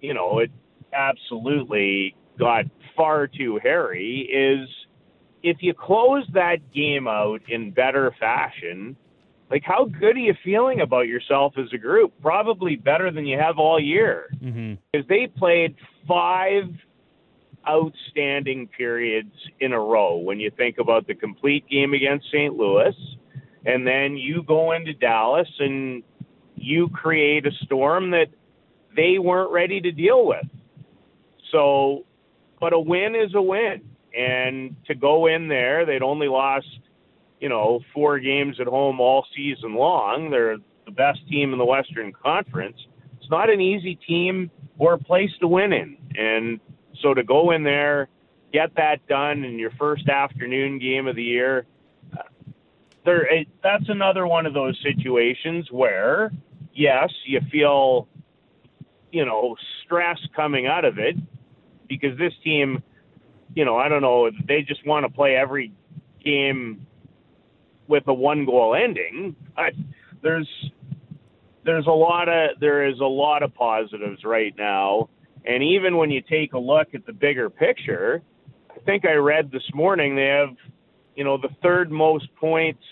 you 0.00 0.14
know, 0.14 0.38
it 0.38 0.50
absolutely 0.92 2.14
got 2.38 2.64
far 2.96 3.26
too 3.26 3.58
hairy 3.62 4.28
is 4.32 4.68
if 5.42 5.58
you 5.60 5.74
close 5.74 6.26
that 6.32 6.72
game 6.72 7.06
out 7.06 7.40
in 7.48 7.70
better 7.70 8.14
fashion, 8.18 8.96
like 9.50 9.62
how 9.64 9.84
good 9.84 10.16
are 10.16 10.20
you 10.20 10.34
feeling 10.42 10.80
about 10.80 11.06
yourself 11.06 11.54
as 11.58 11.66
a 11.72 11.78
group? 11.78 12.12
Probably 12.22 12.76
better 12.76 13.10
than 13.10 13.26
you 13.26 13.38
have 13.38 13.58
all 13.58 13.78
year. 13.78 14.28
Mm-hmm. 14.42 14.74
Because 14.92 15.06
they 15.08 15.26
played 15.26 15.76
five 16.08 16.64
outstanding 17.68 18.68
periods 18.68 19.32
in 19.60 19.72
a 19.72 19.78
row 19.78 20.16
when 20.16 20.38
you 20.40 20.50
think 20.56 20.78
about 20.78 21.06
the 21.06 21.14
complete 21.14 21.68
game 21.68 21.94
against 21.94 22.26
St. 22.30 22.54
Louis 22.54 22.94
and 23.66 23.86
then 23.86 24.16
you 24.16 24.42
go 24.42 24.72
into 24.72 24.92
Dallas 24.92 25.48
and 25.58 26.02
you 26.56 26.88
create 26.88 27.46
a 27.46 27.50
storm 27.64 28.10
that 28.10 28.28
they 28.96 29.18
weren't 29.18 29.50
ready 29.50 29.80
to 29.80 29.90
deal 29.90 30.26
with. 30.26 30.46
So, 31.50 32.04
but 32.60 32.72
a 32.72 32.78
win 32.78 33.14
is 33.14 33.34
a 33.34 33.42
win. 33.42 33.82
And 34.16 34.76
to 34.86 34.94
go 34.94 35.26
in 35.26 35.48
there, 35.48 35.84
they'd 35.84 36.02
only 36.02 36.28
lost, 36.28 36.66
you 37.40 37.48
know, 37.48 37.80
four 37.92 38.18
games 38.20 38.56
at 38.60 38.66
home 38.66 39.00
all 39.00 39.26
season 39.34 39.74
long. 39.74 40.30
They're 40.30 40.58
the 40.84 40.92
best 40.92 41.20
team 41.28 41.52
in 41.52 41.58
the 41.58 41.64
Western 41.64 42.12
Conference. 42.12 42.76
It's 43.18 43.30
not 43.30 43.50
an 43.50 43.60
easy 43.60 43.98
team 44.06 44.50
or 44.78 44.94
a 44.94 44.98
place 44.98 45.30
to 45.40 45.48
win 45.48 45.72
in. 45.72 45.96
And 46.16 46.60
so 47.02 47.14
to 47.14 47.24
go 47.24 47.50
in 47.50 47.64
there, 47.64 48.08
get 48.52 48.74
that 48.76 49.06
done 49.08 49.44
in 49.44 49.58
your 49.58 49.72
first 49.78 50.08
afternoon 50.08 50.78
game 50.78 51.08
of 51.08 51.16
the 51.16 51.22
year, 51.22 51.66
there 53.04 53.22
it, 53.40 53.48
that's 53.62 53.88
another 53.88 54.26
one 54.26 54.46
of 54.46 54.54
those 54.54 54.78
situations 54.82 55.68
where 55.70 56.32
yes 56.74 57.10
you 57.26 57.40
feel 57.50 58.08
you 59.12 59.24
know 59.24 59.56
stress 59.84 60.18
coming 60.34 60.66
out 60.66 60.84
of 60.84 60.98
it 60.98 61.16
because 61.88 62.16
this 62.18 62.32
team 62.42 62.82
you 63.54 63.64
know 63.64 63.76
i 63.76 63.88
don't 63.88 64.02
know 64.02 64.30
they 64.48 64.62
just 64.62 64.84
want 64.86 65.04
to 65.04 65.12
play 65.12 65.36
every 65.36 65.72
game 66.24 66.86
with 67.86 68.04
a 68.08 68.14
one 68.14 68.44
goal 68.44 68.74
ending 68.74 69.36
but 69.54 69.72
there's 70.22 70.48
there's 71.64 71.86
a 71.86 71.90
lot 71.90 72.28
of 72.28 72.58
there 72.60 72.86
is 72.86 73.00
a 73.00 73.04
lot 73.04 73.42
of 73.42 73.54
positives 73.54 74.22
right 74.24 74.54
now. 74.58 75.08
And 75.46 75.62
even 75.62 75.96
when 75.96 76.10
you 76.10 76.22
take 76.22 76.52
a 76.52 76.58
look 76.58 76.88
at 76.94 77.04
the 77.06 77.12
bigger 77.12 77.50
picture 77.50 78.22
i 78.70 78.78
think 78.80 79.04
i 79.04 79.12
read 79.12 79.50
this 79.52 79.62
morning 79.74 80.16
they 80.16 80.26
have 80.26 80.56
you 81.14 81.24
know, 81.24 81.36
the 81.36 81.50
third 81.62 81.90
most 81.90 82.34
points 82.36 82.82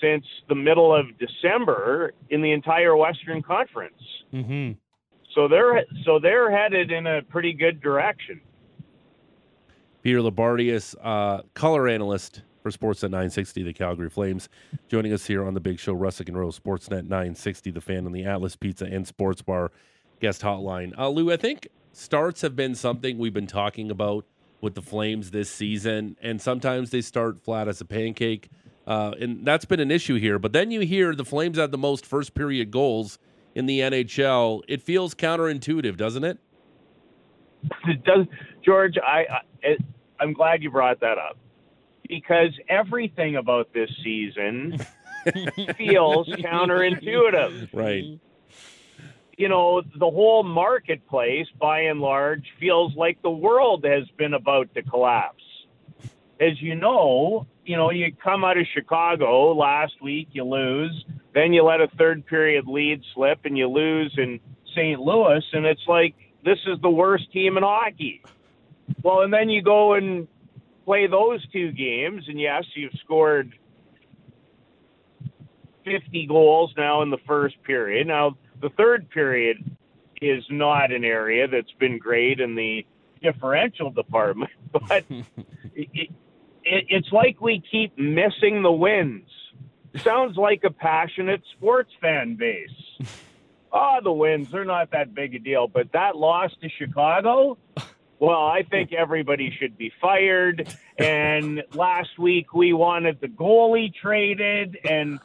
since 0.00 0.24
the 0.48 0.54
middle 0.54 0.94
of 0.94 1.06
December 1.18 2.12
in 2.30 2.42
the 2.42 2.52
entire 2.52 2.96
Western 2.96 3.42
Conference. 3.42 4.02
Mm-hmm. 4.32 4.72
So 5.34 5.46
they're 5.46 5.84
so 6.04 6.18
they're 6.18 6.50
headed 6.50 6.90
in 6.90 7.06
a 7.06 7.22
pretty 7.22 7.52
good 7.52 7.80
direction. 7.80 8.40
Peter 10.02 10.20
Loubardias, 10.20 10.94
uh, 11.02 11.42
color 11.54 11.86
analyst 11.86 12.42
for 12.62 12.70
Sportsnet 12.70 13.10
960, 13.10 13.62
the 13.62 13.72
Calgary 13.72 14.08
Flames, 14.08 14.48
joining 14.88 15.12
us 15.12 15.26
here 15.26 15.44
on 15.44 15.54
the 15.54 15.60
Big 15.60 15.78
Show, 15.78 15.94
Russick 15.94 16.28
and 16.28 16.38
Rose, 16.38 16.58
Sportsnet 16.58 17.04
960, 17.04 17.70
the 17.70 17.80
fan 17.80 18.06
on 18.06 18.12
the 18.12 18.24
Atlas 18.24 18.56
Pizza 18.56 18.86
and 18.86 19.06
Sports 19.06 19.42
Bar 19.42 19.70
guest 20.20 20.42
hotline. 20.42 20.96
Uh, 20.98 21.08
Lou, 21.08 21.30
I 21.32 21.36
think 21.36 21.68
starts 21.92 22.40
have 22.42 22.56
been 22.56 22.74
something 22.74 23.18
we've 23.18 23.34
been 23.34 23.46
talking 23.46 23.90
about 23.90 24.24
with 24.60 24.74
the 24.74 24.82
Flames 24.82 25.30
this 25.30 25.50
season, 25.50 26.16
and 26.20 26.40
sometimes 26.40 26.90
they 26.90 27.00
start 27.00 27.40
flat 27.40 27.68
as 27.68 27.80
a 27.80 27.84
pancake, 27.84 28.48
uh, 28.86 29.12
and 29.20 29.44
that's 29.44 29.64
been 29.64 29.80
an 29.80 29.90
issue 29.90 30.16
here. 30.16 30.38
But 30.38 30.52
then 30.52 30.70
you 30.70 30.80
hear 30.80 31.14
the 31.14 31.24
Flames 31.24 31.58
have 31.58 31.70
the 31.70 31.78
most 31.78 32.04
first 32.04 32.34
period 32.34 32.70
goals 32.70 33.18
in 33.54 33.66
the 33.66 33.80
NHL. 33.80 34.62
It 34.68 34.82
feels 34.82 35.14
counterintuitive, 35.14 35.96
doesn't 35.96 36.24
it? 36.24 36.38
It 37.86 38.04
does, 38.04 38.26
George. 38.64 38.94
I, 38.98 39.18
I 39.18 39.40
it, 39.62 39.80
I'm 40.18 40.32
glad 40.32 40.62
you 40.62 40.70
brought 40.70 41.00
that 41.00 41.18
up 41.18 41.36
because 42.08 42.50
everything 42.68 43.36
about 43.36 43.72
this 43.72 43.90
season 44.02 44.78
feels 45.76 46.28
counterintuitive. 46.28 47.68
Right. 47.72 48.18
You 49.40 49.48
know, 49.48 49.80
the 49.98 50.10
whole 50.10 50.42
marketplace, 50.42 51.46
by 51.58 51.80
and 51.80 51.98
large, 51.98 52.44
feels 52.60 52.94
like 52.94 53.22
the 53.22 53.30
world 53.30 53.86
has 53.86 54.06
been 54.18 54.34
about 54.34 54.74
to 54.74 54.82
collapse. 54.82 55.42
As 56.38 56.60
you 56.60 56.74
know, 56.74 57.46
you 57.64 57.74
know, 57.74 57.90
you 57.90 58.12
come 58.22 58.44
out 58.44 58.58
of 58.58 58.66
Chicago 58.74 59.54
last 59.54 59.94
week, 60.02 60.28
you 60.32 60.44
lose, 60.44 61.06
then 61.32 61.54
you 61.54 61.62
let 61.62 61.80
a 61.80 61.88
third 61.96 62.26
period 62.26 62.66
lead 62.66 63.00
slip 63.14 63.38
and 63.44 63.56
you 63.56 63.66
lose 63.66 64.14
in 64.18 64.40
St. 64.74 65.00
Louis, 65.00 65.42
and 65.54 65.64
it's 65.64 65.88
like 65.88 66.14
this 66.44 66.58
is 66.66 66.78
the 66.82 66.90
worst 66.90 67.32
team 67.32 67.56
in 67.56 67.62
hockey. 67.62 68.22
Well, 69.02 69.22
and 69.22 69.32
then 69.32 69.48
you 69.48 69.62
go 69.62 69.94
and 69.94 70.28
play 70.84 71.06
those 71.06 71.46
two 71.50 71.72
games, 71.72 72.24
and 72.28 72.38
yes, 72.38 72.64
you've 72.74 72.92
scored 73.02 73.54
50 75.86 76.26
goals 76.26 76.74
now 76.76 77.00
in 77.00 77.08
the 77.08 77.18
first 77.26 77.62
period. 77.62 78.06
Now, 78.06 78.36
the 78.60 78.70
third 78.70 79.10
period 79.10 79.76
is 80.20 80.44
not 80.50 80.92
an 80.92 81.04
area 81.04 81.48
that's 81.48 81.72
been 81.78 81.98
great 81.98 82.40
in 82.40 82.54
the 82.54 82.84
differential 83.22 83.90
department, 83.90 84.50
but 84.72 85.04
it, 85.74 85.88
it, 85.94 86.10
it's 86.64 87.12
like 87.12 87.40
we 87.40 87.62
keep 87.70 87.96
missing 87.98 88.62
the 88.62 88.72
wins. 88.72 89.28
Sounds 90.04 90.36
like 90.36 90.62
a 90.64 90.70
passionate 90.70 91.42
sports 91.56 91.90
fan 92.00 92.36
base. 92.36 93.08
Oh, 93.72 93.98
the 94.04 94.12
wins, 94.12 94.50
they're 94.52 94.64
not 94.64 94.92
that 94.92 95.14
big 95.14 95.34
a 95.34 95.38
deal. 95.38 95.66
But 95.66 95.92
that 95.92 96.16
loss 96.16 96.52
to 96.62 96.68
Chicago, 96.78 97.58
well, 98.20 98.44
I 98.44 98.62
think 98.62 98.92
everybody 98.92 99.52
should 99.58 99.76
be 99.76 99.90
fired. 100.00 100.72
And 100.96 101.64
last 101.74 102.18
week 102.18 102.54
we 102.54 102.72
wanted 102.72 103.20
the 103.20 103.26
goalie 103.26 103.92
traded, 103.92 104.78
and 104.88 105.18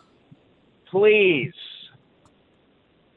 please. 0.89 1.54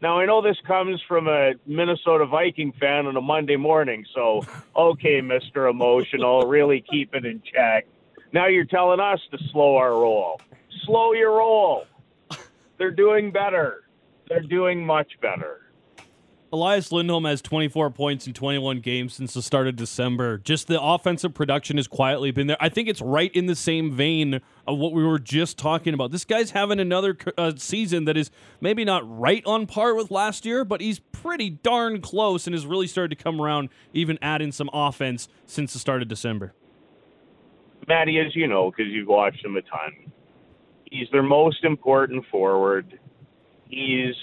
Now 0.00 0.18
I 0.20 0.26
know 0.26 0.40
this 0.40 0.56
comes 0.66 1.00
from 1.08 1.26
a 1.26 1.54
Minnesota 1.66 2.26
Viking 2.26 2.72
fan 2.78 3.06
on 3.06 3.16
a 3.16 3.20
Monday 3.20 3.56
morning, 3.56 4.04
so 4.14 4.42
okay, 4.76 5.20
Mr. 5.20 5.70
Emotional, 5.70 6.42
really 6.42 6.84
keep 6.88 7.14
it 7.14 7.24
in 7.24 7.42
check. 7.42 7.86
Now 8.32 8.46
you're 8.46 8.64
telling 8.64 9.00
us 9.00 9.20
to 9.32 9.38
slow 9.50 9.76
our 9.76 9.92
roll. 9.92 10.40
Slow 10.84 11.12
your 11.12 11.38
roll. 11.38 11.84
They're 12.78 12.92
doing 12.92 13.32
better. 13.32 13.84
They're 14.28 14.40
doing 14.40 14.84
much 14.84 15.10
better. 15.20 15.62
Elias 16.50 16.90
Lindholm 16.90 17.26
has 17.26 17.42
24 17.42 17.90
points 17.90 18.26
in 18.26 18.32
21 18.32 18.80
games 18.80 19.12
since 19.12 19.34
the 19.34 19.42
start 19.42 19.68
of 19.68 19.76
December. 19.76 20.38
Just 20.38 20.66
the 20.66 20.80
offensive 20.80 21.34
production 21.34 21.76
has 21.76 21.86
quietly 21.86 22.30
been 22.30 22.46
there. 22.46 22.56
I 22.58 22.70
think 22.70 22.88
it's 22.88 23.02
right 23.02 23.30
in 23.34 23.46
the 23.46 23.54
same 23.54 23.92
vein 23.92 24.40
of 24.66 24.78
what 24.78 24.94
we 24.94 25.04
were 25.04 25.18
just 25.18 25.58
talking 25.58 25.92
about. 25.92 26.10
This 26.10 26.24
guy's 26.24 26.52
having 26.52 26.80
another 26.80 27.18
uh, 27.36 27.52
season 27.56 28.06
that 28.06 28.16
is 28.16 28.30
maybe 28.62 28.82
not 28.82 29.02
right 29.06 29.44
on 29.44 29.66
par 29.66 29.94
with 29.94 30.10
last 30.10 30.46
year, 30.46 30.64
but 30.64 30.80
he's 30.80 31.00
pretty 31.00 31.50
darn 31.50 32.00
close 32.00 32.46
and 32.46 32.54
has 32.54 32.64
really 32.64 32.86
started 32.86 33.16
to 33.18 33.22
come 33.22 33.42
around, 33.42 33.68
even 33.92 34.18
adding 34.22 34.50
some 34.50 34.70
offense 34.72 35.28
since 35.46 35.74
the 35.74 35.78
start 35.78 36.00
of 36.00 36.08
December. 36.08 36.54
Maddie, 37.86 38.20
as 38.20 38.34
you 38.34 38.46
know, 38.46 38.70
because 38.70 38.90
you've 38.90 39.08
watched 39.08 39.44
him 39.44 39.56
a 39.56 39.62
ton, 39.62 40.12
he's 40.90 41.08
their 41.12 41.22
most 41.22 41.62
important 41.64 42.24
forward. 42.30 42.98
He's 43.68 44.14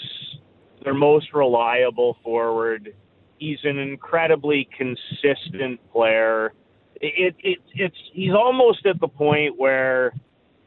their 0.86 0.93
most 0.93 1.34
reliable 1.34 2.15
forward. 2.24 2.93
He's 3.39 3.58
an 3.63 3.78
incredibly 3.80 4.69
consistent 4.78 5.82
player. 5.91 6.54
It, 7.02 7.36
it, 7.43 7.58
it's 7.74 7.98
he's 8.13 8.32
almost 8.32 8.86
at 8.86 9.02
the 9.02 9.08
point 9.08 9.56
where 9.58 10.13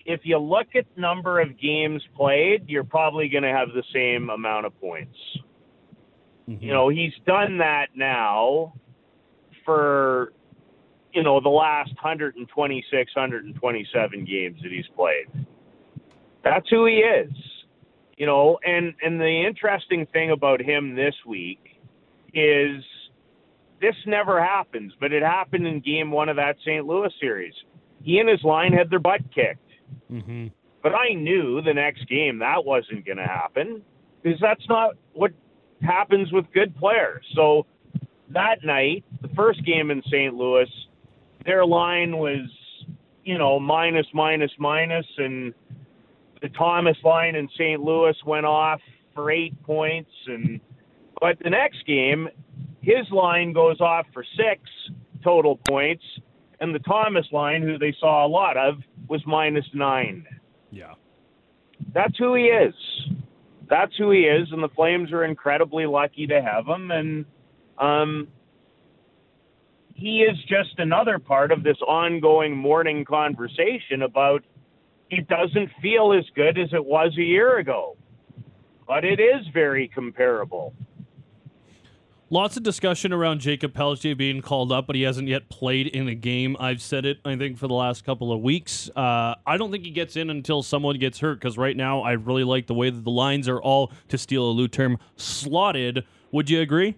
if 0.04 0.20
you 0.24 0.38
look 0.38 0.66
at 0.74 0.84
number 0.96 1.40
of 1.40 1.58
games 1.58 2.02
played, 2.16 2.68
you're 2.68 2.84
probably 2.84 3.28
going 3.28 3.44
to 3.44 3.52
have 3.52 3.68
the 3.68 3.84
same 3.94 4.28
amount 4.28 4.66
of 4.66 4.78
points. 4.80 5.16
Mm-hmm. 6.48 6.62
You 6.62 6.72
know, 6.72 6.88
he's 6.88 7.12
done 7.24 7.58
that 7.58 7.86
now 7.94 8.74
for 9.64 10.32
you 11.14 11.22
know 11.22 11.40
the 11.40 11.48
last 11.48 11.90
126, 11.90 13.16
127 13.16 14.24
games 14.24 14.60
that 14.62 14.72
he's 14.72 14.84
played. 14.96 15.46
That's 16.42 16.68
who 16.68 16.86
he 16.86 16.96
is 16.96 17.30
you 18.18 18.26
know, 18.26 18.58
and 18.64 18.94
and 19.02 19.20
the 19.20 19.44
interesting 19.46 20.06
thing 20.12 20.32
about 20.32 20.60
him 20.60 20.94
this 20.94 21.14
week 21.26 21.80
is 22.34 22.82
this 23.80 23.94
never 24.06 24.42
happens, 24.42 24.92
but 25.00 25.12
it 25.12 25.22
happened 25.22 25.66
in 25.66 25.80
game 25.80 26.10
one 26.10 26.28
of 26.28 26.36
that 26.36 26.56
St. 26.66 26.84
Louis 26.84 27.12
series. 27.20 27.54
He 28.02 28.18
and 28.18 28.28
his 28.28 28.42
line 28.42 28.72
had 28.72 28.90
their 28.90 28.98
butt 28.98 29.20
kicked. 29.32 29.70
Mm-hmm. 30.10 30.48
But 30.82 30.94
I 30.94 31.14
knew 31.14 31.62
the 31.62 31.72
next 31.72 32.08
game 32.08 32.38
that 32.40 32.64
wasn't 32.64 33.06
going 33.06 33.18
to 33.18 33.24
happen 33.24 33.82
because 34.22 34.40
that's 34.40 34.66
not 34.68 34.96
what 35.12 35.32
happens 35.80 36.32
with 36.32 36.44
good 36.52 36.76
players. 36.76 37.24
So 37.34 37.66
that 38.30 38.64
night, 38.64 39.04
the 39.22 39.28
first 39.36 39.64
game 39.64 39.90
in 39.90 40.02
St. 40.06 40.34
Louis, 40.34 40.68
their 41.44 41.64
line 41.64 42.18
was, 42.18 42.48
you 43.24 43.38
know, 43.38 43.60
minus, 43.60 44.06
minus, 44.12 44.50
minus, 44.58 45.06
and 45.18 45.54
the 46.40 46.48
Thomas 46.50 46.96
line 47.04 47.34
in 47.34 47.48
St. 47.54 47.80
Louis 47.80 48.16
went 48.24 48.46
off 48.46 48.80
for 49.14 49.30
eight 49.30 49.60
points, 49.64 50.10
and 50.26 50.60
but 51.20 51.38
the 51.42 51.50
next 51.50 51.84
game, 51.86 52.28
his 52.80 53.10
line 53.10 53.52
goes 53.52 53.80
off 53.80 54.06
for 54.12 54.24
six 54.36 54.62
total 55.24 55.56
points, 55.68 56.04
and 56.60 56.74
the 56.74 56.78
Thomas 56.80 57.26
line, 57.32 57.62
who 57.62 57.78
they 57.78 57.94
saw 57.98 58.26
a 58.26 58.28
lot 58.28 58.56
of, 58.56 58.76
was 59.08 59.22
minus 59.26 59.66
nine. 59.74 60.26
Yeah, 60.70 60.94
that's 61.92 62.16
who 62.18 62.34
he 62.34 62.44
is. 62.44 62.74
That's 63.68 63.94
who 63.96 64.10
he 64.10 64.20
is, 64.20 64.48
and 64.52 64.62
the 64.62 64.68
Flames 64.70 65.12
are 65.12 65.24
incredibly 65.24 65.86
lucky 65.86 66.26
to 66.26 66.40
have 66.40 66.66
him. 66.66 66.90
And 66.90 67.26
um, 67.76 68.28
he 69.94 70.20
is 70.22 70.38
just 70.48 70.78
another 70.78 71.18
part 71.18 71.52
of 71.52 71.62
this 71.62 71.76
ongoing 71.86 72.56
morning 72.56 73.04
conversation 73.04 74.02
about 74.02 74.44
it 75.10 75.28
doesn't 75.28 75.70
feel 75.80 76.12
as 76.12 76.24
good 76.34 76.58
as 76.58 76.72
it 76.72 76.84
was 76.84 77.12
a 77.16 77.22
year 77.22 77.58
ago, 77.58 77.96
but 78.86 79.04
it 79.04 79.20
is 79.20 79.46
very 79.52 79.88
comparable. 79.88 80.74
Lots 82.30 82.58
of 82.58 82.62
discussion 82.62 83.10
around 83.14 83.40
Jacob 83.40 83.72
Pelletier 83.72 84.14
being 84.14 84.42
called 84.42 84.70
up, 84.70 84.86
but 84.86 84.94
he 84.94 85.00
hasn't 85.00 85.28
yet 85.28 85.48
played 85.48 85.86
in 85.86 86.08
a 86.08 86.14
game. 86.14 86.58
I've 86.60 86.82
said 86.82 87.06
it, 87.06 87.18
I 87.24 87.36
think, 87.36 87.56
for 87.56 87.68
the 87.68 87.74
last 87.74 88.04
couple 88.04 88.32
of 88.32 88.42
weeks. 88.42 88.90
Uh, 88.94 89.34
I 89.46 89.56
don't 89.56 89.70
think 89.70 89.84
he 89.84 89.90
gets 89.90 90.14
in 90.14 90.28
until 90.28 90.62
someone 90.62 90.98
gets 90.98 91.20
hurt 91.20 91.40
because 91.40 91.56
right 91.56 91.74
now 91.74 92.02
I 92.02 92.12
really 92.12 92.44
like 92.44 92.66
the 92.66 92.74
way 92.74 92.90
that 92.90 93.02
the 93.02 93.10
lines 93.10 93.48
are 93.48 93.62
all, 93.62 93.92
to 94.08 94.18
steal 94.18 94.44
a 94.44 94.52
Lou 94.52 94.68
term, 94.68 94.98
slotted. 95.16 96.04
Would 96.32 96.50
you 96.50 96.60
agree? 96.60 96.96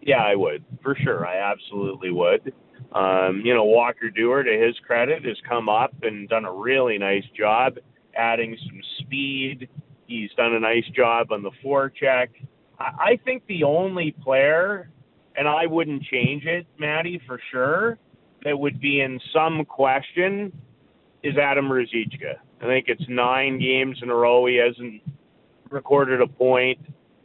Yeah, 0.00 0.24
I 0.24 0.36
would. 0.36 0.64
For 0.82 0.94
sure. 0.94 1.26
I 1.26 1.36
absolutely 1.36 2.10
would. 2.10 2.54
Um, 2.92 3.42
you 3.44 3.54
know, 3.54 3.64
Walker 3.64 4.10
Duehr, 4.10 4.44
to 4.44 4.66
his 4.66 4.76
credit, 4.86 5.24
has 5.24 5.36
come 5.48 5.68
up 5.68 5.94
and 6.02 6.28
done 6.28 6.44
a 6.44 6.52
really 6.52 6.98
nice 6.98 7.24
job 7.36 7.78
adding 8.16 8.56
some 8.66 8.80
speed. 8.98 9.68
He's 10.06 10.30
done 10.36 10.54
a 10.54 10.60
nice 10.60 10.86
job 10.94 11.32
on 11.32 11.42
the 11.42 11.50
forecheck. 11.64 12.28
I, 12.78 12.84
I 12.84 13.20
think 13.24 13.46
the 13.46 13.64
only 13.64 14.12
player, 14.22 14.90
and 15.36 15.46
I 15.46 15.66
wouldn't 15.66 16.02
change 16.04 16.44
it, 16.44 16.66
Maddie, 16.78 17.20
for 17.26 17.40
sure, 17.50 17.98
that 18.44 18.58
would 18.58 18.80
be 18.80 19.00
in 19.00 19.20
some 19.32 19.64
question 19.64 20.52
is 21.22 21.36
Adam 21.36 21.68
Ruzicka. 21.68 22.36
I 22.60 22.64
think 22.64 22.86
it's 22.88 23.04
nine 23.08 23.58
games 23.58 23.98
in 24.02 24.10
a 24.10 24.14
row 24.14 24.46
he 24.46 24.56
hasn't 24.56 25.02
recorded 25.70 26.20
a 26.20 26.26
point. 26.26 26.78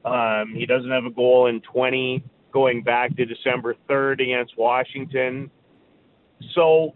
Um, 0.05 0.53
he 0.55 0.65
doesn't 0.65 0.91
have 0.91 1.05
a 1.05 1.11
goal 1.11 1.47
in 1.47 1.61
20 1.61 2.23
going 2.53 2.83
back 2.83 3.15
to 3.17 3.25
December 3.25 3.75
3rd 3.89 4.21
against 4.21 4.57
Washington. 4.57 5.49
So, 6.53 6.93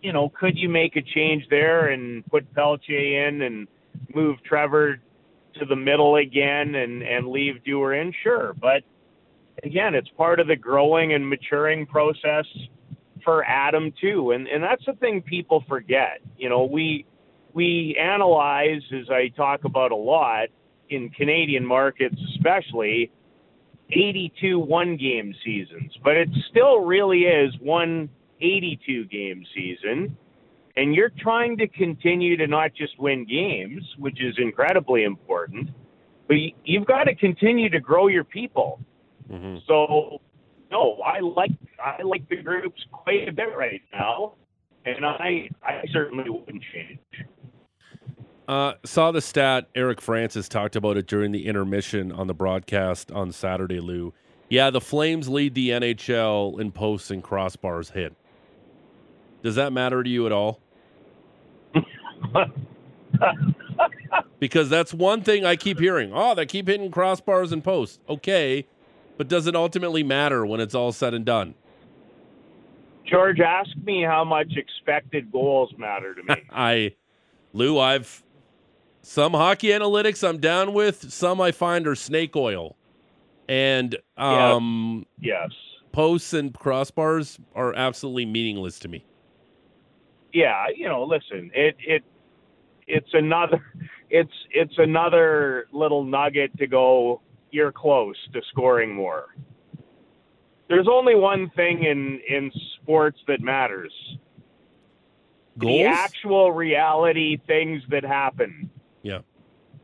you 0.00 0.12
know, 0.12 0.30
could 0.30 0.56
you 0.56 0.68
make 0.68 0.96
a 0.96 1.02
change 1.02 1.44
there 1.50 1.88
and 1.88 2.24
put 2.26 2.52
Pelletier 2.54 3.26
in 3.26 3.42
and 3.42 3.68
move 4.14 4.38
Trevor 4.44 5.00
to 5.58 5.64
the 5.66 5.76
middle 5.76 6.16
again 6.16 6.76
and, 6.76 7.02
and 7.02 7.28
leave 7.28 7.56
Duehr 7.66 8.00
in? 8.00 8.14
Sure. 8.22 8.54
But 8.58 8.82
again, 9.64 9.94
it's 9.94 10.08
part 10.16 10.40
of 10.40 10.46
the 10.46 10.56
growing 10.56 11.12
and 11.12 11.28
maturing 11.28 11.86
process 11.86 12.46
for 13.24 13.44
Adam 13.44 13.92
too. 14.00 14.30
And 14.30 14.46
and 14.46 14.62
that's 14.62 14.84
the 14.86 14.94
thing 14.94 15.22
people 15.22 15.64
forget. 15.68 16.20
You 16.38 16.48
know, 16.48 16.64
we 16.64 17.04
we 17.52 17.96
analyze 18.00 18.82
as 18.92 19.10
I 19.10 19.28
talk 19.36 19.64
about 19.64 19.92
a 19.92 19.96
lot 19.96 20.48
in 20.88 21.10
Canadian 21.10 21.64
markets 21.64 22.16
especially 22.34 23.10
82 23.92 24.58
one 24.58 24.96
game 24.96 25.34
seasons, 25.44 25.92
but 26.04 26.16
it 26.16 26.28
still 26.50 26.80
really 26.80 27.22
is 27.22 27.54
one 27.60 28.08
82 28.40 29.06
game 29.06 29.44
season. 29.54 30.16
And 30.76 30.94
you're 30.94 31.12
trying 31.18 31.56
to 31.58 31.66
continue 31.68 32.36
to 32.36 32.46
not 32.46 32.74
just 32.74 32.98
win 32.98 33.26
games, 33.26 33.82
which 33.98 34.22
is 34.22 34.34
incredibly 34.38 35.04
important, 35.04 35.68
but 36.28 36.36
you've 36.64 36.86
got 36.86 37.04
to 37.04 37.14
continue 37.14 37.68
to 37.70 37.80
grow 37.80 38.06
your 38.06 38.24
people. 38.24 38.80
Mm-hmm. 39.30 39.58
So, 39.66 40.20
no, 40.70 40.98
I 41.04 41.20
like 41.20 41.50
I 41.84 42.02
like 42.02 42.28
the 42.28 42.36
groups 42.36 42.80
quite 42.92 43.28
a 43.28 43.32
bit 43.32 43.48
right 43.56 43.82
now, 43.92 44.34
and 44.84 45.04
I 45.04 45.50
I 45.62 45.82
certainly 45.92 46.30
wouldn't 46.30 46.62
change. 46.72 47.00
Uh, 48.50 48.74
saw 48.84 49.12
the 49.12 49.20
stat. 49.20 49.68
Eric 49.76 50.00
Francis 50.00 50.48
talked 50.48 50.74
about 50.74 50.96
it 50.96 51.06
during 51.06 51.30
the 51.30 51.46
intermission 51.46 52.10
on 52.10 52.26
the 52.26 52.34
broadcast 52.34 53.12
on 53.12 53.30
Saturday, 53.30 53.78
Lou. 53.78 54.12
Yeah, 54.48 54.70
the 54.70 54.80
Flames 54.80 55.28
lead 55.28 55.54
the 55.54 55.70
NHL 55.70 56.58
in 56.58 56.72
posts 56.72 57.12
and 57.12 57.22
crossbars 57.22 57.92
hit. 57.92 58.12
Does 59.44 59.54
that 59.54 59.72
matter 59.72 60.02
to 60.02 60.10
you 60.10 60.26
at 60.26 60.32
all? 60.32 60.58
because 64.40 64.68
that's 64.68 64.92
one 64.92 65.22
thing 65.22 65.44
I 65.44 65.54
keep 65.54 65.78
hearing. 65.78 66.10
Oh, 66.12 66.34
they 66.34 66.44
keep 66.44 66.66
hitting 66.66 66.90
crossbars 66.90 67.52
and 67.52 67.62
posts. 67.62 68.00
Okay, 68.08 68.66
but 69.16 69.28
does 69.28 69.46
it 69.46 69.54
ultimately 69.54 70.02
matter 70.02 70.44
when 70.44 70.58
it's 70.58 70.74
all 70.74 70.90
said 70.90 71.14
and 71.14 71.24
done? 71.24 71.54
George, 73.06 73.38
ask 73.38 73.70
me 73.84 74.02
how 74.02 74.24
much 74.24 74.56
expected 74.56 75.30
goals 75.30 75.72
matter 75.78 76.16
to 76.16 76.22
me. 76.24 76.34
I, 76.50 76.96
Lou, 77.52 77.78
I've 77.78 78.24
some 79.02 79.32
hockey 79.32 79.68
analytics 79.68 80.26
I'm 80.26 80.38
down 80.38 80.72
with. 80.72 81.12
Some 81.12 81.40
I 81.40 81.52
find 81.52 81.86
are 81.86 81.94
snake 81.94 82.36
oil, 82.36 82.76
and 83.48 83.96
um, 84.16 85.06
yes, 85.18 85.50
posts 85.92 86.32
and 86.32 86.52
crossbars 86.52 87.38
are 87.54 87.74
absolutely 87.74 88.26
meaningless 88.26 88.78
to 88.80 88.88
me. 88.88 89.04
Yeah, 90.32 90.66
you 90.74 90.88
know, 90.88 91.04
listen, 91.04 91.50
it 91.54 91.76
it 91.80 92.04
it's 92.86 93.10
another 93.12 93.64
it's 94.10 94.32
it's 94.50 94.74
another 94.78 95.66
little 95.72 96.04
nugget 96.04 96.56
to 96.58 96.66
go. 96.66 97.22
You're 97.50 97.72
close 97.72 98.16
to 98.32 98.40
scoring 98.50 98.94
more. 98.94 99.34
There's 100.68 100.86
only 100.88 101.16
one 101.16 101.50
thing 101.56 101.84
in 101.84 102.20
in 102.28 102.52
sports 102.80 103.18
that 103.26 103.40
matters. 103.40 103.92
Goals? 105.58 105.80
The 105.80 105.84
actual 105.84 106.52
reality 106.52 107.38
things 107.46 107.82
that 107.90 108.04
happen. 108.04 108.70
Yeah. 109.02 109.20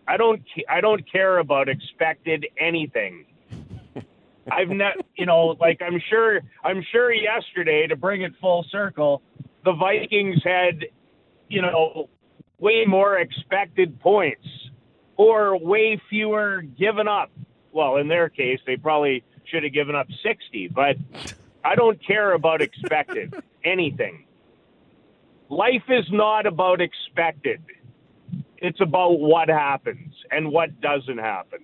I 0.08 0.16
don't 0.16 0.42
I 0.68 0.80
don't 0.80 1.10
care 1.10 1.38
about 1.38 1.68
expected 1.68 2.46
anything. 2.58 3.26
I've 4.50 4.68
not, 4.68 4.94
you 5.16 5.26
know, 5.26 5.56
like 5.60 5.80
I'm 5.82 6.00
sure 6.10 6.40
I'm 6.62 6.84
sure 6.92 7.12
yesterday 7.12 7.86
to 7.88 7.96
bring 7.96 8.22
it 8.22 8.32
full 8.40 8.64
circle, 8.70 9.22
the 9.64 9.72
Vikings 9.72 10.42
had, 10.44 10.86
you 11.48 11.62
know, 11.62 12.08
way 12.58 12.84
more 12.86 13.18
expected 13.18 14.00
points 14.00 14.46
or 15.16 15.58
way 15.58 16.00
fewer 16.08 16.62
given 16.62 17.08
up. 17.08 17.30
Well, 17.72 17.96
in 17.96 18.08
their 18.08 18.28
case, 18.28 18.60
they 18.66 18.76
probably 18.76 19.24
should 19.44 19.64
have 19.64 19.72
given 19.72 19.94
up 19.94 20.06
60, 20.22 20.68
but 20.68 20.96
I 21.64 21.74
don't 21.74 21.98
care 22.04 22.32
about 22.32 22.62
expected 22.62 23.34
anything. 23.64 24.24
Life 25.48 25.84
is 25.88 26.04
not 26.10 26.46
about 26.46 26.80
expected. 26.80 27.62
It's 28.58 28.80
about 28.80 29.20
what 29.20 29.48
happens 29.48 30.14
and 30.30 30.50
what 30.50 30.80
doesn't 30.80 31.18
happen. 31.18 31.60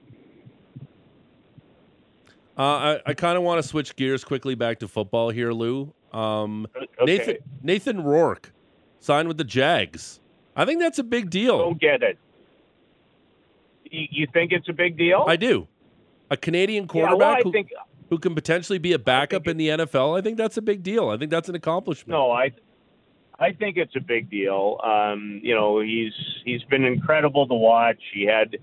Uh, 2.59 2.63
I, 2.63 3.01
I 3.07 3.15
kind 3.15 3.39
of 3.39 3.43
want 3.43 3.63
to 3.63 3.67
switch 3.67 3.97
gears 3.97 4.25
quickly 4.25 4.55
back 4.55 4.79
to 4.81 4.89
football 4.89 5.31
here, 5.31 5.53
Lou. 5.53 5.93
Um, 6.13 6.67
Okay. 7.03 7.17
Nathan 7.17 7.37
Nathan 7.63 8.05
Rourke 8.05 8.53
signed 9.01 9.27
with 9.27 9.37
the 9.39 9.45
Jags. 9.45 10.21
I 10.55 10.65
think 10.65 10.81
that's 10.81 10.99
a 10.99 11.05
big 11.05 11.31
deal. 11.31 11.59
Don't 11.59 11.81
get 11.81 12.03
it. 12.03 12.19
You, 13.91 14.07
you 14.11 14.27
think 14.33 14.53
it's 14.53 14.69
a 14.69 14.73
big 14.73 14.97
deal? 14.97 15.25
I 15.27 15.37
do. 15.37 15.67
A 16.31 16.37
Canadian 16.37 16.85
yeah, 16.85 17.03
well, 17.03 17.17
quarterback 17.17 17.43
who, 17.43 17.53
think 17.53 17.71
who 18.11 18.19
can 18.19 18.35
potentially 18.35 18.79
be 18.79 18.93
a 18.93 18.99
backup 18.99 19.49
in 19.49 19.57
the 19.57 19.69
NFL. 19.69 20.17
I 20.17 20.23
think 20.23 20.37
that's 20.37 20.57
a 20.57 20.63
big 20.63 20.83
deal. 20.83 21.09
I 21.09 21.17
think 21.17 21.31
that's 21.31 21.49
an 21.49 21.55
accomplishment. 21.55 22.11
no, 22.11 22.31
I 22.31 22.53
I 23.43 23.53
think 23.53 23.77
it's 23.77 23.97
a 23.97 24.01
big 24.01 24.31
deal. 24.31 24.79
Um, 24.85 25.41
you 25.43 25.53
know, 25.53 25.81
he's 25.81 26.13
he's 26.45 26.63
been 26.65 26.85
incredible 26.85 27.49
to 27.49 27.55
watch. 27.55 28.01
He 28.15 28.25
had 28.25 28.57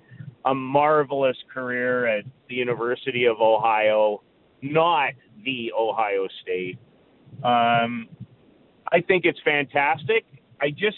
a 0.46 0.56
marvelous 0.56 1.36
career 1.54 2.08
at 2.08 2.24
the 2.48 2.56
University 2.56 3.26
of 3.26 3.42
Ohio, 3.42 4.22
not 4.62 5.12
the 5.44 5.74
Ohio 5.78 6.30
State. 6.42 6.80
Um, 7.44 8.08
I 8.90 9.02
think 9.06 9.26
it's 9.26 9.40
fantastic. 9.44 10.26
I 10.62 10.70
just 10.70 10.98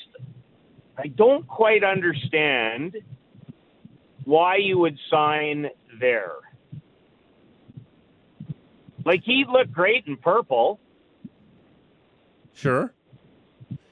I 0.96 1.08
don't 1.08 1.48
quite 1.48 1.84
understand 1.84 2.98
why 4.26 4.58
you 4.58 4.78
would 4.78 5.00
sign 5.10 5.68
there. 6.00 6.36
Like 9.04 9.24
he 9.24 9.44
looked 9.52 9.72
great 9.72 10.06
in 10.06 10.18
purple. 10.18 10.80
Sure. 12.54 12.94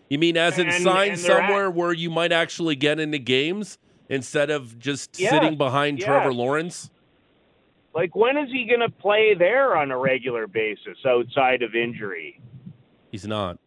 You 0.10 0.18
mean 0.20 0.38
as 0.38 0.58
in 0.58 0.68
And- 0.68 0.84
sign 0.84 1.10
and 1.12 1.18
they're 1.20 1.40
at- 1.42 1.48
somewhere 1.48 1.70
where 1.72 1.94
you 1.94 2.10
might 2.10 2.32
actually 2.32 2.76
get 2.76 3.00
into 3.00 3.20
games 3.20 3.78
instead 4.10 4.50
of 4.50 4.80
just 4.80 5.20
Yes, 5.20 5.30
sitting 5.32 5.56
behind 5.58 6.00
Trevor. 6.00 6.34
Lawrence? 6.34 6.90
Like 7.94 8.16
when 8.16 8.38
is 8.38 8.50
he 8.52 8.66
going 8.66 8.80
to 8.82 8.90
play 8.90 9.34
there 9.38 9.76
on 9.78 9.92
a 9.92 9.98
regular 9.98 10.48
basis 10.48 10.98
outside 11.06 11.62
of 11.62 11.76
injury? 11.76 12.40
He's 13.12 13.28
not. 13.28 13.60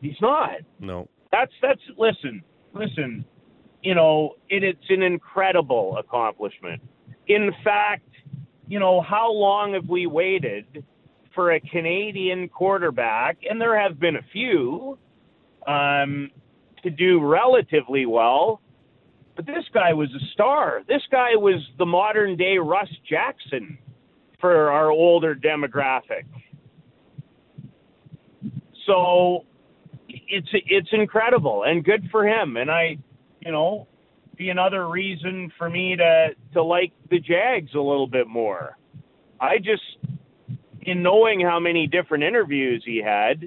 He's 0.00 0.20
not. 0.20 0.56
No. 0.78 1.08
That's 1.30 1.52
that's 1.62 1.80
listen, 1.96 2.42
listen. 2.72 3.24
You 3.82 3.94
know, 3.94 4.34
it, 4.48 4.62
it's 4.64 4.84
an 4.90 5.02
incredible 5.02 5.96
accomplishment. 5.98 6.82
In 7.28 7.50
fact, 7.64 8.08
you 8.68 8.78
know, 8.78 9.00
how 9.00 9.32
long 9.32 9.74
have 9.74 9.88
we 9.88 10.06
waited 10.06 10.84
for 11.34 11.52
a 11.52 11.60
Canadian 11.60 12.48
quarterback, 12.48 13.38
and 13.48 13.60
there 13.60 13.80
have 13.80 14.00
been 14.00 14.16
a 14.16 14.24
few, 14.32 14.98
um, 15.66 16.30
to 16.82 16.90
do 16.90 17.20
relatively 17.20 18.06
well. 18.06 18.60
But 19.36 19.46
this 19.46 19.64
guy 19.72 19.92
was 19.92 20.08
a 20.10 20.32
star. 20.32 20.82
This 20.88 21.02
guy 21.10 21.36
was 21.36 21.62
the 21.78 21.86
modern 21.86 22.36
day 22.36 22.58
Russ 22.58 22.88
Jackson 23.08 23.78
for 24.40 24.70
our 24.70 24.90
older 24.90 25.34
demographic. 25.34 26.24
So 28.86 29.44
it's 30.08 30.48
it's 30.52 30.88
incredible 30.92 31.64
and 31.64 31.84
good 31.84 32.08
for 32.10 32.26
him. 32.26 32.56
And 32.56 32.70
I, 32.70 32.98
you 33.40 33.52
know, 33.52 33.86
be 34.36 34.48
another 34.50 34.88
reason 34.88 35.52
for 35.56 35.70
me 35.70 35.96
to 35.96 36.28
to 36.54 36.62
like 36.62 36.92
the 37.10 37.20
Jags 37.20 37.74
a 37.74 37.80
little 37.80 38.08
bit 38.08 38.26
more. 38.26 38.76
I 39.40 39.58
just 39.58 39.82
in 40.82 41.02
knowing 41.02 41.40
how 41.40 41.60
many 41.60 41.86
different 41.86 42.24
interviews 42.24 42.82
he 42.84 42.98
had, 42.98 43.42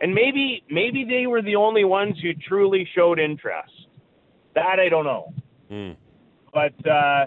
and 0.00 0.14
maybe 0.14 0.62
maybe 0.70 1.04
they 1.04 1.26
were 1.26 1.42
the 1.42 1.56
only 1.56 1.84
ones 1.84 2.18
who 2.20 2.32
truly 2.34 2.88
showed 2.94 3.18
interest. 3.18 3.72
That 4.54 4.78
I 4.78 4.88
don't 4.88 5.04
know, 5.04 5.32
Hmm. 5.70 5.92
but 6.52 6.86
uh, 6.86 7.26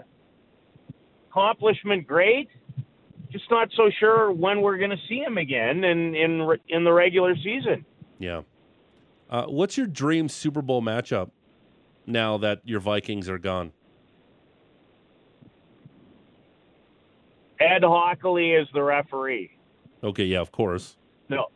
accomplishment 1.30 2.06
great. 2.06 2.48
Just 3.30 3.50
not 3.50 3.68
so 3.76 3.90
sure 3.98 4.30
when 4.30 4.60
we're 4.62 4.78
going 4.78 4.90
to 4.90 5.00
see 5.08 5.18
him 5.18 5.36
again 5.38 5.84
in 5.84 6.14
in 6.14 6.48
in 6.68 6.84
the 6.84 6.92
regular 6.92 7.34
season. 7.36 7.84
Yeah. 8.18 8.42
Uh, 9.28 9.46
what's 9.46 9.76
your 9.76 9.88
dream 9.88 10.28
Super 10.28 10.62
Bowl 10.62 10.80
matchup 10.80 11.30
now 12.06 12.38
that 12.38 12.60
your 12.64 12.78
Vikings 12.78 13.28
are 13.28 13.38
gone? 13.38 13.72
Ed 17.60 17.82
Hochuli 17.82 18.60
is 18.60 18.68
the 18.74 18.82
referee. 18.82 19.50
Okay, 20.02 20.24
yeah, 20.24 20.40
of 20.40 20.52
course. 20.52 20.96
No, 21.28 21.46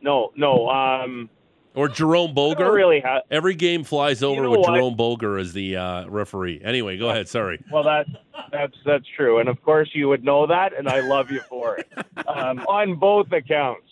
no, 0.00 0.32
no. 0.36 0.68
Um, 0.68 1.28
Or 1.74 1.88
Jerome 1.88 2.30
I 2.30 2.34
Boger. 2.34 2.72
really 2.72 3.00
have. 3.00 3.22
Every 3.30 3.54
game 3.54 3.84
flies 3.84 4.22
over 4.22 4.42
know 4.42 4.50
with 4.50 4.60
what? 4.60 4.74
Jerome 4.74 4.96
Boger 4.96 5.38
as 5.38 5.52
the 5.52 5.76
uh, 5.76 6.06
referee. 6.08 6.60
Anyway, 6.64 6.96
go 6.98 7.10
ahead. 7.10 7.28
Sorry. 7.28 7.62
Well, 7.70 7.82
that 7.84 8.06
that's 8.52 8.76
that's 8.84 9.04
true, 9.16 9.38
and 9.38 9.48
of 9.48 9.60
course 9.62 9.90
you 9.92 10.08
would 10.08 10.24
know 10.24 10.46
that, 10.46 10.72
and 10.76 10.88
I 10.88 11.00
love 11.00 11.30
you 11.30 11.40
for 11.40 11.76
it 11.78 11.88
um, 12.28 12.60
on 12.60 12.96
both 12.96 13.30
accounts. 13.32 13.88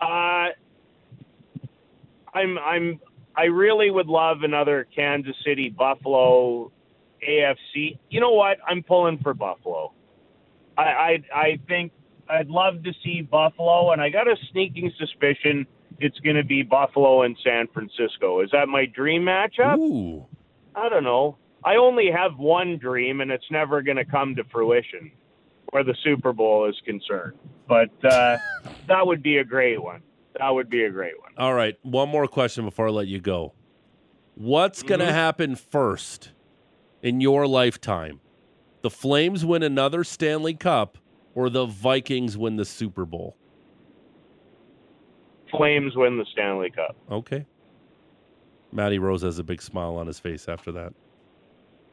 Uh, 0.00 0.48
I'm 2.32 2.58
I'm 2.58 3.00
I 3.36 3.44
really 3.44 3.90
would 3.90 4.06
love 4.06 4.42
another 4.42 4.86
Kansas 4.94 5.36
City 5.44 5.68
Buffalo 5.68 6.72
AFC. 7.28 7.98
You 8.10 8.20
know 8.20 8.32
what? 8.32 8.58
I'm 8.66 8.82
pulling 8.82 9.18
for 9.18 9.34
Buffalo. 9.34 9.92
I 10.78 10.82
I, 10.82 11.18
I 11.34 11.60
think 11.68 11.92
I'd 12.28 12.48
love 12.48 12.82
to 12.84 12.92
see 13.04 13.22
Buffalo, 13.22 13.92
and 13.92 14.00
I 14.00 14.08
got 14.08 14.28
a 14.28 14.36
sneaking 14.52 14.92
suspicion 14.98 15.66
it's 16.02 16.18
going 16.20 16.36
to 16.36 16.44
be 16.44 16.62
Buffalo 16.62 17.22
and 17.22 17.36
San 17.44 17.66
Francisco. 17.74 18.40
Is 18.40 18.50
that 18.52 18.68
my 18.68 18.86
dream 18.86 19.22
matchup? 19.22 19.76
Ooh. 19.76 20.24
I 20.74 20.88
don't 20.88 21.04
know. 21.04 21.36
I 21.62 21.76
only 21.76 22.10
have 22.10 22.38
one 22.38 22.78
dream, 22.78 23.20
and 23.20 23.30
it's 23.30 23.44
never 23.50 23.82
going 23.82 23.98
to 23.98 24.04
come 24.06 24.34
to 24.36 24.44
fruition, 24.44 25.10
where 25.72 25.84
the 25.84 25.94
Super 26.02 26.32
Bowl 26.32 26.66
is 26.66 26.76
concerned. 26.86 27.34
But 27.68 27.90
uh, 28.02 28.38
that 28.88 29.06
would 29.06 29.22
be 29.22 29.38
a 29.38 29.44
great 29.44 29.82
one. 29.82 30.00
That 30.38 30.48
would 30.50 30.70
be 30.70 30.84
a 30.84 30.90
great 30.90 31.20
one. 31.20 31.32
All 31.36 31.52
right. 31.52 31.76
One 31.82 32.08
more 32.08 32.26
question 32.26 32.64
before 32.64 32.86
I 32.86 32.90
let 32.92 33.08
you 33.08 33.20
go. 33.20 33.52
What's 34.36 34.82
going 34.82 35.00
to 35.00 35.06
Mhm. 35.06 35.12
happen 35.12 35.54
first 35.56 36.30
in 37.02 37.20
your 37.20 37.46
lifetime? 37.46 38.20
The 38.82 38.90
Flames 38.90 39.44
win 39.44 39.62
another 39.62 40.04
Stanley 40.04 40.54
Cup 40.54 40.98
or 41.34 41.50
the 41.50 41.66
Vikings 41.66 42.36
win 42.36 42.56
the 42.56 42.64
Super 42.64 43.04
Bowl? 43.04 43.36
Flames 45.50 45.94
win 45.96 46.16
the 46.16 46.26
Stanley 46.32 46.70
Cup. 46.70 46.96
Okay. 47.10 47.44
Matty 48.72 48.98
Rose 48.98 49.22
has 49.22 49.38
a 49.38 49.42
big 49.44 49.60
smile 49.60 49.96
on 49.96 50.06
his 50.06 50.18
face 50.18 50.48
after 50.48 50.70
that. 50.72 50.92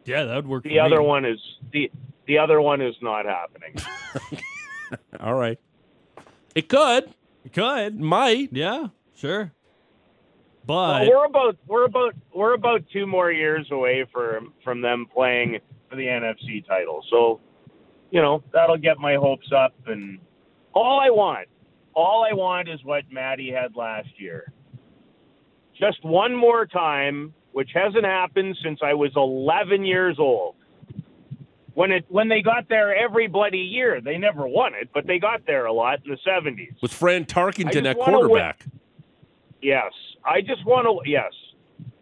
Yeah, 0.05 0.24
that 0.26 0.36
would 0.36 0.47
work. 0.47 0.64
The 0.64 0.76
for 0.76 0.82
other 0.82 0.99
me. 0.99 1.05
one 1.05 1.26
is 1.26 1.39
the 1.74 1.91
the 2.28 2.38
other 2.38 2.62
one 2.62 2.82
is 2.82 2.95
not 3.01 3.26
happening. 3.26 3.76
All 5.20 5.34
right. 5.34 5.60
It 6.55 6.70
could. 6.70 7.14
You 7.43 7.49
could. 7.49 7.99
Might. 7.99 8.49
Yeah, 8.53 8.88
sure. 9.16 9.51
Well, 10.68 10.99
But 10.99 11.07
we're 11.07 11.26
about 11.26 11.57
we're 11.65 11.86
about 11.86 12.13
we're 12.34 12.53
about 12.53 12.84
two 12.91 13.07
more 13.07 13.32
years 13.32 13.68
away 13.72 14.05
from 14.11 14.53
from 14.63 14.82
them 14.82 15.05
playing 15.13 15.59
for 15.89 15.95
the 15.95 16.05
NFC 16.05 16.65
title. 16.68 17.03
So, 17.09 17.39
you 18.11 18.22
know, 18.22 18.43
that'll 18.51 18.78
get 18.78 18.97
my 18.97 19.15
hopes 19.15 19.49
up. 19.55 19.74
And 19.86 20.20
all 20.74 20.99
I 20.99 21.09
want, 21.09 21.47
all 21.93 22.26
I 22.30 22.34
want 22.34 22.68
is 22.70 22.84
what 22.84 23.03
Maddie 23.09 23.51
had 23.51 23.76
last 23.76 24.09
year. 24.18 24.51
Just 25.80 26.03
one 26.03 26.36
more 26.36 26.65
time, 26.65 27.34
which 27.53 27.70
hasn't 27.74 28.05
happened 28.05 28.57
since 28.61 28.80
I 28.84 28.93
was 28.93 29.11
11 29.15 29.86
years 29.86 30.18
old. 30.20 30.55
When 31.76 31.91
it 31.91 32.05
when 32.09 32.28
they 32.28 32.41
got 32.41 32.68
there 32.68 32.95
every 32.95 33.28
bloody 33.28 33.59
year, 33.59 34.01
they 34.01 34.18
never 34.18 34.47
won 34.47 34.74
it, 34.74 34.89
but 34.93 35.05
they 35.05 35.20
got 35.20 35.45
there 35.45 35.68
a 35.68 35.74
lot 35.74 35.99
in 36.03 36.11
the 36.11 36.18
70s. 36.28 36.82
With 36.82 36.91
Fran 36.91 37.26
Tarkenton 37.26 37.72
just 37.72 37.86
at 37.86 37.97
quarterback. 37.97 38.65
Yes. 39.61 39.93
I 40.28 40.42
just 40.42 40.66
want 40.66 40.86
to, 40.86 41.10
yes. 41.10 41.32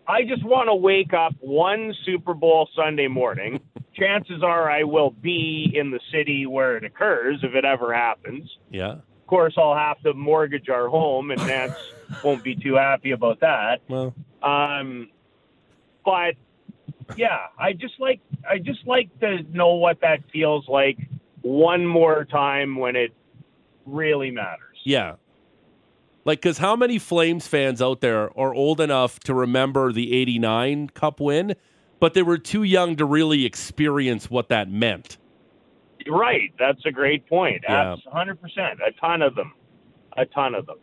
I 0.08 0.24
just 0.24 0.44
want 0.44 0.68
to 0.68 0.76
wake 0.76 1.14
up 1.14 1.34
one 1.40 1.94
Super 2.06 2.34
Bowl 2.34 2.68
Sunday 2.76 3.08
morning. 3.08 3.60
Chances 3.96 4.44
are 4.44 4.70
I 4.70 4.84
will 4.84 5.12
be 5.12 5.72
in 5.74 5.92
the 5.92 6.00
city 6.12 6.46
where 6.46 6.78
it 6.78 6.84
occurs 6.84 7.40
if 7.44 7.56
it 7.56 7.66
ever 7.66 7.94
happens. 7.94 8.50
Yeah. 8.70 8.92
Of 8.94 9.28
course, 9.28 9.56
I'll 9.58 9.76
have 9.76 10.00
to 10.02 10.14
mortgage 10.14 10.70
our 10.70 10.88
home, 10.90 11.32
and 11.32 11.42
Nance 11.48 11.74
won't 12.24 12.44
be 12.44 12.56
too 12.56 12.76
happy 12.76 13.12
about 13.12 13.40
that. 13.40 13.82
Well, 13.88 14.14
Um, 14.44 15.10
but 16.04 16.36
yeah, 17.16 17.48
I 17.58 17.74
just 17.74 18.00
like 18.00 18.20
I 18.48 18.60
just 18.60 18.86
like 18.86 19.10
to 19.22 19.42
know 19.52 19.76
what 19.76 20.02
that 20.02 20.20
feels 20.32 20.68
like 20.68 20.98
one 21.42 21.86
more 21.86 22.26
time 22.26 22.76
when 22.76 22.96
it 22.96 23.14
really 23.86 24.30
matters. 24.32 24.78
yeah. 24.84 25.16
Like, 26.26 26.42
because 26.42 26.58
how 26.58 26.76
many 26.76 26.98
Flames 26.98 27.48
fans 27.48 27.82
out 27.82 28.02
there 28.02 28.38
are 28.38 28.54
old 28.54 28.82
enough 28.82 29.20
to 29.22 29.34
remember 29.34 29.92
the 29.92 30.14
89 30.14 30.90
Cup 30.90 31.20
win, 31.20 31.56
but 32.00 32.16
they 32.16 32.24
were 32.24 32.40
too 32.40 32.64
young 32.64 32.96
to 32.96 33.06
really 33.06 33.46
experience 33.46 34.30
what 34.30 34.50
that 34.50 34.70
meant? 34.70 35.18
Right. 36.08 36.52
That's 36.58 36.84
a 36.86 36.92
great 36.92 37.28
point. 37.28 37.64
Yeah. 37.64 37.94
Abs- 37.94 38.04
100%. 38.06 38.38
A 38.88 38.92
ton 39.00 39.22
of 39.22 39.36
them. 39.36 39.54
A 40.18 40.26
ton 40.26 40.56
of 40.56 40.66
them. 40.66 40.78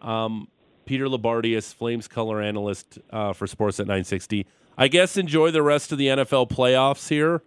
Um, 0.00 0.48
Peter 0.84 1.06
Loubardias, 1.06 1.72
Flames 1.72 2.08
color 2.08 2.40
analyst 2.40 2.98
uh, 3.10 3.32
for 3.32 3.46
Sportsnet 3.46 3.86
960. 3.86 4.46
I 4.76 4.88
guess 4.88 5.16
enjoy 5.16 5.52
the 5.52 5.62
rest 5.62 5.92
of 5.92 5.98
the 5.98 6.08
NFL 6.08 6.50
playoffs 6.50 7.08
here 7.08 7.42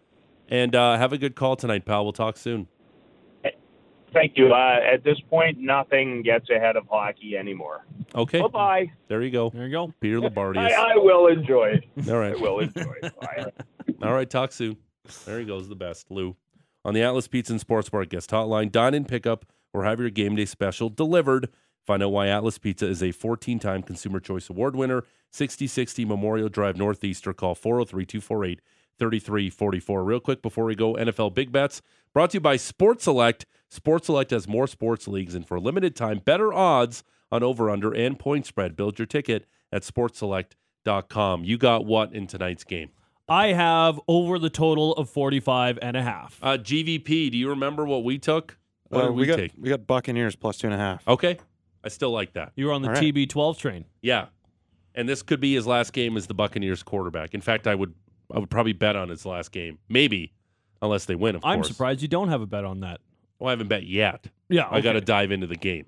and 0.48 0.74
uh, 0.76 0.98
have 0.98 1.12
a 1.12 1.18
good 1.18 1.36
call 1.36 1.56
tonight, 1.56 1.86
pal. 1.86 2.04
We'll 2.04 2.14
talk 2.14 2.38
soon. 2.38 2.68
Thank 4.16 4.38
you. 4.38 4.54
Uh, 4.54 4.80
at 4.82 5.04
this 5.04 5.20
point, 5.30 5.58
nothing 5.60 6.24
gets 6.24 6.50
ahead 6.50 6.78
of 6.78 6.88
hockey 6.90 7.36
anymore. 7.36 7.86
Okay. 8.16 8.40
Bye 8.40 8.48
bye. 8.48 8.92
There 9.10 9.22
you 9.22 9.30
go. 9.30 9.50
There 9.50 9.66
you 9.66 9.72
go. 9.72 9.94
Peter 10.00 10.24
I, 10.24 10.30
Loubardias. 10.30 10.72
I 10.72 10.96
will 10.96 11.28
enjoy 11.28 11.74
it. 11.82 11.84
All 12.10 12.22
I 12.22 12.32
will 12.32 12.60
enjoy 12.60 12.94
it. 13.04 13.20
Bye. 13.20 13.52
All 14.02 14.14
right. 14.14 14.30
Talk 14.30 14.54
soon. 14.54 14.78
There 15.26 15.38
he 15.38 15.46
goes, 15.46 15.68
the 15.68 15.76
best, 15.76 16.10
Lou. 16.10 16.38
On 16.86 16.94
the 16.94 17.04
Atlas 17.04 17.28
Pizza 17.28 17.52
and 17.52 17.60
Sports 17.60 17.90
Bar 17.90 18.06
guest 18.06 18.32
hotline, 18.32 18.72
dine 18.72 18.94
in 18.94 19.04
pickup 19.04 19.46
or 19.74 19.84
have 19.84 20.00
your 20.00 20.10
game 20.10 20.36
day 20.36 20.46
special 20.46 20.90
delivered. 20.90 21.50
Find 21.86 22.02
out 22.02 22.14
why 22.14 22.28
Atlas 22.28 22.58
Pizza 22.58 22.88
is 22.88 23.04
a 23.04 23.12
14 23.12 23.60
time 23.60 23.84
Consumer 23.84 24.22
Choice 24.22 24.50
Award 24.50 24.78
winner. 24.78 25.04
6060 25.32 26.06
Memorial 26.06 26.48
Drive 26.48 26.78
Northeast 26.78 27.28
or 27.28 27.34
call 27.34 27.54
403 27.54 28.06
248 28.06 28.62
3344. 28.98 30.04
Real 30.04 30.20
quick 30.22 30.42
before 30.42 30.64
we 30.64 30.76
go, 30.76 30.94
NFL 30.94 31.34
Big 31.34 31.52
Bets 31.52 31.82
brought 32.14 32.30
to 32.32 32.38
you 32.38 32.42
by 32.42 32.56
Sports 32.56 33.04
Select. 33.04 33.46
Sports 33.76 34.06
Select 34.08 34.32
has 34.32 34.48
more 34.48 34.68
sports 34.68 35.08
leagues 35.08 35.36
and 35.36 35.46
for 35.48 35.56
a 35.56 35.60
limited 35.60 35.96
time, 35.96 36.20
better 36.20 36.54
odds 36.54 37.04
on 37.32 37.44
over 37.44 37.70
under 37.70 37.94
and 37.94 38.18
point 38.18 38.46
spread. 38.46 38.76
Build 38.76 38.98
your 38.98 39.06
ticket 39.06 39.46
at 39.72 39.84
sportselect.com. 39.84 41.44
You 41.44 41.58
got 41.58 41.86
what 41.86 42.14
in 42.14 42.28
tonight's 42.28 42.64
game? 42.64 42.90
I 43.28 43.48
have 43.48 44.00
over 44.08 44.38
the 44.38 44.50
total 44.52 44.94
of 44.94 45.10
45 45.10 45.80
and 45.82 45.98
a 45.98 46.02
half. 46.04 46.38
Uh, 46.42 46.58
GVP, 46.58 47.32
do 47.32 47.38
you 47.38 47.50
remember 47.50 47.86
what 47.86 48.04
we 48.04 48.18
took? 48.20 48.58
What 48.90 49.04
Uh, 49.04 49.08
did 49.08 49.16
we, 49.16 49.26
got 49.26 49.36
take? 49.38 49.52
we 49.60 49.70
got 49.70 49.88
Buccaneers 49.88 50.36
plus 50.36 50.58
two 50.60 50.68
and 50.68 50.74
a 50.76 50.78
half. 50.78 51.08
Okay. 51.08 51.38
I 51.84 51.90
still 51.90 52.12
like 52.12 52.34
that. 52.34 52.52
you 52.56 52.68
were 52.68 52.74
on 52.74 52.82
the 52.82 52.90
all 52.90 52.94
right. 52.94 53.04
TB12 53.04 53.58
train. 53.58 53.86
Yeah. 54.02 54.28
And 54.94 55.10
this 55.10 55.22
could 55.24 55.40
be 55.40 55.54
his 55.56 55.68
last 55.68 55.92
game 55.92 56.18
as 56.18 56.28
the 56.28 56.34
Buccaneers 56.34 56.84
quarterback. 56.84 57.34
In 57.34 57.42
fact, 57.42 57.68
I 57.68 57.76
would 57.76 57.94
I 58.34 58.40
would 58.40 58.50
probably 58.50 58.74
bet 58.74 58.96
on 58.96 59.10
his 59.10 59.26
last 59.26 59.52
game. 59.52 59.78
Maybe. 59.90 60.34
Unless 60.82 61.06
they 61.06 61.16
win, 61.16 61.36
of 61.36 61.46
I'm 61.46 61.60
course. 61.60 61.68
surprised 61.70 62.02
you 62.02 62.08
don't 62.08 62.30
have 62.30 62.42
a 62.42 62.46
bet 62.48 62.66
on 62.66 62.80
that. 62.82 63.00
Well, 63.40 63.50
I 63.50 63.52
haven't 63.52 63.68
bet 63.68 63.86
yet. 63.86 64.28
Yeah, 64.50 64.68
I 64.70 64.82
got 64.82 64.94
to 64.94 65.02
dive 65.02 65.32
into 65.32 65.48
the 65.48 65.56
game. 65.56 65.88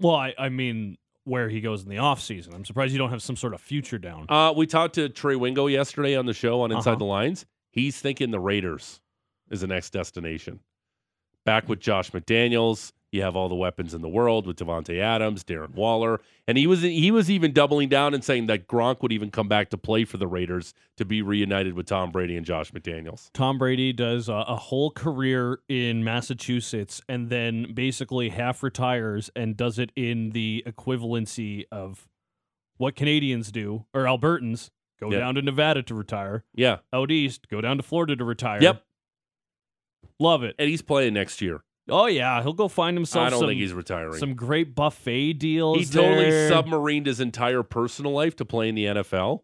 Well, 0.00 0.14
I, 0.14 0.34
I 0.38 0.48
mean, 0.48 0.96
where 1.24 1.48
he 1.48 1.60
goes 1.60 1.82
in 1.82 1.88
the 1.88 1.96
offseason. 1.96 2.54
I'm 2.54 2.64
surprised 2.64 2.92
you 2.92 2.98
don't 2.98 3.10
have 3.10 3.22
some 3.22 3.36
sort 3.36 3.54
of 3.54 3.60
future 3.60 3.98
down. 3.98 4.26
Uh, 4.28 4.52
we 4.56 4.66
talked 4.66 4.94
to 4.96 5.08
Trey 5.08 5.36
Wingo 5.36 5.66
yesterday 5.66 6.16
on 6.16 6.26
the 6.26 6.32
show 6.34 6.60
on 6.62 6.72
Inside 6.72 6.92
Uh-huh. 6.92 6.98
the 6.98 7.04
Lines. 7.04 7.46
He's 7.70 8.00
thinking 8.00 8.30
the 8.30 8.40
Raiders 8.40 9.00
is 9.50 9.60
the 9.60 9.66
next 9.66 9.90
destination. 9.90 10.60
Back 11.44 11.68
with 11.68 11.80
Josh 11.80 12.10
McDaniels, 12.10 12.92
you 13.10 13.22
have 13.22 13.34
all 13.36 13.48
the 13.48 13.54
weapons 13.54 13.94
in 13.94 14.02
the 14.02 14.08
world 14.08 14.46
with 14.46 14.56
Davante 14.58 15.00
Adams, 15.00 15.42
Darren 15.44 15.74
Waller, 15.74 16.20
and 16.46 16.58
he 16.58 16.66
was 16.66 16.82
he 16.82 17.10
was 17.10 17.30
even 17.30 17.52
doubling 17.52 17.88
down 17.88 18.12
and 18.14 18.22
saying 18.22 18.46
that 18.46 18.66
Gronk 18.66 19.00
would 19.02 19.12
even 19.12 19.30
come 19.30 19.48
back 19.48 19.70
to 19.70 19.78
play 19.78 20.04
for 20.04 20.18
the 20.18 20.26
Raiders 20.26 20.74
to 20.98 21.04
be 21.04 21.22
reunited 21.22 21.72
with 21.74 21.86
Tom 21.86 22.10
Brady 22.10 22.36
and 22.36 22.44
Josh 22.44 22.70
McDaniels. 22.72 23.30
Tom 23.32 23.56
Brady 23.58 23.92
does 23.92 24.28
a, 24.28 24.34
a 24.34 24.56
whole 24.56 24.90
career 24.90 25.60
in 25.68 26.04
Massachusetts 26.04 27.00
and 27.08 27.30
then 27.30 27.72
basically 27.72 28.28
half 28.28 28.62
retires 28.62 29.30
and 29.34 29.56
does 29.56 29.78
it 29.78 29.90
in 29.96 30.30
the 30.30 30.62
equivalency 30.66 31.64
of 31.72 32.06
what 32.76 32.94
Canadians 32.94 33.50
do 33.50 33.86
or 33.94 34.02
Albertans 34.04 34.70
go 35.00 35.10
Yeah. 35.10 35.18
down 35.20 35.34
to 35.36 35.42
Nevada 35.42 35.82
to 35.84 35.94
retire, 35.94 36.44
Yeah, 36.54 36.78
out 36.92 37.10
east 37.10 37.48
go 37.48 37.60
down 37.60 37.76
to 37.78 37.82
Florida 37.82 38.16
to 38.16 38.24
retire. 38.24 38.62
Yep. 38.62 38.82
love 40.20 40.42
it. 40.42 40.54
and 40.58 40.68
he's 40.68 40.82
playing 40.82 41.14
next 41.14 41.40
year. 41.40 41.62
Oh 41.88 42.06
yeah, 42.06 42.42
he'll 42.42 42.52
go 42.52 42.68
find 42.68 42.96
himself 42.96 43.26
I 43.26 43.30
don't 43.30 43.40
some, 43.40 43.48
think 43.48 43.60
he's 43.60 43.72
retiring. 43.72 44.18
some 44.18 44.34
great 44.34 44.74
buffet 44.74 45.34
deals. 45.34 45.78
he 45.78 45.84
totally 45.86 46.30
there. 46.30 46.50
submarined 46.50 47.06
his 47.06 47.20
entire 47.20 47.62
personal 47.62 48.12
life 48.12 48.36
to 48.36 48.44
play 48.44 48.68
in 48.68 48.74
the 48.74 48.84
NFL. 48.86 49.40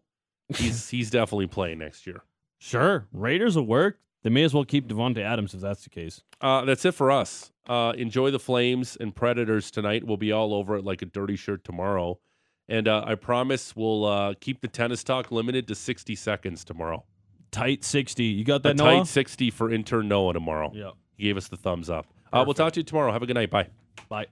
He's 0.55 0.89
he's 0.91 1.09
definitely 1.09 1.47
playing 1.47 1.79
next 1.79 2.05
year. 2.05 2.21
Sure, 2.59 3.07
Raiders 3.11 3.55
will 3.55 3.65
work. 3.65 3.99
They 4.23 4.29
may 4.29 4.43
as 4.43 4.53
well 4.53 4.65
keep 4.65 4.87
Davante 4.87 5.19
Adams 5.19 5.53
if 5.53 5.61
that's 5.61 5.83
the 5.83 5.89
case. 5.89 6.23
Uh, 6.41 6.65
that's 6.65 6.83
it 6.85 6.93
for 6.93 7.11
us. 7.11 7.51
Uh, 7.67 7.93
enjoy 7.95 8.31
the 8.31 8.39
Flames 8.39 8.97
and 8.99 9.15
Predators 9.15 9.69
tonight. 9.69 10.03
We'll 10.03 10.17
be 10.17 10.31
all 10.31 10.53
over 10.53 10.75
it 10.77 10.83
like 10.83 11.01
a 11.03 11.05
dirty 11.05 11.35
shirt 11.35 11.63
tomorrow. 11.63 12.19
And 12.67 12.87
uh, 12.87 13.03
I 13.05 13.13
promise 13.13 13.75
we'll 13.75 14.05
uh, 14.05 14.33
keep 14.41 14.61
the 14.61 14.67
tennis 14.67 15.03
talk 15.03 15.31
limited 15.31 15.67
to 15.67 15.75
60 15.75 16.15
seconds 16.15 16.63
tomorrow. 16.63 17.03
Tight 17.51 17.83
sixty. 17.83 18.23
You 18.25 18.43
got 18.43 18.61
A 18.61 18.63
that, 18.63 18.77
Noah? 18.77 18.97
tight 18.99 19.07
60 19.07 19.51
for 19.51 19.71
intern 19.71 20.07
Noah 20.07 20.33
tomorrow. 20.33 20.71
Yeah. 20.73 20.91
He 21.15 21.23
gave 21.25 21.37
us 21.37 21.47
the 21.47 21.57
thumbs 21.57 21.89
up. 21.91 22.07
Uh, 22.35 22.43
we'll 22.45 22.53
talk 22.53 22.73
to 22.73 22.79
you 22.79 22.83
tomorrow. 22.83 23.11
Have 23.11 23.23
a 23.23 23.25
good 23.25 23.35
night. 23.35 23.49
Bye. 23.49 23.67
Bye. 24.09 24.27